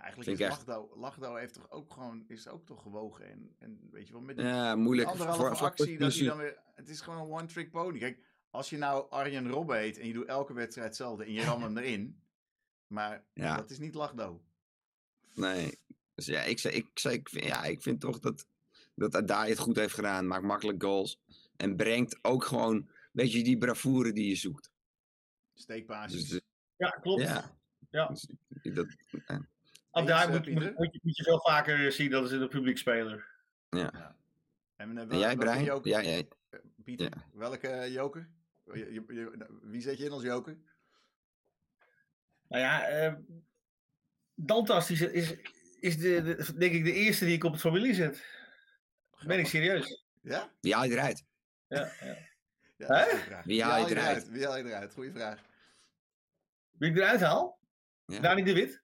Ja. 0.00 0.06
Eigenlijk 0.06 0.38
Vind 0.38 0.50
is 0.50 0.58
ik. 0.58 0.66
Lachdo, 0.66 0.96
Lachdo 0.98 1.34
heeft 1.34 1.54
toch 1.54 1.70
ook 1.70 1.92
gewoon, 1.92 2.24
is 2.28 2.48
ook 2.48 2.66
toch 2.66 2.82
gewogen. 2.82 3.30
En, 3.30 3.54
en 3.58 3.88
weet 3.90 4.06
je 4.06 4.12
wel, 4.12 4.22
met 4.22 4.36
die 4.36 4.46
Ja, 4.46 4.76
moeilijk. 4.76 5.08
anderhalve 5.08 5.40
Voor- 5.40 5.56
voor- 5.56 5.66
actie, 5.66 5.84
dat 5.86 5.88
hij 5.88 5.96
blessure. 5.96 6.28
dan 6.28 6.38
weer... 6.38 6.58
Het 6.74 6.88
is 6.88 7.00
gewoon 7.00 7.20
een 7.20 7.30
one-trick 7.32 7.70
pony. 7.70 7.98
Kijk, 7.98 8.24
als 8.50 8.70
je 8.70 8.76
nou 8.76 9.10
Arjen 9.10 9.48
Robben 9.48 9.78
heet 9.78 9.98
en 9.98 10.06
je 10.06 10.12
doet 10.12 10.26
elke 10.26 10.52
wedstrijd 10.52 10.88
hetzelfde 10.88 11.24
en 11.24 11.32
je 11.32 11.44
ram 11.44 11.62
hem 11.62 11.76
erin. 11.78 12.22
Maar 12.86 13.24
Ja. 13.34 13.56
dat 13.56 13.70
is 13.70 13.78
niet 13.78 13.94
Lachdo. 13.94 14.42
Nee. 15.34 15.78
Dus 16.14 16.26
ja, 16.26 16.40
ik, 16.42 16.58
zei, 16.58 16.74
ik, 16.74 16.90
zei, 16.94 17.14
ik, 17.14 17.28
vind, 17.28 17.44
ja, 17.44 17.64
ik 17.64 17.82
vind 17.82 18.00
toch 18.00 18.18
dat, 18.18 18.46
dat 18.94 19.14
Adai 19.14 19.48
het 19.50 19.58
goed 19.58 19.76
heeft 19.76 19.94
gedaan. 19.94 20.26
Maakt 20.26 20.44
makkelijk 20.44 20.82
goals. 20.82 21.20
En 21.56 21.76
brengt 21.76 22.18
ook 22.22 22.44
gewoon, 22.44 22.90
weet 23.12 23.32
je, 23.32 23.42
die 23.44 23.58
bravoure 23.58 24.12
die 24.12 24.28
je 24.28 24.34
zoekt. 24.36 24.70
Steekbasis. 25.54 26.28
Dus, 26.28 26.40
ja, 26.76 26.88
klopt. 26.90 27.22
ja. 27.22 27.58
Ja. 27.90 28.06
Dus, 28.08 28.26
dat, 28.62 28.86
Ook 29.90 30.06
daar 30.06 30.28
moet, 30.30 30.46
eh, 30.46 30.54
moet, 30.54 30.92
je, 30.92 31.00
moet 31.02 31.16
je 31.16 31.22
veel 31.22 31.40
vaker 31.40 31.92
zien 31.92 32.10
dat 32.10 32.24
is 32.24 32.30
een 32.30 32.48
publiekspeler. 32.48 33.28
ja. 33.70 34.16
en, 34.76 34.96
eh, 34.98 35.02
En 35.02 35.18
jij, 35.18 35.18
welke 35.18 35.36
Brian? 35.36 35.64
joker- 35.64 35.90
Ja, 35.90 36.02
jij. 36.02 36.28
eh, 36.50 36.58
Pieter, 36.84 37.06
Ja. 37.06 37.24
welke 37.32 37.68
eh, 37.68 37.92
joker? 37.92 38.28
Je- 38.64 38.92
je- 38.92 39.04
je- 39.14 39.58
wie 39.62 39.80
zet 39.80 39.98
je 39.98 40.04
in 40.04 40.10
als 40.10 40.22
joker? 40.22 40.56
Nou 42.48 42.62
ja, 42.62 42.88
eh 42.88 43.14
Dantas 44.34 44.90
is, 44.90 45.00
is, 45.00 45.34
is 45.80 45.98
de, 45.98 46.22
de- 46.22 46.54
denk 46.56 46.72
ik 46.72 46.84
de 46.84 46.92
eerste 46.92 47.24
die 47.24 47.34
ik 47.34 47.44
op 47.44 47.52
het 47.52 47.60
familie 47.60 47.94
zet. 47.94 48.24
Ben 49.26 49.38
ik 49.38 49.46
serieus. 49.46 50.04
Ja? 50.22 50.52
Wie 50.60 50.74
haal 50.74 50.84
je 50.84 50.90
eruit? 50.90 51.24
Ja, 51.68 51.92
ja. 52.00 52.16
Ja. 52.76 53.42
Wie 53.44 53.62
haal 53.62 53.88
je 53.88 53.94
eruit? 53.96 54.28
Wie 54.28 54.44
haal 54.46 54.56
je 54.56 54.64
eruit? 54.64 54.92
Goeie 54.92 55.12
vraag. 55.12 55.40
Wie 56.70 56.90
ik 56.90 56.96
eruit 56.96 57.20
haal? 57.20 57.58
Ja. 58.06 58.20
Dani 58.20 58.42
de 58.42 58.52
Wit. 58.52 58.79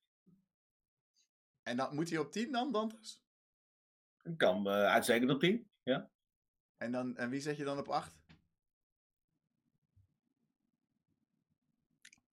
En 1.69 1.77
dan 1.77 1.95
moet 1.95 2.11
hij 2.11 2.19
op 2.19 2.33
10 2.33 2.53
dan, 2.53 2.73
Dantas? 2.73 3.23
Ik 4.23 4.39
kan 4.39 4.67
uh, 4.67 4.73
uitstekend 4.73 5.31
op 5.31 5.41
10. 5.41 5.71
Ja. 5.83 6.11
En, 6.77 6.93
dan, 6.93 7.17
en 7.17 7.31
wie 7.31 7.41
zet 7.41 7.57
je 7.57 7.65
dan 7.65 7.79
op 7.79 7.89
8? 7.89 8.17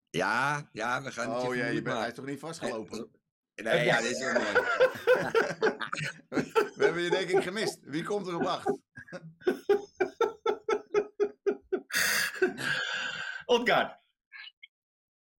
Ja, 0.10 0.70
ja, 0.72 1.02
we 1.04 1.12
gaan 1.12 1.32
het 1.34 1.44
Oh 1.44 1.56
je 1.56 1.62
ja, 1.62 1.68
je 1.68 1.82
bent, 1.82 1.98
hij 1.98 2.08
is 2.08 2.14
toch 2.14 2.26
niet 2.26 2.40
vastgelopen? 2.40 3.12
Nee, 3.56 3.86
ja, 3.86 4.02
dit 4.02 4.12
is 4.12 4.20
wel 4.20 4.34
mooi. 4.34 4.54
We 6.76 6.84
hebben 6.84 7.02
je 7.02 7.10
denk 7.10 7.30
ik 7.30 7.44
gemist. 7.44 7.80
Wie 7.82 8.04
komt 8.04 8.28
er 8.28 8.36
op 8.36 8.46
8? 8.46 8.66
Odgaard. 13.46 14.02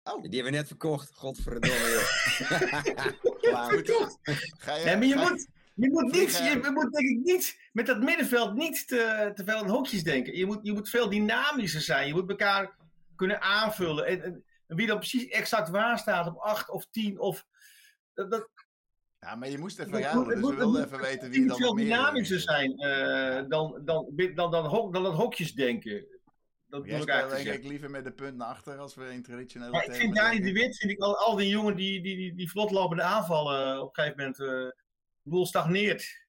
Oh, 0.02 0.22
Die 0.22 0.35
hebben 0.35 0.52
we 0.52 0.59
net 0.59 0.66
verkocht. 0.66 1.14
Godverdomme, 1.14 1.76
goed 3.52 3.85
toch? 3.85 4.18
Ga 4.59 4.74
je, 4.76 4.85
Nee, 4.85 4.96
maar 4.96 5.07
je 5.07 5.14
ga- 5.18 5.28
moet, 5.30 5.46
je 5.74 5.90
moet, 5.90 6.02
niet, 6.02 6.12
Vliegen. 6.37 6.62
je 6.62 6.70
moet 6.70 6.92
denk 6.92 7.09
ik 7.09 7.24
niet 7.24 7.59
met 7.72 7.87
dat 7.87 8.02
middenveld 8.02 8.54
niet 8.54 8.88
te, 8.88 9.30
te 9.35 9.44
veel 9.44 9.57
aan 9.57 9.68
hokjes 9.68 10.02
denken. 10.02 10.37
Je 10.37 10.46
moet, 10.46 10.59
je 10.62 10.72
moet 10.72 10.88
veel 10.88 11.09
dynamischer 11.09 11.80
zijn. 11.80 12.07
Je 12.07 12.14
moet 12.14 12.30
elkaar 12.30 12.76
kunnen 13.16 13.40
aanvullen. 13.40 14.07
En, 14.07 14.22
en, 14.22 14.44
en 14.66 14.76
wie 14.76 14.87
dan 14.87 14.98
precies 14.98 15.26
exact 15.28 15.68
waar 15.68 15.98
staat 15.98 16.26
op 16.26 16.37
8 16.37 16.70
of 16.70 16.87
10 16.90 17.18
of... 17.20 17.46
Dat, 18.14 18.30
dat, 18.30 18.48
Ja, 19.20 19.35
maar 19.35 19.48
je 19.50 19.59
moest 19.59 19.78
even 19.78 19.92
Het 20.03 20.12
moet- 20.14 20.26
het 20.26 20.26
dus 20.26 20.34
we 20.34 20.40
moet- 20.40 20.55
wilden 20.57 20.80
het 20.80 20.86
even 20.90 20.99
moet 21.01 21.09
weten 21.09 21.30
wie 21.30 21.47
dan 21.47 21.57
veel 21.57 21.66
nog 21.66 21.74
meer... 21.76 21.84
dynamischer 21.84 22.36
is. 22.36 22.45
zijn 22.45 22.78
eh, 22.78 23.34
dan, 23.49 23.80
dan, 23.84 24.07
dan, 24.14 24.34
dan, 24.34 24.51
dan, 24.51 24.66
hok- 24.66 24.92
dan 24.92 25.03
dat 25.03 25.14
hokjes 25.14 25.53
denken. 25.53 26.07
Dat 26.69 26.85
ik 26.85 26.91
eigenlijk 27.09 27.45
denk 27.45 27.57
ik 27.59 27.65
liever 27.69 27.91
met 27.91 28.05
de 28.05 28.12
punt 28.12 28.37
naar 28.37 28.49
achter 28.49 28.79
als 28.79 28.95
we 28.95 29.12
in 29.12 29.23
traditionele 29.23 29.71
Maar 29.71 29.85
ik 29.85 29.95
vind 29.95 30.15
Dani 30.15 30.41
de. 30.41 30.53
Wit, 30.53 30.77
vind 30.77 30.91
ik 30.93 30.99
al, 30.99 31.17
al 31.19 31.37
die 31.37 31.49
jongen 31.49 31.77
die, 31.77 32.03
die, 32.03 32.17
die, 32.17 32.35
die 32.35 32.51
vlotlopende 32.51 33.03
aanvallen 33.03 33.83
op 33.83 33.89
een 33.99 34.05
gegeven 34.05 34.19
moment, 34.19 34.41
eh 34.75 34.83
boel 35.23 35.47
stagneert. 35.47 36.23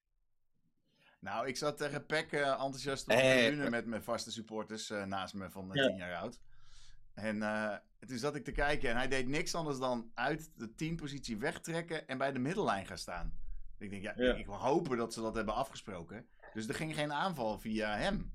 Nou, 1.20 1.46
ik 1.46 1.56
zat 1.56 1.76
tegen 1.78 2.06
Peck 2.06 2.32
eh, 2.32 2.40
enthousiast 2.48 3.02
op 3.02 3.08
de 3.08 3.14
Eh, 3.22 3.46
tribune 3.46 3.70
met 3.70 3.86
mijn 3.86 4.02
vaste 4.02 4.30
supporters 4.32 4.90
eh, 4.90 5.04
naast 5.04 5.34
me 5.34 5.50
van 5.50 5.74
eh, 5.74 5.82
Ja. 5.82 5.88
10 5.88 5.96
jaar 5.96 6.14
oud. 6.16 6.40
En 7.14 7.42
eh, 7.42 7.76
toen 8.06 8.18
zat 8.18 8.34
ik 8.36 8.44
te 8.44 8.52
kijken 8.52 8.90
en 8.90 8.96
hij 8.96 9.08
deed 9.08 9.26
niks 9.28 9.54
anders 9.54 9.78
dan 9.78 10.10
uit 10.14 10.50
de 10.56 10.74
10 10.74 10.96
positie 10.96 11.36
wegtrekken 11.38 12.08
en 12.08 12.18
bij 12.18 12.32
de 12.32 12.38
middellijn 12.38 12.86
gaan 12.86 12.98
staan. 12.98 13.38
Ik 13.78 13.90
denk, 13.90 14.02
ja, 14.02 14.12
Ja. 14.16 14.34
ik 14.34 14.46
wil 14.46 14.54
hopen 14.54 14.96
dat 14.96 15.12
ze 15.14 15.20
dat 15.20 15.34
hebben 15.34 15.54
afgesproken. 15.54 16.26
Dus 16.52 16.68
er 16.68 16.74
ging 16.74 16.94
geen 16.94 17.12
aanval 17.12 17.58
via 17.58 17.96
hem. 17.96 18.32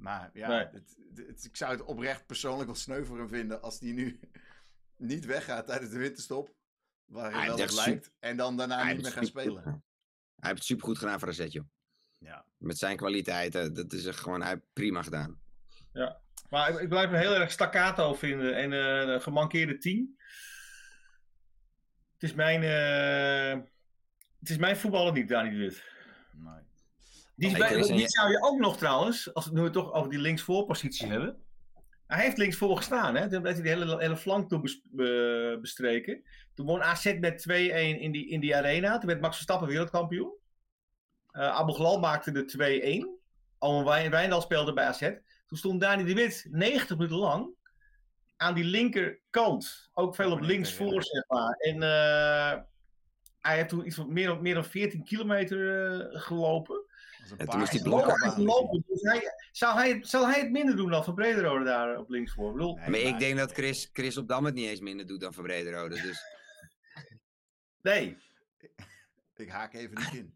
Maar 0.00 0.30
ja, 0.32 0.48
Nee. 0.48 0.66
het, 0.66 0.96
het- 1.26 1.44
ik 1.44 1.56
zou 1.56 1.72
het 1.72 1.82
oprecht 1.82 2.26
persoonlijk 2.26 2.66
wel 2.66 2.74
sneu 2.78 3.04
voor 3.04 3.18
hem 3.18 3.28
vinden 3.28 3.62
als 3.62 3.78
die 3.78 3.92
nu 3.92 4.20
niet 4.96 5.24
weggaat 5.24 5.66
tijdens 5.66 5.90
de 5.90 5.98
winterstop. 5.98 6.54
waar 7.04 7.30
Hij 7.30 7.38
hij 7.38 7.46
wel 7.46 7.54
op 7.56 7.60
echt 7.62 7.74
lijkt. 7.86 8.10
En 8.18 8.36
dan 8.36 8.56
daarna 8.56 8.82
Hij 8.82 8.92
niet 8.94 9.02
meer 9.02 9.10
supergoed 9.10 9.28
spelen. 9.42 9.62
Hij 9.62 10.48
heeft 10.48 10.54
het 10.54 10.64
supergoed 10.64 10.98
gedaan 10.98 11.18
voor 11.18 11.28
AZ, 11.28 11.46
joh. 11.48 11.64
Ja. 12.18 12.44
Met 12.56 12.78
zijn 12.78 12.96
kwaliteiten, 12.96 13.74
dat 13.74 13.92
is 13.92 14.06
gewoon 14.06 14.40
hij 14.40 14.50
heeft 14.50 14.62
prima 14.72 15.02
gedaan. 15.02 15.40
Maar 16.48 16.70
ik, 16.70 16.78
ik 16.80 16.88
blijf 16.88 17.10
hem 17.10 17.20
heel 17.20 17.34
erg 17.34 17.50
staccato 17.50 18.14
vinden. 18.14 18.56
En 18.56 18.72
eh, 18.72 19.12
een 19.14 19.22
gemankeerde 19.22 19.78
team. 19.78 20.16
Het 22.12 22.22
is 22.22 22.34
mijn, 22.34 22.62
eh, 22.62 23.62
het 24.38 24.50
is 24.50 24.56
mijn 24.56 24.76
voetballer 24.76 25.12
niet, 25.12 25.28
Dani 25.28 25.50
de 25.50 25.56
Wit. 25.56 25.84
Nee. 26.32 26.62
Die, 27.48 27.58
bij- 27.58 27.82
zou 28.08 28.30
je 28.30 28.42
ook 28.42 28.58
nog 28.58 28.76
trouwens, 28.76 29.34
als 29.34 29.44
we 29.46 29.52
het 29.54 29.62
nu 29.62 29.70
toch 29.70 29.92
over 29.92 30.10
die 30.10 30.18
linksvoorpositie 30.18 31.06
hebben. 31.08 31.36
Hij 32.06 32.24
heeft 32.24 32.38
linksvoor 32.38 32.76
gestaan, 32.76 33.14
hè? 33.16 33.28
Toen 33.30 33.46
heeft 33.46 33.60
hij 33.62 33.74
de 33.74 33.80
hele, 33.80 33.98
hele 33.98 34.16
flank 34.16 34.60
bes- 34.62 34.80
be- 34.84 35.58
bestreken. 35.60 36.22
Toen 36.54 36.66
won 36.66 36.82
AZ 36.82 37.16
met 37.20 37.40
2-1 37.48 37.52
in 38.00 38.12
die, 38.12 38.28
in 38.28 38.40
die 38.40 38.56
arena. 38.56 38.98
Toen 38.98 39.06
werd 39.08 39.20
Max 39.20 39.34
Verstappen 39.34 39.68
wereldkampioen. 39.68 40.32
Eh 41.30 41.48
Abu 41.48 41.72
Ghlal 41.72 41.98
maakte 41.98 42.32
de 42.32 42.44
2-1. 42.44 43.18
Almen 43.58 43.84
Wijn- 43.84 44.10
Wijndal 44.10 44.40
speelde 44.40 44.72
bij 44.72 44.84
AZ. 44.84 44.98
Toen 45.46 45.58
stond 45.58 45.80
Dani 45.80 46.04
de 46.04 46.14
Wit 46.14 46.46
90 46.50 46.96
minuten 46.96 47.18
lang 47.18 47.48
aan 48.36 48.54
die 48.54 48.64
linkerkant. 48.64 49.90
Ook 49.94 50.14
veel 50.14 50.24
op 50.32 50.38
kan 50.38 50.40
me 50.40 50.46
niet 50.46 50.56
links 50.56 50.72
voor, 50.74 50.86
herinneren. 50.86 51.12
zeg 51.12 51.24
maar. 51.28 51.54
En 51.58 51.82
eh, 51.82 52.62
hij 53.40 53.56
heeft 53.56 53.68
toen 53.68 53.86
iets 53.86 53.96
van 53.96 54.12
meer 54.12 54.26
dan, 54.26 54.42
meer 54.42 54.54
dan 54.54 54.64
14 54.64 55.04
kilometer 55.04 55.90
eh, 55.90 56.20
gelopen. 56.20 56.84
En 57.36 57.48
toen 57.48 57.62
is 57.62 57.70
die 57.70 57.82
blokken. 57.82 58.84
Dus 58.88 59.02
hij, 59.02 59.22
zou, 59.52 59.74
hij, 59.78 59.98
zal 60.02 60.26
hij 60.28 60.40
het 60.40 60.50
minder 60.50 60.76
doen 60.76 60.90
dan 60.90 61.04
Van 61.04 61.14
Brederode 61.14 61.64
daar 61.64 61.98
op 61.98 62.08
links 62.10 62.32
voor? 62.32 62.46
Ik 62.50 62.52
bedoel, 62.56 62.74
Nee, 62.76 62.90
maar 62.90 63.00
ik 63.00 63.18
denk 63.18 63.38
dat 63.38 63.52
Chris, 63.52 63.90
Chris 63.92 64.16
op 64.16 64.28
Dam 64.28 64.44
het 64.44 64.54
niet 64.54 64.68
eens 64.68 64.80
minder 64.80 65.06
doet 65.06 65.20
dan 65.20 65.34
Van 65.34 65.42
Brederode. 65.44 66.00
Dus 66.00 66.22
nee. 67.82 68.16
Ik 69.36 69.48
haak 69.48 69.74
even 69.74 69.94
niet 69.98 70.14
in. 70.14 70.34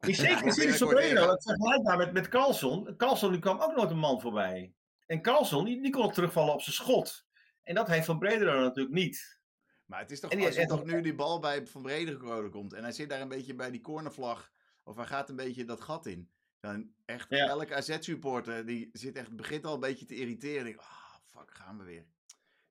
In 0.00 0.14
zekere 0.26 0.52
zin 0.52 0.68
is 0.68 0.80
ik 0.80 0.88
Brederode 0.88 1.42
vergelijkbaar 1.42 1.96
met, 1.96 2.12
met 2.12 2.28
Carlson. 2.28 2.96
Carlson 2.96 3.30
die 3.30 3.40
kwam 3.40 3.60
ook 3.60 3.76
nooit 3.76 3.90
een 3.90 3.98
man 3.98 4.20
voorbij. 4.20 4.72
En 5.06 5.22
Carlson 5.22 5.64
die, 5.64 5.82
die 5.82 5.90
kon 5.92 6.12
terugvallen 6.12 6.52
op 6.54 6.62
zijn 6.62 6.74
schot. 6.74 7.24
En 7.62 7.74
dat 7.74 7.88
heeft 7.88 8.06
Van 8.06 8.18
Brederode 8.18 8.60
natuurlijk 8.62 8.94
niet. 8.94 9.38
Maar 9.86 10.00
het 10.00 10.10
is 10.10 10.20
toch, 10.20 10.30
En 10.30 10.36
die- 10.36 10.46
als 10.46 10.54
je 10.54 10.60
en- 10.60 10.68
toch 10.68 10.84
nu 10.84 11.00
die 11.00 11.14
bal 11.14 11.38
bij 11.40 11.66
Van 11.66 11.82
Brederode 11.82 12.48
komt 12.48 12.72
en 12.72 12.82
hij 12.82 12.92
zit 12.92 13.08
daar 13.08 13.20
een 13.20 13.28
beetje 13.28 13.54
bij 13.54 13.70
die 13.70 13.80
cornervlag, 13.80 14.50
of 14.86 14.96
hij 14.96 15.06
gaat 15.06 15.28
een 15.28 15.36
beetje 15.36 15.64
dat 15.64 15.80
gat 15.80 16.06
in. 16.06 16.30
Dan 16.60 16.90
echt, 17.04 17.30
Ja. 17.30 17.46
elke 17.46 17.74
AZ-supporter, 17.74 18.66
die 18.66 18.90
zit 18.92 19.16
echt, 19.16 19.36
begint 19.36 19.64
al 19.64 19.74
een 19.74 19.80
beetje 19.80 20.06
te 20.06 20.14
irriteren. 20.14 20.78
Ah, 20.78 21.14
fuck, 21.24 21.50
gaan 21.54 21.78
we 21.78 21.84
weer. 21.84 22.06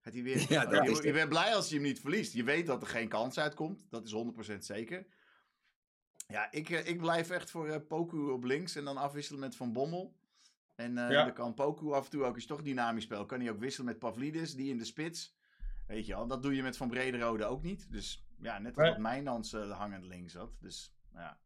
Gaat 0.01 0.13
hij 0.13 0.23
weer? 0.23 0.45
Ja, 0.51 0.63
Oh, 0.63 0.69
dat 0.71 0.85
je, 0.85 0.91
is 0.91 0.99
je 0.99 1.11
bent 1.11 1.29
blij 1.29 1.55
als 1.55 1.69
je 1.69 1.75
hem 1.75 1.83
niet 1.83 1.99
verliest. 1.99 2.33
Je 2.33 2.43
weet 2.43 2.65
dat 2.65 2.81
er 2.81 2.87
geen 2.87 3.07
kans 3.09 3.37
uitkomt. 3.39 3.85
Dat 3.89 4.05
is 4.05 4.13
100% 4.13 4.57
zeker. 4.65 5.05
Ja, 6.27 6.51
ik, 6.51 6.69
eh, 6.69 6.87
ik 6.87 6.97
blijf 6.97 7.29
echt 7.29 7.51
voor 7.51 7.67
eh, 7.67 7.87
Poku 7.87 8.17
op 8.31 8.43
links 8.43 8.75
en 8.75 8.83
dan 8.83 8.97
afwisselen 8.97 9.39
met 9.39 9.55
Van 9.55 9.73
Bommel. 9.73 10.15
En 10.75 10.97
eh, 10.97 11.11
Ja. 11.11 11.23
dan 11.23 11.33
kan 11.33 11.53
Poku 11.53 11.91
af 11.93 12.03
en 12.05 12.11
toe 12.11 12.23
ook, 12.23 12.39
je 12.39 12.47
toch 12.47 12.61
dynamisch 12.61 13.03
speelt, 13.03 13.27
kan 13.27 13.39
hij 13.39 13.49
ook 13.51 13.59
wisselen 13.59 13.85
met 13.89 13.99
Pavlidis, 13.99 14.55
die 14.55 14.69
in 14.69 14.77
de 14.77 14.85
spits. 14.85 15.35
Weet 15.87 16.05
je 16.05 16.13
wel, 16.13 16.27
dat 16.27 16.43
doe 16.43 16.55
je 16.55 16.61
met 16.63 16.77
Van 16.77 16.89
Brederode 16.89 17.45
ook 17.45 17.61
niet. 17.63 17.91
Dus 17.91 18.25
ja, 18.41 18.59
net 18.59 18.77
als 18.77 18.87
dat 18.89 18.97
Mijnans 18.97 19.51
hangend 19.51 20.03
links 20.05 20.33
zat. 20.33 20.51
Dus 20.59 20.93
ja. 21.13 21.39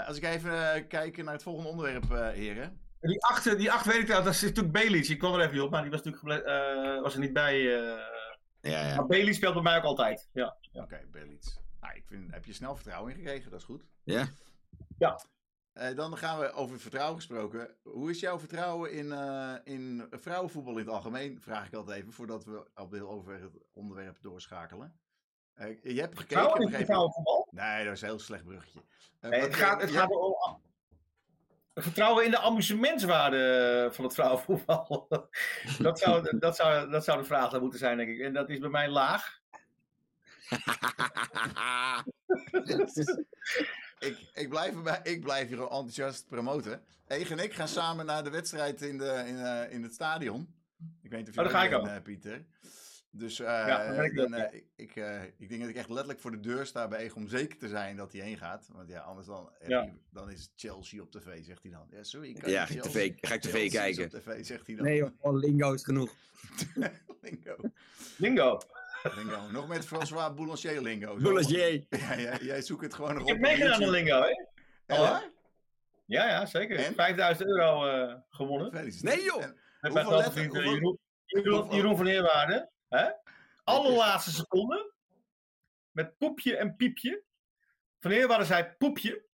Eh, 0.00 0.06
als 0.08 0.16
ik 0.16 0.24
even 0.24 0.74
eh, 0.74 0.88
kijk 0.88 1.16
naar 1.22 1.32
het 1.32 1.42
volgende 1.42 1.68
onderwerp, 1.70 2.10
eh, 2.10 2.28
heren. 2.28 2.80
En 3.00 3.08
Die 3.08 3.24
acht, 3.24 3.58
die 3.58 3.72
acht 3.72 3.86
weet 3.86 4.00
ik 4.00 4.06
wel, 4.06 4.22
dat 4.22 4.32
is 4.34 4.42
natuurlijk 4.42 4.72
Bailey. 4.72 4.98
Ik 4.98 5.18
kwam 5.18 5.34
er 5.34 5.40
even 5.40 5.52
niet 5.54 5.62
op, 5.62 5.70
maar 5.70 5.82
die 5.82 5.90
was 5.90 6.02
natuurlijk 6.02 6.44
eh, 6.46 7.02
was 7.02 7.14
er 7.14 7.20
niet 7.20 7.32
bij. 7.32 7.54
eh. 7.54 7.98
ja, 8.60 8.86
ja. 8.88 8.94
Maar 8.96 9.06
Bailey 9.06 9.32
speelt 9.32 9.54
bij 9.54 9.62
mij 9.62 9.76
ook 9.76 9.84
altijd. 9.84 10.28
Ja. 10.32 10.56
Oké, 10.72 11.00
Belits. 11.10 11.58
Nou, 11.80 11.94
ik 11.96 12.04
vind, 12.06 12.30
heb 12.32 12.44
je 12.44 12.52
snel 12.52 12.74
vertrouwen 12.74 13.10
in 13.12 13.18
gekregen, 13.18 13.50
dat 13.50 13.58
is 13.60 13.64
goed. 13.66 13.84
Ja? 14.04 14.28
Eh, 15.72 15.96
dan 15.96 16.16
gaan 16.16 16.38
we 16.38 16.52
over 16.52 16.80
vertrouwen 16.80 17.16
gesproken. 17.16 17.76
Hoe 17.82 18.10
is 18.10 18.20
jouw 18.20 18.38
vertrouwen 18.38 18.92
in, 18.92 19.12
eh, 19.12 19.54
in 19.64 20.06
vrouwenvoetbal 20.10 20.72
in 20.72 20.78
het 20.78 20.88
algemeen? 20.88 21.40
Vraag 21.40 21.66
ik 21.66 21.74
altijd 21.74 21.98
even, 22.00 22.12
voordat 22.12 22.44
we 22.44 22.66
op 22.74 22.92
heel 22.92 23.08
over 23.10 23.40
het 23.40 23.52
onderwerp 23.72 24.18
doorschakelen. 24.20 24.98
Eh, 25.58 25.94
je 25.94 26.00
hebt 26.00 26.18
gekeken, 26.18 26.84
Vrouwen? 26.86 27.12
Nee, 27.50 27.84
dat 27.84 27.94
is 27.94 28.00
een 28.00 28.08
heel 28.08 28.18
slecht 28.18 28.44
bruggetje. 28.44 28.80
Eh, 29.20 29.30
Nee, 29.30 29.40
het 29.40 29.54
gaat, 29.54 29.80
het 29.80 29.90
je 29.90 29.96
gaat 29.96 30.10
om 30.10 30.60
vertrouwen 31.74 32.24
in 32.24 32.30
de 32.30 32.38
amusementswaarde 32.38 33.88
van 33.92 34.04
het 34.04 34.14
vrouwenvoetbal. 34.14 35.06
dat, 35.78 35.98
zou, 35.98 36.38
dat, 36.38 36.56
zou, 36.56 36.90
dat 36.90 37.04
zou 37.04 37.18
de 37.18 37.24
vraag 37.24 37.60
moeten 37.60 37.78
zijn, 37.78 37.96
denk 37.96 38.08
ik. 38.08 38.20
En 38.20 38.32
dat 38.32 38.50
is 38.50 38.58
bij 38.58 38.68
mij 38.68 38.88
laag. 38.88 39.40
ik, 43.98 44.30
ik, 44.34 44.48
blijf 44.48 44.74
erbij, 44.74 45.00
ik 45.02 45.20
blijf 45.20 45.48
hier 45.48 45.60
enthousiast 45.60 46.28
promoten. 46.28 46.82
Egen 47.06 47.38
en 47.38 47.44
ik 47.44 47.52
gaan 47.52 47.68
samen 47.68 48.06
naar 48.06 48.24
de 48.24 48.30
wedstrijd 48.30 48.82
in, 48.82 48.98
de, 48.98 49.24
in, 49.26 49.38
eh, 49.38 49.72
in 49.72 49.82
het 49.82 49.94
stadion. 49.94 50.54
Ik 51.02 51.10
weet 51.10 51.18
niet 51.18 51.28
of 51.28 51.34
je 51.34 51.40
Oh, 51.40 51.46
daar 51.46 51.56
ga 51.56 51.64
ik 51.64 51.82
bent, 51.82 51.96
ook. 51.96 52.02
Pieter. 52.02 52.44
Dus 53.10 53.40
eh, 53.40 53.46
Ja, 53.46 53.86
dan 53.86 53.96
ben 53.96 54.04
ik 54.04 54.16
dan, 54.16 54.34
eh, 54.34 54.54
ik, 54.54 54.64
ik, 54.76 54.96
eh, 54.96 55.22
ik 55.38 55.48
denk 55.48 55.60
dat 55.60 55.70
ik 55.70 55.76
echt 55.76 55.88
letterlijk 55.88 56.20
voor 56.20 56.30
de 56.30 56.40
deur 56.40 56.66
sta 56.66 56.88
bij 56.88 57.10
om 57.10 57.28
zeker 57.28 57.58
te 57.58 57.68
zijn 57.68 57.96
dat 57.96 58.12
hij 58.12 58.20
heen 58.20 58.36
gaat. 58.38 58.68
Want 58.72 58.88
ja, 58.88 59.00
anders 59.00 59.26
dan, 59.26 59.50
eh, 59.58 59.68
Ja. 59.68 59.88
dan 60.10 60.30
is 60.30 60.40
het 60.40 60.50
Chelsea 60.56 61.02
op 61.02 61.10
tv, 61.10 61.44
zegt 61.44 61.62
hij 61.62 61.72
dan. 61.72 61.86
Ja, 61.90 62.02
sorry. 62.02 62.28
Ik 62.28 62.40
kan 62.40 62.50
ja, 62.50 62.66
ga 62.66 62.74
ik 62.74 62.80
tv, 62.82 63.12
ga 63.20 63.34
ik 63.34 63.40
tv 63.40 63.70
kijken. 63.70 64.04
op 64.04 64.10
tv, 64.10 64.44
zegt 64.44 64.66
hij 64.66 64.76
dan. 64.76 64.84
Nee 64.84 64.96
joh, 64.96 65.10
gewoon 65.20 65.38
lingo 65.38 65.72
is 65.72 65.84
genoeg. 65.84 66.14
lingo. 67.22 67.56
Lingo. 68.16 68.58
lingo. 69.16 69.50
Nog 69.50 69.68
met 69.68 69.86
François 69.86 70.34
Boulanger 70.34 70.82
lingo. 70.82 71.18
Zo- 71.18 71.22
Boulanger. 71.22 71.84
Ja, 71.90 72.20
jij, 72.20 72.38
jij 72.40 72.62
zoekt 72.62 72.82
het 72.82 72.94
gewoon 72.94 73.14
nog 73.14 73.28
Ik 73.28 73.34
op. 73.34 73.34
heb 73.34 73.36
op 73.38 73.42
meegedaan 73.58 73.82
aan. 73.84 73.90
Lingo, 73.90 74.22
hè? 74.22 74.96
Waar? 74.98 75.30
Ja, 76.04 76.28
ja, 76.28 76.46
zeker. 76.46 76.76
En? 76.78 76.94
5000 76.94 77.48
euro 77.48 77.86
eh, 77.86 78.14
gewonnen. 78.30 78.70
Gefeliciteerd. 78.70 79.14
Nee, 79.16 79.24
joh. 79.24 79.42
En- 79.42 79.56
Hoeveel 79.80 80.16
letter- 80.16 80.44
hoeveel- 80.46 80.62
Jeroen, 80.72 80.98
Jeroen, 81.24 81.74
Jeroen 81.74 81.96
van 81.96 82.06
Eerwaarde. 82.06 82.70
Hè? 82.88 83.10
Allerlaatste 83.64 84.30
seconde. 84.30 84.92
Met 85.90 86.18
poepje 86.18 86.56
en 86.56 86.76
piepje. 86.76 87.22
Van 88.00 88.10
Eerwaarde 88.10 88.44
zei 88.44 88.64
poepje. 88.78 89.26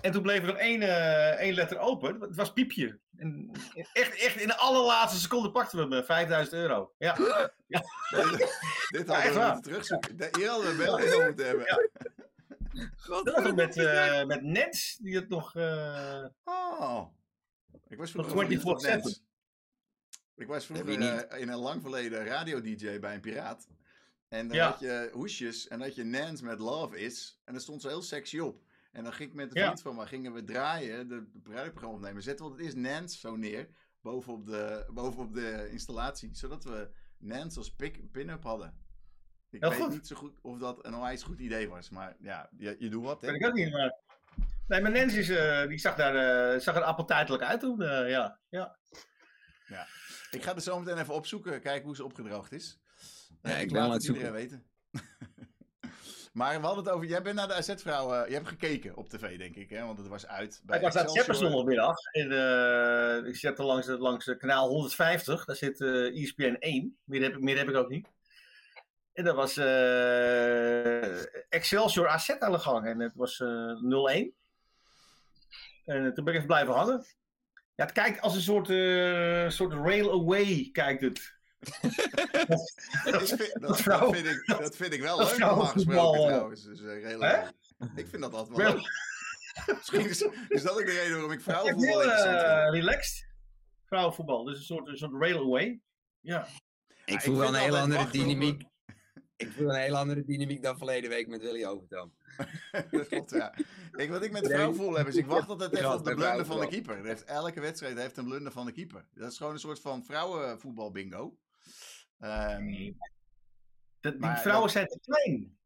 En 0.00 0.12
toen 0.12 0.22
bleef 0.22 0.40
er 0.40 0.46
nog 0.46 0.56
één, 0.56 0.82
eh, 0.82 1.30
één 1.30 1.54
letter 1.54 1.78
open. 1.78 2.20
Het 2.20 2.36
was 2.36 2.52
piepje. 2.52 3.00
En 3.16 3.50
echt, 3.92 4.14
echt 4.20 4.36
in 4.36 4.46
de 4.46 4.56
allerlaatste 4.56 5.20
seconde 5.20 5.50
pakten 5.50 5.78
we 5.78 5.82
hem. 5.84 5.92
eh, 5.92 6.04
5000 6.06 6.56
euro. 6.56 6.94
Ja. 6.98 7.14
Dit 7.16 9.06
Ja, 9.06 9.14
hadden 9.14 9.32
we 9.32 9.38
waar. 9.38 9.52
moeten 9.52 9.62
terugzoeken. 9.62 10.16
De- 10.16 10.28
Hier 10.38 10.48
hadden 10.48 10.76
we 10.76 10.84
van 10.84 11.24
moeten 11.26 11.46
hebben. 11.46 11.64
Ja. 11.66 11.88
Dat 13.22 13.42
was 13.42 13.52
met, 13.52 13.76
eh 13.76 14.24
met 14.24 14.42
Nens. 14.42 14.98
Die 15.02 15.14
het 15.16 15.28
nog... 15.28 15.54
eh, 15.56 16.24
Oh. 16.44 17.06
Ik 17.88 17.98
was 17.98 18.12
Nog 18.14 18.28
verliefd 18.30 18.64
op 18.64 18.84
24/7. 18.84 19.24
Ik 20.36 20.46
was 20.46 20.66
vroeger 20.66 21.00
eh, 21.28 21.40
in 21.40 21.48
een 21.48 21.58
lang 21.58 21.82
verleden 21.82 22.24
radio-dj 22.26 22.98
bij 22.98 23.14
een 23.14 23.20
piraat. 23.20 23.68
En 24.28 24.48
dan 24.48 24.56
Ja. 24.56 24.70
had 24.70 24.80
je 24.80 25.10
hoesjes 25.12 25.68
en 25.68 25.78
dat 25.78 25.94
je 25.94 26.04
Nens 26.04 26.40
met 26.40 26.58
Love 26.58 26.98
is. 27.00 27.40
En 27.44 27.52
daar 27.52 27.62
stond 27.62 27.82
zo 27.82 27.88
heel 27.88 28.02
sexy 28.02 28.38
op. 28.38 28.62
En 28.92 29.02
dan 29.04 29.12
ging 29.12 29.28
ik 29.28 29.34
met 29.34 29.50
een 29.54 29.60
Ja. 29.60 29.64
vriend 29.64 29.82
van 29.82 29.94
me, 29.96 30.06
gingen 30.06 30.32
we 30.32 30.44
draaien, 30.44 31.08
de, 31.08 31.30
de 31.32 31.38
bruidprogramma 31.38 31.96
opnemen. 31.96 32.22
Zetten 32.22 32.46
we 32.46 32.52
het 32.52 32.60
is 32.66 32.74
Nens 32.74 33.20
zo 33.20 33.36
neer, 33.36 33.68
bovenop 34.00 34.46
de, 34.46 34.86
bovenop 34.92 35.34
de 35.34 35.68
installatie. 35.70 36.30
Zodat 36.32 36.64
we 36.64 36.88
Nens 37.18 37.56
als 37.56 37.74
pin-up 38.12 38.42
hadden. 38.42 38.82
Ik 39.50 39.60
Heel 39.60 39.70
weet 39.70 39.80
goed. 39.80 39.90
niet 39.92 40.06
zo 40.06 40.16
goed 40.16 40.40
of 40.40 40.58
dat 40.58 40.86
een 40.86 40.94
onwijs 40.94 41.22
goed 41.22 41.38
idee 41.40 41.68
was. 41.68 41.90
Maar 41.90 42.16
ja, 42.20 42.50
je, 42.56 42.76
je 42.78 42.88
doet 42.88 43.04
wat 43.04 43.20
hè. 43.20 43.30
weet 43.30 43.40
ik 43.40 43.46
ook 43.46 43.52
niet, 43.54 43.72
maar... 43.72 43.94
Nee, 44.68 44.80
maar 44.80 44.90
Nens 44.90 45.14
is, 45.14 45.28
eh, 45.28 45.66
die 45.66 45.78
zag, 45.78 45.94
daar, 45.96 46.52
eh, 46.54 46.60
zag 46.60 46.76
er 46.76 46.82
appeltijdelijk 46.82 47.42
uit 47.42 47.60
toen. 47.60 47.78
ja. 47.80 48.38
ja. 48.48 48.76
Ik 50.30 50.42
ga 50.42 50.54
er 50.54 50.60
zo 50.60 50.78
meteen 50.78 50.98
even 50.98 51.14
opzoeken, 51.14 51.60
kijken 51.60 51.84
hoe 51.86 51.96
ze 51.96 52.04
opgedroogd 52.04 52.52
is. 52.52 52.78
Ja, 53.42 53.50
Eh, 53.50 53.60
ik 53.60 53.70
laat 53.70 53.72
ben 53.72 53.82
aan 53.82 53.90
het 53.90 54.04
iedereen 54.06 54.32
weten. 54.32 54.64
maar 56.32 56.60
we 56.60 56.66
hadden 56.66 56.84
het 56.84 56.92
over, 56.92 57.06
jij 57.08 57.22
bent 57.22 57.36
naar 57.36 57.48
de 57.48 57.54
AZ-vrouw, 57.54 58.26
je 58.26 58.32
hebt 58.34 58.48
gekeken 58.48 58.96
op 58.96 59.08
tv 59.08 59.38
denk 59.38 59.54
ik, 59.56 59.70
hè? 59.70 59.84
want 59.84 59.98
het 59.98 60.08
was 60.08 60.26
uit. 60.26 60.60
Bij 60.64 60.76
Ik 60.76 60.82
was 60.84 60.96
aan 60.96 61.06
het 61.06 61.36
zondagmiddag. 61.36 61.96
En, 62.12 62.32
eh, 63.22 63.28
ik 63.28 63.36
zette 63.36 63.62
langs, 63.62 63.86
het- 63.86 64.00
langs 64.00 64.36
kanaal 64.38 64.68
150. 64.68 65.44
Daar 65.44 65.56
zit 65.56 65.80
eh 65.80 66.22
ESPN 66.22 66.56
1. 66.58 66.98
Meer 67.04 67.22
heb, 67.22 67.32
ik- 67.34 67.40
meer 67.42 67.56
heb 67.58 67.68
ik 67.68 67.74
ook 67.76 67.88
niet. 67.88 68.08
En 69.12 69.24
dat 69.24 69.34
was 69.36 69.56
eh, 69.56 71.22
Excelsior 71.48 72.08
AZ 72.08 72.30
aan 72.30 72.52
de 72.52 72.58
gang. 72.58 72.86
En 72.86 73.00
het 73.00 73.14
was 73.14 73.40
eh 73.40 73.48
0-1. 73.82 74.34
En 75.84 76.04
eh, 76.06 76.12
toen 76.12 76.24
ben 76.24 76.32
ik 76.32 76.34
even 76.34 76.46
blijven 76.46 76.74
hangen. 76.74 77.04
Ja, 77.76 77.84
het 77.84 77.92
kijkt 77.92 78.20
als 78.20 78.34
een 78.34 78.40
soort, 78.40 78.70
eh 78.70 79.48
soort 79.48 79.72
railaway 79.72 80.68
kijkt 80.72 81.00
het. 81.02 81.32
Vind- 83.38 83.60
dat, 83.60 83.80
vrouw- 83.80 84.12
vind 84.12 84.26
ik, 84.26 84.46
dat 84.46 84.76
vind 84.76 84.92
ik 84.92 85.00
wel 85.00 85.18
dat 85.18 85.30
leuk 85.30 85.38
normaal 85.38 85.64
gesproken 85.66 86.26
trouwens. 86.26 86.64
Dus, 86.64 86.80
eh. 86.82 87.48
Ik 87.96 88.06
vind 88.08 88.22
dat 88.22 88.34
altijd 88.34 88.56
wel 88.56 88.72
leuk. 88.74 88.82
Misschien 89.76 90.08
is, 90.08 90.28
is 90.48 90.62
dat 90.62 90.72
ook 90.80 90.86
de 90.86 90.92
reden 90.92 91.12
waarom 91.12 91.30
ik 91.32 91.40
vrouwenvoetbal 91.50 92.00
heel 92.00 92.02
interessant 92.10 92.42
eh, 92.42 92.70
relaxed. 92.70 93.26
Vrouwenvoetbal. 93.86 94.44
Dus 94.44 94.58
een 94.58 94.64
soort, 94.64 94.88
een 94.88 94.96
soort 94.96 95.12
railaway. 95.18 95.80
Ja. 96.20 96.46
Ik 97.04 97.20
voel 97.20 97.36
wel 97.36 97.48
een 97.48 97.54
hele 97.54 97.78
andere 97.78 98.10
dynamiek. 98.10 98.62
Ik 99.36 99.52
voel 99.52 99.68
een 99.68 99.80
hele 99.80 99.96
andere 99.96 100.24
dynamiek 100.24 100.62
dan 100.62 100.78
verleden 100.78 101.10
week 101.10 101.28
met 101.28 101.42
Willy 101.42 101.64
Overtoom. 101.64 102.12
dat 102.90 103.08
klopt, 103.08 103.30
ja. 103.30 103.54
Ik, 103.96 104.10
wat 104.10 104.22
ik 104.22 104.32
met 104.32 104.42
de 104.42 104.48
vrouw 104.50 104.72
voel 104.74 104.94
heb, 104.94 105.06
is 105.06 105.16
ik 105.16 105.26
wacht 105.26 105.48
altijd 105.48 105.72
even 105.72 105.94
op 105.94 106.04
de 106.04 106.14
blunder 106.14 106.46
van 106.46 106.60
de 106.60 106.66
keeper. 106.68 106.98
Er 106.98 107.04
heeft, 107.04 107.24
elke 107.24 107.60
wedstrijd 107.60 107.98
heeft 107.98 108.16
een 108.16 108.24
blunder 108.24 108.52
van 108.52 108.66
de 108.66 108.72
keeper. 108.72 109.04
Dat 109.14 109.30
is 109.30 109.36
gewoon 109.36 109.52
een 109.52 109.58
soort 109.58 109.80
van 109.80 110.04
vrouwenvoetbal 110.04 110.90
bingo. 110.90 111.38
Ehm 112.20 112.92
Dat, 114.00 114.12
die 114.12 114.20
Maar 114.20 114.40
vrouwen 114.40 114.62
dat- 114.64 114.72
zijn 114.72 114.86
te 114.86 114.98
klein. 115.04 115.56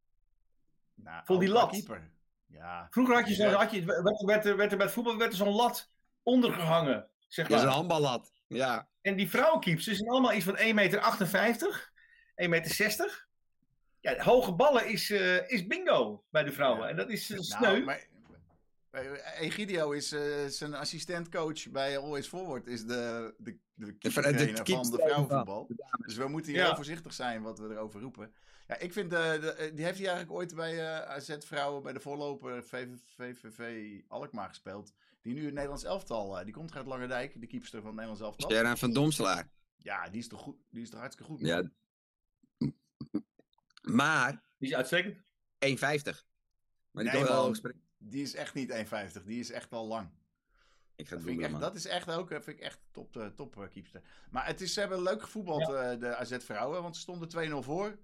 nou, 0.95 1.25
Voor 1.25 1.39
die 1.41 1.49
lat. 1.49 1.71
keeper. 1.71 2.11
Ja. 2.47 2.87
Vroeger 2.91 3.14
had 3.14 3.29
je, 3.29 3.35
zo, 3.35 3.49
had 3.51 3.71
je 3.71 3.85
werd, 3.85 4.23
werd, 4.25 4.45
er- 4.47 4.57
werd 4.57 4.73
er 4.73 4.79
bij 4.79 4.89
voetbal 4.89 5.16
werd 5.19 5.31
er 5.31 5.37
zo'n 5.37 5.55
lat 5.55 5.91
ondergehangen. 6.23 7.09
Zeg 7.29 7.47
Dat 7.47 7.57
is 7.57 7.62
een 7.62 7.69
maar. 7.69 7.77
handballat. 7.77 8.33
Ja. 8.47 8.89
En 9.01 9.16
die 9.16 9.31
vrouwenkeeps 9.31 9.85
die 9.85 9.95
zijn 9.95 10.09
allemaal 10.09 10.33
iets 10.33 10.45
van 10.45 10.57
1,58 10.59 10.75
meter, 10.75 11.91
1,60 12.35 12.49
meter. 12.49 13.28
Ja, 14.01 14.23
hoge 14.23 14.53
ballen 14.53 14.89
is, 14.89 15.11
eh, 15.11 15.51
is 15.51 15.67
bingo 15.67 16.25
bij 16.31 16.43
de 16.43 16.53
vrouwen. 16.53 16.83
Ja. 16.83 16.89
En 16.89 16.97
dat 16.97 17.11
is 17.11 17.31
eh, 17.31 17.39
sneu. 17.39 17.61
Nou, 17.73 17.85
maar, 17.85 18.07
eh, 18.91 19.41
Egidio 19.41 19.91
is 19.91 20.13
eh, 20.13 20.47
zijn 20.47 20.75
assistentcoach 20.75 21.71
bij 21.71 21.99
Always 21.99 22.29
Forward. 22.29 22.67
Is 22.67 22.85
de, 22.85 23.35
de, 23.39 23.59
de 23.75 24.11
van 24.11 24.23
de 24.23 24.99
vrouwenvoetbal. 25.05 25.67
Dus 26.07 26.17
we 26.17 26.29
moeten 26.29 26.51
hier 26.51 26.61
Ja. 26.61 26.67
heel 26.67 26.77
voorzichtig 26.77 27.13
zijn 27.13 27.43
wat 27.43 27.59
we 27.59 27.69
erover 27.69 28.01
roepen. 28.01 28.33
Ja, 28.67 28.79
ik 28.79 28.93
vind, 28.93 29.11
de, 29.11 29.71
die 29.75 29.85
heeft 29.85 29.99
hij 29.99 30.07
eigenlijk 30.09 30.39
ooit 30.39 30.55
bij 30.55 30.79
eh, 30.79 31.01
AZ 31.11 31.37
Vrouwen, 31.39 31.83
bij 31.83 31.93
de 31.93 32.01
voorloper 32.01 32.65
VV, 32.65 32.87
VVV 33.17 34.01
Alkmaar 34.09 34.49
gespeeld. 34.49 34.93
Die 35.23 35.35
nu 35.35 35.45
het 35.45 35.55
Nederlands 35.55 35.85
elftal, 35.85 36.39
eh, 36.39 36.45
die 36.45 36.55
komt 36.55 36.75
uit 36.77 36.87
Langendijk, 36.87 37.41
de 37.41 37.47
keepster 37.47 37.79
van 37.81 37.87
het 37.87 37.97
Nederlands 38.01 38.23
elftal. 38.23 38.51
Sharon 38.51 38.77
van 38.77 38.93
Domselaar. 38.93 39.49
Ja, 39.77 40.09
die 40.09 40.21
is 40.21 40.29
toch, 40.29 40.41
goed, 40.41 40.57
die 40.71 40.83
is 40.83 40.91
toch 40.91 41.01
hartstikke 41.01 41.33
goed. 41.33 41.41
Ja. 41.41 41.63
Maar 43.95 44.43
Die 44.59 44.68
is 44.68 44.74
uitstekend. 44.74 45.16
1,50. 45.16 45.20
Maar 46.91 47.05
die 47.05 47.12
Nee, 47.12 47.22
wel 47.24 47.51
man. 47.51 47.72
Die 47.99 48.22
is 48.22 48.34
echt 48.34 48.55
niet 48.55 48.70
1,50, 48.72 49.24
die 49.24 49.41
is 49.41 49.51
echt 49.51 49.70
wel 49.70 49.86
lang. 49.86 50.11
Ik 50.97 51.09
ga 51.09 51.14
Dat, 51.14 51.24
het 51.24 51.28
vind 51.28 51.41
ik 51.45 51.51
echt, 51.51 51.61
dat 51.61 51.74
is 51.74 51.86
echt 51.86 52.11
ook 52.11 52.30
eh, 52.30 52.41
vind 52.41 52.57
ik 52.57 52.62
echt 52.62 52.80
top, 52.91 53.16
eh, 53.16 53.26
top 53.26 53.57
eh, 53.57 53.68
keepster. 53.68 54.03
Maar 54.30 54.47
het 54.47 54.61
is, 54.61 54.72
ze 54.72 54.80
hebben 54.80 55.03
leuk 55.03 55.22
gevoetbald, 55.22 55.68
eh, 55.68 55.99
de 55.99 56.16
AZ 56.16 56.36
Vrouwen, 56.39 56.82
want 56.82 56.97
ze 56.97 57.01
stonden 57.01 57.28
2-0 57.28 57.62
voor. 57.62 57.99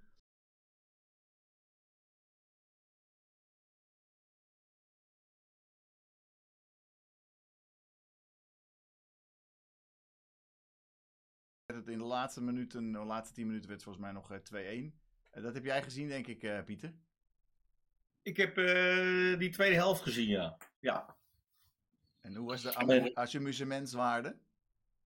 Het 11.66 11.88
in 11.88 11.98
de 11.98 12.04
laatste 12.04 12.42
minuten, 12.42 12.92
de 12.92 12.98
laatste 12.98 13.34
10 13.34 13.46
minuten 13.46 13.68
werd 13.68 13.84
het 13.84 13.90
volgens 13.90 14.04
mij 14.04 14.14
nog 14.14 14.32
eh, 14.32 14.90
2-1. 14.90 15.03
Eh, 15.34 15.42
dat 15.42 15.54
heb 15.54 15.64
jij 15.64 15.82
gezien, 15.82 16.08
denk 16.08 16.26
ik, 16.26 16.42
eh, 16.42 16.62
Pieter. 16.64 16.92
Ik 18.22 18.36
heb 18.36 18.58
eh, 18.58 19.38
die 19.38 19.50
tweede 19.50 19.74
helft 19.74 20.02
gezien, 20.02 20.28
ja. 20.28 20.56
Ja. 20.80 21.16
En 22.20 22.34
hoe 22.34 22.46
was 22.48 22.62
de 22.62 22.74
amu- 22.74 23.10
amusementswaarde? 23.14 24.36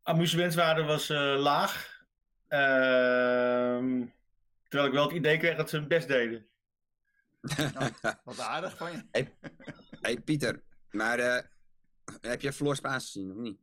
Amusementswaarde 0.02 0.82
was 0.82 1.08
eh, 1.10 1.34
laag. 1.38 2.02
Ehm, 2.48 4.06
terwijl 4.68 4.88
ik 4.88 4.92
wel 4.94 5.04
het 5.06 5.12
idee 5.16 5.38
kreeg 5.38 5.56
dat 5.56 5.70
ze 5.70 5.76
hun 5.76 5.88
best 5.88 6.08
deden. 6.08 6.46
Wat 8.24 8.38
aardig 8.40 8.76
van 8.76 8.92
je. 8.92 9.28
hey, 10.00 10.20
Pieter. 10.20 10.62
Maar 10.90 11.18
eh, 11.18 11.42
heb 12.20 12.40
jij 12.40 12.52
Floor 12.52 12.76
Spaans 12.76 13.04
gezien 13.04 13.30
of 13.30 13.36
niet? 13.36 13.60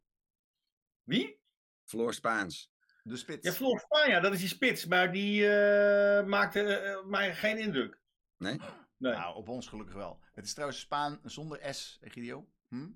Wie? 1.04 1.40
Floor 1.84 2.14
Spaans. 2.14 2.72
De 3.08 3.18
spits. 3.18 3.48
Ja, 3.48 3.52
Floor 3.54 3.80
Spanja, 3.80 4.20
dat 4.20 4.34
is 4.34 4.40
die 4.40 4.48
spits. 4.48 4.86
Maar 4.86 5.12
die 5.12 5.48
eh, 5.48 6.26
maakte 6.26 6.62
eh, 6.62 7.06
mij 7.06 7.36
geen 7.36 7.58
indruk. 7.58 8.00
Nee? 8.38 8.60
Nee. 8.98 9.14
Nou, 9.14 9.36
op 9.36 9.50
ons 9.50 9.68
gelukkig 9.68 9.96
wel. 9.96 10.20
Het 10.34 10.46
is 10.46 10.54
trouwens 10.54 10.80
Spaan 10.80 11.20
zonder 11.24 11.74
S, 11.74 12.00
Egidio. 12.02 12.48
Hm? 12.68 12.88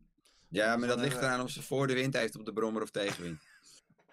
Ja, 0.48 0.78
maar 0.78 0.88
dat 0.88 1.00
ligt 1.00 1.18
eraan 1.18 1.42
of 1.42 1.50
ze 1.50 1.62
voor 1.62 1.88
de 1.88 1.94
wind 1.94 2.14
heeft 2.14 2.36
op 2.36 2.46
de 2.46 2.54
brommer 2.54 2.82
of 2.82 2.90
tegenwind. 2.90 3.48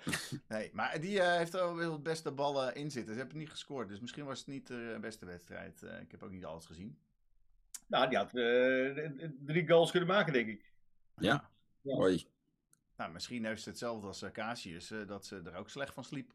Nee, 0.48 0.70
maar 0.72 1.00
die 1.00 1.20
eh, 1.20 1.36
heeft 1.36 1.54
er 1.54 1.76
wel 1.76 1.92
het 1.92 2.02
beste 2.02 2.32
ballen 2.32 2.74
in 2.74 2.90
zitten. 2.90 3.12
Ze 3.12 3.18
hebben 3.18 3.38
niet 3.38 3.50
gescoord, 3.50 3.88
dus 3.88 4.00
misschien 4.00 4.24
was 4.24 4.38
het 4.38 4.48
niet 4.48 4.66
de 4.66 4.98
beste 5.00 5.26
wedstrijd. 5.26 5.82
Eh, 5.82 6.00
ik 6.00 6.10
heb 6.10 6.22
ook 6.22 6.30
niet 6.30 6.44
alles 6.44 6.66
gezien. 6.66 6.98
Nou, 7.86 8.08
die 8.08 8.18
had 8.18 8.34
eh, 8.34 9.10
drie 9.44 9.68
goals 9.68 9.90
kunnen 9.90 10.08
maken, 10.08 10.32
denk 10.32 10.48
ik. 10.48 10.72
Ja. 11.16 11.50
Ja. 11.82 12.24
Nou, 12.96 13.12
misschien 13.12 13.44
heeft 13.44 13.62
ze 13.62 13.68
hetzelfde 13.68 14.06
als 14.06 14.22
uh, 14.22 14.30
Casius, 14.30 14.90
eh, 14.90 15.06
dat 15.06 15.26
ze 15.26 15.40
er 15.44 15.54
ook 15.54 15.70
slecht 15.70 15.94
van 15.94 16.04
sliep. 16.04 16.32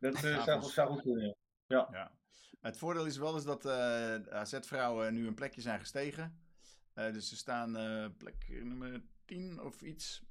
Dat 0.00 0.14
eh, 0.14 0.44
zou, 0.44 0.62
zou 0.62 0.92
goed 0.92 1.02
kunnen. 1.02 1.36
ja. 1.66 1.88
Ja. 1.92 2.12
Het 2.60 2.78
voordeel 2.78 3.06
is 3.06 3.16
wel 3.16 3.34
eens 3.34 3.44
dat 3.44 3.64
eh, 3.64 4.14
AZ-vrouwen 4.14 5.14
nu 5.14 5.26
een 5.26 5.34
plekje 5.34 5.60
zijn 5.60 5.78
gestegen. 5.80 6.40
Eh, 6.94 7.12
dus 7.12 7.28
ze 7.28 7.36
staan 7.36 7.76
eh, 7.76 8.06
plek 8.18 8.48
nummer 8.48 9.02
10 9.24 9.60
of 9.60 9.82
iets. 9.82 10.22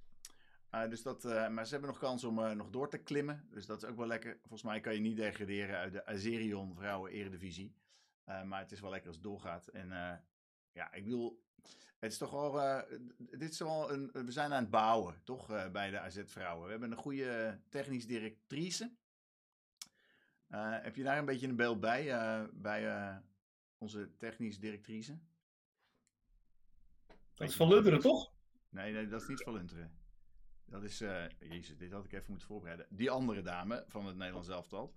Eh, 0.69 0.89
dus 0.89 1.01
dat, 1.01 1.25
eh, 1.25 1.47
maar 1.49 1.65
ze 1.65 1.71
hebben 1.71 1.89
nog 1.89 1.99
kans 1.99 2.23
om 2.23 2.39
eh, 2.39 2.51
nog 2.51 2.69
door 2.69 2.89
te 2.89 2.97
klimmen. 2.97 3.47
Dus 3.49 3.65
dat 3.65 3.83
is 3.83 3.89
ook 3.89 3.97
wel 3.97 4.07
lekker. 4.07 4.37
Volgens 4.39 4.63
mij 4.63 4.79
kan 4.79 4.93
je 4.93 4.99
niet 4.99 5.17
degraderen 5.17 5.77
uit 5.77 5.93
de 5.93 6.05
Azerion 6.05 6.75
Vrouwen 6.75 7.11
Eredivisie. 7.11 7.75
Eh, 8.23 8.43
maar 8.43 8.59
het 8.59 8.71
is 8.71 8.79
wel 8.79 8.89
lekker 8.89 9.07
als 9.07 9.17
het 9.17 9.25
doorgaat. 9.25 9.67
En 9.67 9.91
eh, 9.91 10.17
ja, 10.73 10.93
ik 10.93 11.03
bedoel, 11.03 11.43
het 11.99 12.11
is 12.11 12.17
toch 12.17 12.31
wel. 12.31 12.61
eh, 12.61 12.99
dit 13.17 13.51
is 13.51 13.59
wel 13.59 13.91
een. 13.91 14.09
We 14.11 14.31
zijn 14.31 14.53
aan 14.53 14.61
het 14.61 14.71
bouwen, 14.71 15.21
toch? 15.23 15.49
eh, 15.51 15.69
bij 15.71 15.89
de 15.89 15.99
AZ 15.99 16.21
Vrouwen. 16.25 16.65
We 16.65 16.71
hebben 16.71 16.91
een 16.91 16.97
goede 16.97 17.59
technisch 17.69 18.05
directrice. 18.07 18.91
Eh, 20.47 20.77
heb 20.81 20.95
je 20.95 21.03
daar 21.03 21.17
een 21.17 21.25
beetje 21.25 21.47
een 21.47 21.55
beeld 21.55 21.79
bij? 21.79 22.11
eh, 22.11 22.43
bij 22.53 22.87
eh, 22.89 23.17
onze 23.77 24.15
technisch 24.17 24.59
directrice? 24.59 25.19
Dat 27.33 27.49
is 27.49 27.55
van 27.55 27.67
Lunteren, 27.67 27.99
toch? 27.99 28.31
Nee, 28.69 28.93
nee, 28.93 29.07
dat 29.07 29.21
is 29.21 29.27
niet 29.27 29.41
van 29.43 29.53
Lunteren. 29.53 29.99
Dat 30.65 30.83
is, 30.83 31.01
eh, 31.01 31.25
jezus, 31.39 31.77
dit 31.77 31.91
had 31.91 32.05
ik 32.05 32.11
even 32.13 32.25
moeten 32.29 32.47
voorbereiden. 32.47 32.85
Die 32.89 33.11
andere 33.11 33.41
dame 33.41 33.83
van 33.87 34.05
het 34.05 34.15
Nederlands 34.15 34.47
elftal. 34.49 34.95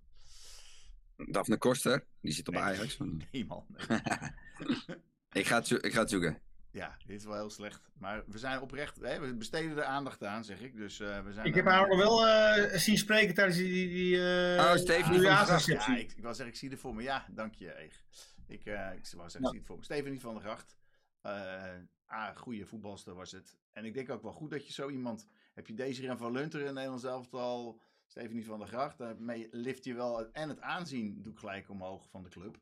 Daphne 1.16 1.58
Koster, 1.58 2.06
die 2.20 2.32
zit 2.32 2.48
op 2.48 2.54
Nee, 2.54 2.62
Ajax. 2.62 2.96
Nee, 3.32 3.44
man. 3.46 3.66
nee. 3.68 3.98
ik, 5.34 5.46
ga 5.46 5.56
het 5.56 5.70
ik 5.70 5.92
ga 5.92 6.00
het 6.00 6.10
zoeken. 6.10 6.38
Ja, 6.70 6.96
dit 7.06 7.18
is 7.18 7.24
wel 7.24 7.34
heel 7.34 7.50
slecht. 7.50 7.90
Maar 7.98 8.22
we 8.26 8.38
zijn 8.38 8.60
oprecht, 8.60 9.00
hè, 9.00 9.20
we 9.20 9.34
besteden 9.34 9.76
er 9.76 9.84
aandacht 9.84 10.24
aan, 10.24 10.44
zeg 10.44 10.60
ik. 10.60 10.76
Dus 10.76 11.00
eh, 11.00 11.24
we 11.24 11.32
zijn 11.32 11.46
Ik 11.46 11.54
heb 11.54 11.64
haar 11.64 11.88
nog 11.88 11.98
wel 11.98 12.26
eh, 12.26 12.78
zien 12.78 12.98
spreken 12.98 13.34
tijdens 13.34 13.56
die, 13.56 13.68
die, 13.68 13.88
die 13.88 14.16
eh, 14.16 14.64
Oh, 14.64 14.74
Stephanie 14.76 15.02
van 15.02 15.12
der 15.12 15.20
nieuwjaarsreceptie. 15.20 15.94
Ja, 15.94 15.98
ik, 15.98 16.12
ik 16.12 16.22
wou 16.22 16.34
zeggen, 16.34 16.54
ik 16.54 16.60
zie 16.60 16.70
het 16.70 16.78
voor 16.78 16.94
me. 16.94 17.02
Ja, 17.02 17.26
dank 17.30 17.54
je, 17.54 17.80
Eeg. 17.80 18.04
Ik, 18.46 18.64
eh, 18.64 18.92
ik 18.92 19.06
wou 19.16 19.30
zeggen, 19.30 19.40
ik 19.40 19.48
zie 19.48 19.58
het 19.58 19.66
voor 19.66 19.76
me. 19.76 19.84
Stephanie 19.84 20.20
van 20.20 20.34
der 20.34 20.42
Gracht. 20.42 20.76
Eh 21.20 21.62
ah, 22.06 22.36
goede 22.36 22.66
voetbalster 22.66 23.14
was 23.14 23.32
het. 23.32 23.56
En 23.72 23.84
ik 23.84 23.94
denk 23.94 24.10
ook 24.10 24.22
wel 24.22 24.32
goed 24.32 24.50
dat 24.50 24.66
je 24.66 24.72
zo 24.72 24.88
iemand... 24.88 25.26
Heb 25.54 25.66
je 25.66 25.74
Desiree 25.74 26.16
van 26.16 26.32
Lunteren 26.32 26.66
in 26.66 26.74
Nederlands 26.74 27.04
elftal... 27.04 27.80
Stephanie 28.06 28.44
van 28.44 28.58
der 28.58 28.68
Gracht. 28.68 28.98
Daarmee 28.98 29.48
lift 29.50 29.84
je 29.84 29.94
wel... 29.94 30.32
En 30.32 30.48
het 30.48 30.60
aanzien 30.60 31.22
doe 31.22 31.32
ik 31.32 31.38
gelijk 31.38 31.70
omhoog 31.70 32.08
van 32.08 32.22
de 32.22 32.28
club. 32.28 32.58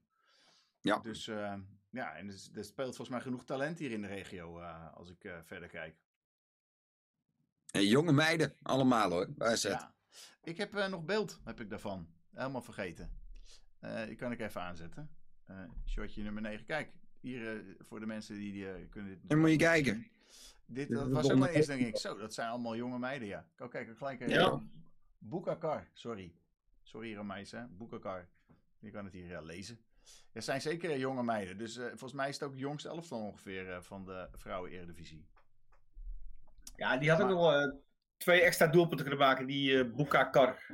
Ja. 0.81 0.99
Dus 0.99 1.29
eh, 1.29 1.55
ja, 1.93 2.15
en 2.17 2.29
er, 2.29 2.35
is- 2.35 2.51
er 2.55 2.65
speelt 2.65 2.97
volgens 2.97 3.09
mij 3.09 3.21
genoeg 3.21 3.45
talent 3.45 3.79
hier 3.79 3.91
in 3.91 4.01
de 4.03 4.09
regio... 4.09 4.59
eh, 4.61 4.95
als 4.95 5.11
ik 5.11 5.25
eh, 5.25 5.39
verder 5.45 5.69
kijk. 5.69 5.97
En 7.71 7.87
jonge 7.87 8.13
meiden, 8.13 8.55
allemaal 8.63 9.11
hoor. 9.11 9.29
Waar 9.37 9.53
is 9.53 9.63
het? 9.63 9.73
Ja. 9.73 9.95
Ik 10.43 10.57
heb 10.57 10.75
eh, 10.77 10.89
nog 10.89 11.05
beeld, 11.05 11.41
heb 11.45 11.61
ik 11.61 11.71
daarvan. 11.71 12.09
Helemaal 12.31 12.63
vergeten. 12.63 13.11
Die 14.07 14.15
kan 14.17 14.33
ik 14.33 14.41
even 14.41 14.61
aanzetten. 14.61 15.11
Shotje 15.87 16.23
nummer 16.23 16.43
9. 16.43 16.65
Kijk, 16.65 16.93
hier 17.21 17.65
voor 17.79 18.01
de 18.01 18.07
mensen 18.07 18.35
die, 18.35 18.53
die 18.53 18.89
kunnen 18.89 19.11
dit... 19.21 19.31
Dan 19.31 19.39
moet 19.41 19.51
je 19.51 19.57
kijken. 19.57 20.07
Dit, 20.67 20.89
dat 20.91 21.03
een 21.07 21.13
was 21.13 21.31
ook 21.31 21.39
maar 21.39 21.49
eerst, 21.49 21.69
denk 21.69 21.87
ik. 21.87 21.97
Zo, 21.97 22.17
dat 22.19 22.35
zijn 22.35 22.49
allemaal 22.49 22.77
jonge 22.77 22.99
meiden, 22.99 23.29
ja. 23.29 23.47
Oh, 23.59 23.71
kijk, 23.71 23.97
gelijk 23.97 24.21
even. 24.21 24.35
Ja. 24.35 24.63
Boekakar, 25.19 25.89
sorry. 25.93 26.35
Sorry, 26.83 27.15
Romeise. 27.15 27.69
Boekakar. 27.71 28.29
Je 28.79 28.91
kan 28.91 29.05
het 29.05 29.13
hier 29.15 29.27
ja, 29.27 29.41
lezen. 29.41 29.79
Er 30.33 30.43
zijn 30.43 30.61
zeker 30.61 30.99
jonge 30.99 31.23
meiden. 31.23 31.59
Dus 31.59 31.77
eh, 31.77 31.87
volgens 31.87 32.13
mij 32.13 32.29
is 32.29 32.35
het 32.35 32.43
ook 32.45 32.51
het 32.51 32.61
jongste 32.61 32.89
elftal 32.89 33.21
ongeveer 33.21 33.71
eh, 33.73 33.81
van 33.81 34.05
de 34.05 34.29
vrouwen-eredivisie. 34.33 35.27
Ja, 36.77 36.97
die 36.97 37.11
had 37.11 37.21
ook 37.21 37.27
Maar- 37.27 37.35
nog 37.67 37.73
eh, 37.73 37.79
twee 38.17 38.41
extra 38.43 38.67
doelpunten 38.67 39.07
kunnen 39.07 39.27
maken, 39.27 39.47
die 39.47 39.79
eh 39.79 39.91
Boekakar. 39.91 40.67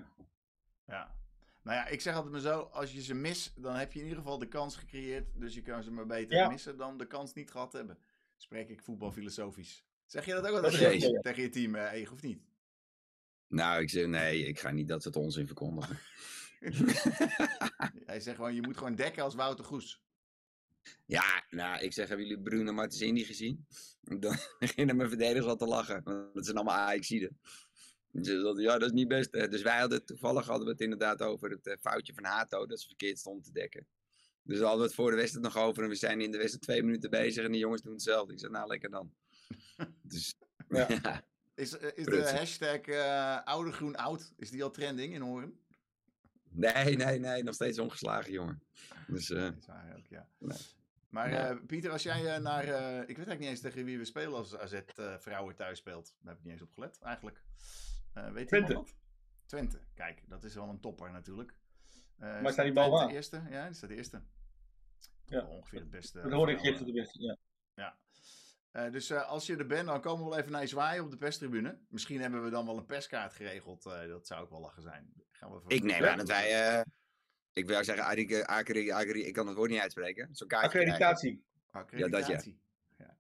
Ja. 0.86 1.16
Nou 1.62 1.76
ja, 1.76 1.86
ik 1.86 2.00
zeg 2.00 2.14
altijd 2.14 2.32
maar 2.32 2.40
zo, 2.42 2.60
als 2.60 2.92
je 2.92 3.02
ze 3.02 3.14
mist, 3.14 3.62
dan 3.62 3.74
heb 3.74 3.92
je 3.92 3.98
in 3.98 4.04
ieder 4.04 4.18
geval 4.22 4.38
de 4.38 4.48
kans 4.48 4.76
gecreëerd. 4.76 5.26
Dus 5.34 5.54
je 5.54 5.62
kan 5.62 5.82
ze 5.82 5.90
maar 5.90 6.06
beter 6.06 6.36
Ja. 6.36 6.48
missen 6.48 6.76
dan 6.76 6.98
de 6.98 7.06
kans 7.06 7.32
niet 7.34 7.50
gehad 7.50 7.72
hebben. 7.72 7.98
Spreek 8.36 8.68
ik 8.68 8.82
voetbalfilosofisch. 8.82 9.84
Zeg 10.06 10.24
je 10.24 10.32
dat 10.32 10.44
ook 10.46 10.52
wel 10.52 10.62
Dat 10.62 10.70
tegen, 10.70 10.92
je- 10.94 11.00
zeker. 11.00 11.20
tegen 11.20 11.42
je 11.42 11.48
team, 11.48 11.74
eh 11.74 11.92
Eeg, 11.92 12.10
of 12.12 12.22
niet? 12.22 12.42
Nou, 13.48 13.82
ik 13.82 13.90
zeg 13.90 14.06
nee, 14.06 14.46
ik 14.46 14.58
ga 14.60 14.70
niet 14.70 14.88
dat 14.88 15.02
soort 15.02 15.16
onzin 15.16 15.46
verkondigen. 15.46 15.98
Hij 18.10 18.20
zegt 18.20 18.36
gewoon, 18.36 18.54
je 18.54 18.62
moet 18.62 18.76
gewoon 18.76 18.94
dekken 18.94 19.22
als 19.22 19.34
Wouter 19.34 19.64
Goes. 19.64 20.02
Ja, 21.06 21.44
nou, 21.50 21.80
ik 21.80 21.92
zeg, 21.92 22.08
hebben 22.08 22.26
jullie 22.26 22.42
Bruno 22.42 22.72
Martensini 22.72 23.24
gezien? 23.24 23.66
Dan 24.20 24.36
beginnen 24.58 24.96
mijn 24.96 25.08
verdedigers 25.08 25.46
al 25.46 25.56
te 25.56 25.66
lachen. 25.66 26.00
Want 26.04 26.34
dat 26.34 26.44
zijn 26.44 26.56
allemaal 26.56 26.76
Ajaxiden. 26.76 27.38
Dus 28.12 28.42
dat, 28.42 28.58
ja, 28.58 28.78
dat 28.78 28.88
is 28.88 28.94
niet 28.94 29.08
best. 29.08 29.32
Dus 29.32 29.62
wij 29.62 29.78
hadden 29.78 30.04
toevallig 30.04 30.46
hadden 30.46 30.66
we 30.66 30.72
het 30.72 30.80
inderdaad 30.80 31.22
over 31.22 31.50
het 31.50 31.66
eh, 31.66 31.76
foutje 31.80 32.14
van 32.14 32.24
Hato, 32.24 32.66
dat 32.66 32.80
ze 32.80 32.86
verkeerd 32.86 33.18
stond 33.18 33.44
te 33.44 33.52
dekken. 33.52 33.86
Dus 34.42 34.58
daar 34.58 34.66
hadden 34.66 34.82
we 34.82 34.86
het 34.86 34.94
voor 34.94 35.10
de 35.10 35.16
wedstrijd 35.16 35.44
nog 35.44 35.56
over 35.64 35.82
en 35.82 35.88
we 35.88 35.94
zijn 35.94 36.20
in 36.20 36.30
de 36.30 36.38
wedstrijd 36.38 36.64
twee 36.64 36.82
minuten 36.82 37.10
bezig 37.10 37.44
en 37.44 37.52
die 37.52 37.60
jongens 37.60 37.82
doen 37.82 37.92
hetzelfde. 37.92 38.32
Ik 38.32 38.38
zei, 38.38 38.52
nou 38.52 38.68
lekker 38.68 38.90
dan. 38.90 39.12
Dus 40.02 40.34
Ja. 40.68 40.86
ja. 40.88 41.26
Is, 41.54 41.78
eh, 41.78 41.90
is 41.94 42.04
de 42.04 42.30
hashtag 42.30 42.80
eh 42.80 43.42
oude 43.44 43.72
groen 43.72 43.96
oud, 43.96 44.32
is 44.36 44.50
die 44.50 44.62
al 44.62 44.70
trending 44.70 45.14
in 45.14 45.20
Horen? 45.20 45.60
Nee, 46.50 46.96
nee, 46.96 47.18
nee, 47.18 47.42
nog 47.42 47.54
steeds 47.54 47.78
ongeslagen 47.78 48.32
jongen. 48.32 48.62
Dus 49.06 49.30
eh, 49.30 49.40
Dat 49.42 49.56
is 49.58 49.66
waar 49.66 49.94
ook, 49.98 50.06
ja. 50.06 50.28
Nee. 50.38 50.58
Maar 51.08 51.30
Ja. 51.30 51.48
eh, 51.50 51.56
Pieter, 51.66 51.90
als 51.90 52.02
jij 52.02 52.34
eh, 52.34 52.40
naar... 52.42 52.64
eh, 52.64 52.90
ik 53.00 53.06
weet 53.06 53.08
eigenlijk 53.08 53.38
niet 53.38 53.48
eens 53.48 53.60
tegen 53.60 53.84
wie 53.84 53.98
we 53.98 54.04
spelen 54.04 54.32
als 54.34 54.56
AZ 54.56 54.72
eh, 54.72 55.18
vrouwen 55.18 55.54
thuis 55.56 55.78
speelt. 55.78 56.14
Daar 56.20 56.28
heb 56.32 56.38
ik 56.38 56.42
niet 56.44 56.52
eens 56.52 56.62
op 56.62 56.72
gelet, 56.72 56.98
eigenlijk. 57.00 57.42
Eh 58.12 58.30
weet 58.32 58.48
Twente. 58.48 58.72
dat? 58.72 58.94
Twente. 59.46 59.80
Kijk, 59.94 60.22
dat 60.26 60.44
is 60.44 60.54
wel 60.54 60.68
een 60.68 60.80
topper 60.80 61.10
natuurlijk. 61.10 61.54
Eh, 62.18 62.46
staat 62.46 62.64
die 62.64 62.72
bovenaan? 62.72 63.08
eerste? 63.10 63.42
Ja, 63.50 63.66
die 63.66 63.74
staat 63.74 63.90
eerste. 63.90 64.22
Toch 65.24 65.40
Ja. 65.40 65.46
ongeveer 65.46 65.80
het 65.80 65.90
beste. 65.90 66.20
Dat 66.20 66.32
hoorde 66.32 66.52
ik 66.52 66.58
gisteren 66.58 66.86
de 66.86 67.00
beste. 67.00 67.22
Ja. 67.22 67.36
Eh, 68.84 68.92
dus 68.92 69.10
eh, 69.10 69.28
als 69.28 69.46
je 69.46 69.56
er 69.56 69.66
bent, 69.66 69.86
dan 69.86 70.00
komen 70.00 70.24
we 70.24 70.30
wel 70.30 70.38
even 70.38 70.52
naar 70.52 70.60
je 70.60 70.66
zwaaien 70.66 71.04
op 71.04 71.10
de 71.10 71.16
perstribune. 71.16 71.78
Misschien 71.88 72.20
hebben 72.20 72.44
we 72.44 72.50
dan 72.50 72.66
wel 72.66 72.76
een 72.76 72.86
perskaart 72.86 73.32
geregeld. 73.32 73.86
eh, 73.86 74.06
dat 74.08 74.26
zou 74.26 74.42
ook 74.42 74.50
wel 74.50 74.60
lachen 74.60 74.82
zijn. 74.82 75.12
Gaan 75.30 75.50
we 75.50 75.56
even- 75.56 75.70
ik 75.70 75.82
neem 75.82 76.02
Ja. 76.02 76.10
aan 76.10 76.18
dat 76.18 76.28
wij, 76.28 76.76
eh, 76.78 76.84
ik 77.52 77.66
wil 77.66 77.84
zeggen, 77.84 78.04
Agri, 78.04 78.42
Agri, 78.42 78.90
Agri, 78.90 79.24
ik 79.24 79.32
kan 79.34 79.46
het 79.46 79.56
woord 79.56 79.70
niet 79.70 79.80
uitspreken. 79.80 80.28
Zo'n. 80.34 80.48
Accreditatie. 80.48 81.44
Accreditatie. 81.70 82.60
Ja, 82.96 83.16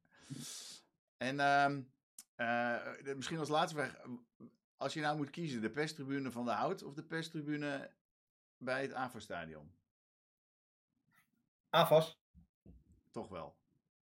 En 1.16 1.40
ehm, 1.40 1.82
eh, 2.34 2.94
de- 3.02 3.14
misschien 3.16 3.38
als 3.38 3.48
laatste 3.48 3.76
vraag. 3.78 3.96
Als 4.76 4.94
je 4.94 5.00
nou 5.00 5.16
moet 5.16 5.30
kiezen, 5.30 5.60
de 5.60 5.70
perstribune 5.70 6.30
van 6.30 6.44
de 6.44 6.50
Hout 6.50 6.82
of 6.82 6.94
de 6.94 7.02
perstribune 7.04 7.90
bij 8.58 8.82
het 8.82 8.92
AVO-stadion? 8.92 9.72
AFAS. 11.70 12.20
Toch 13.10 13.28
wel. 13.28 13.57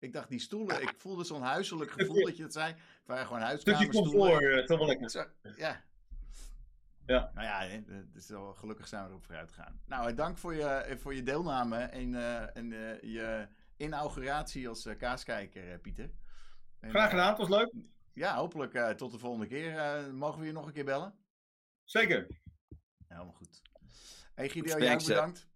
Ik 0.04 0.12
dacht, 0.12 0.28
die 0.28 0.38
stoelen, 0.38 0.82
ik 0.82 0.94
voelde 0.96 1.24
zo'n 1.24 1.42
huiselijk 1.42 1.90
gevoel 1.98 2.24
dat 2.24 2.36
je 2.36 2.42
het 2.42 2.52
zei. 2.52 2.66
Het 2.66 3.06
waren 3.06 3.26
gewoon 3.26 3.40
Stukje 3.58 3.72
huiskamerstoelen. 3.74 4.30
comfort, 4.30 4.60
eh, 4.60 4.66
toch 4.66 4.78
wel 4.78 4.86
lekker. 4.86 5.10
Zo, 5.10 5.24
ja. 5.56 5.82
Ja. 7.06 7.30
Nou 7.34 7.46
ja, 7.46 7.82
is 8.14 8.28
wel, 8.28 8.54
gelukkig 8.54 8.88
zijn 8.88 9.02
we 9.04 9.08
erop 9.08 9.24
vooruit 9.24 9.52
gegaan. 9.52 9.80
Nou, 9.86 10.10
eh, 10.10 10.16
dank 10.16 10.38
voor 10.38 10.54
je, 10.54 10.64
eh, 10.64 10.96
voor 10.96 11.14
je 11.14 11.22
deelname 11.22 11.76
en, 11.76 12.14
en 12.54 12.68
je 13.02 13.48
inauguratie 13.76 14.68
als 14.68 14.88
kaaskijker, 14.98 15.72
eh, 15.72 15.78
Pieter. 15.80 16.10
En, 16.80 16.90
Graag 16.90 17.10
gedaan, 17.10 17.28
het 17.28 17.38
was 17.38 17.48
leuk. 17.48 17.72
ja, 18.12 18.36
hopelijk 18.36 18.74
eh, 18.74 18.90
tot 18.90 19.12
de 19.12 19.18
volgende 19.18 19.46
keer. 19.46 19.76
Eh, 19.76 20.10
mogen 20.10 20.40
we 20.40 20.46
je 20.46 20.52
nog 20.52 20.66
een 20.66 20.72
keer 20.72 20.84
bellen? 20.84 21.14
Zeker. 21.84 22.26
Helemaal 23.08 23.32
goed. 23.32 23.62
Hey 24.34 24.48
jij 24.48 24.96
bedankt. 24.96 25.48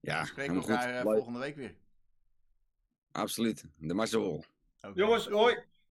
Ja, 0.00 0.20
we 0.20 0.26
spreken 0.26 0.54
elkaar 0.54 1.02
volgende 1.02 1.38
week 1.38 1.56
weer. 1.56 1.74
Absoluut. 3.14 3.64
De 3.78 3.94
mazzel. 3.94 4.44
Oké. 4.80 4.92
Jongens, 4.94 5.26
hoi. 5.26 5.54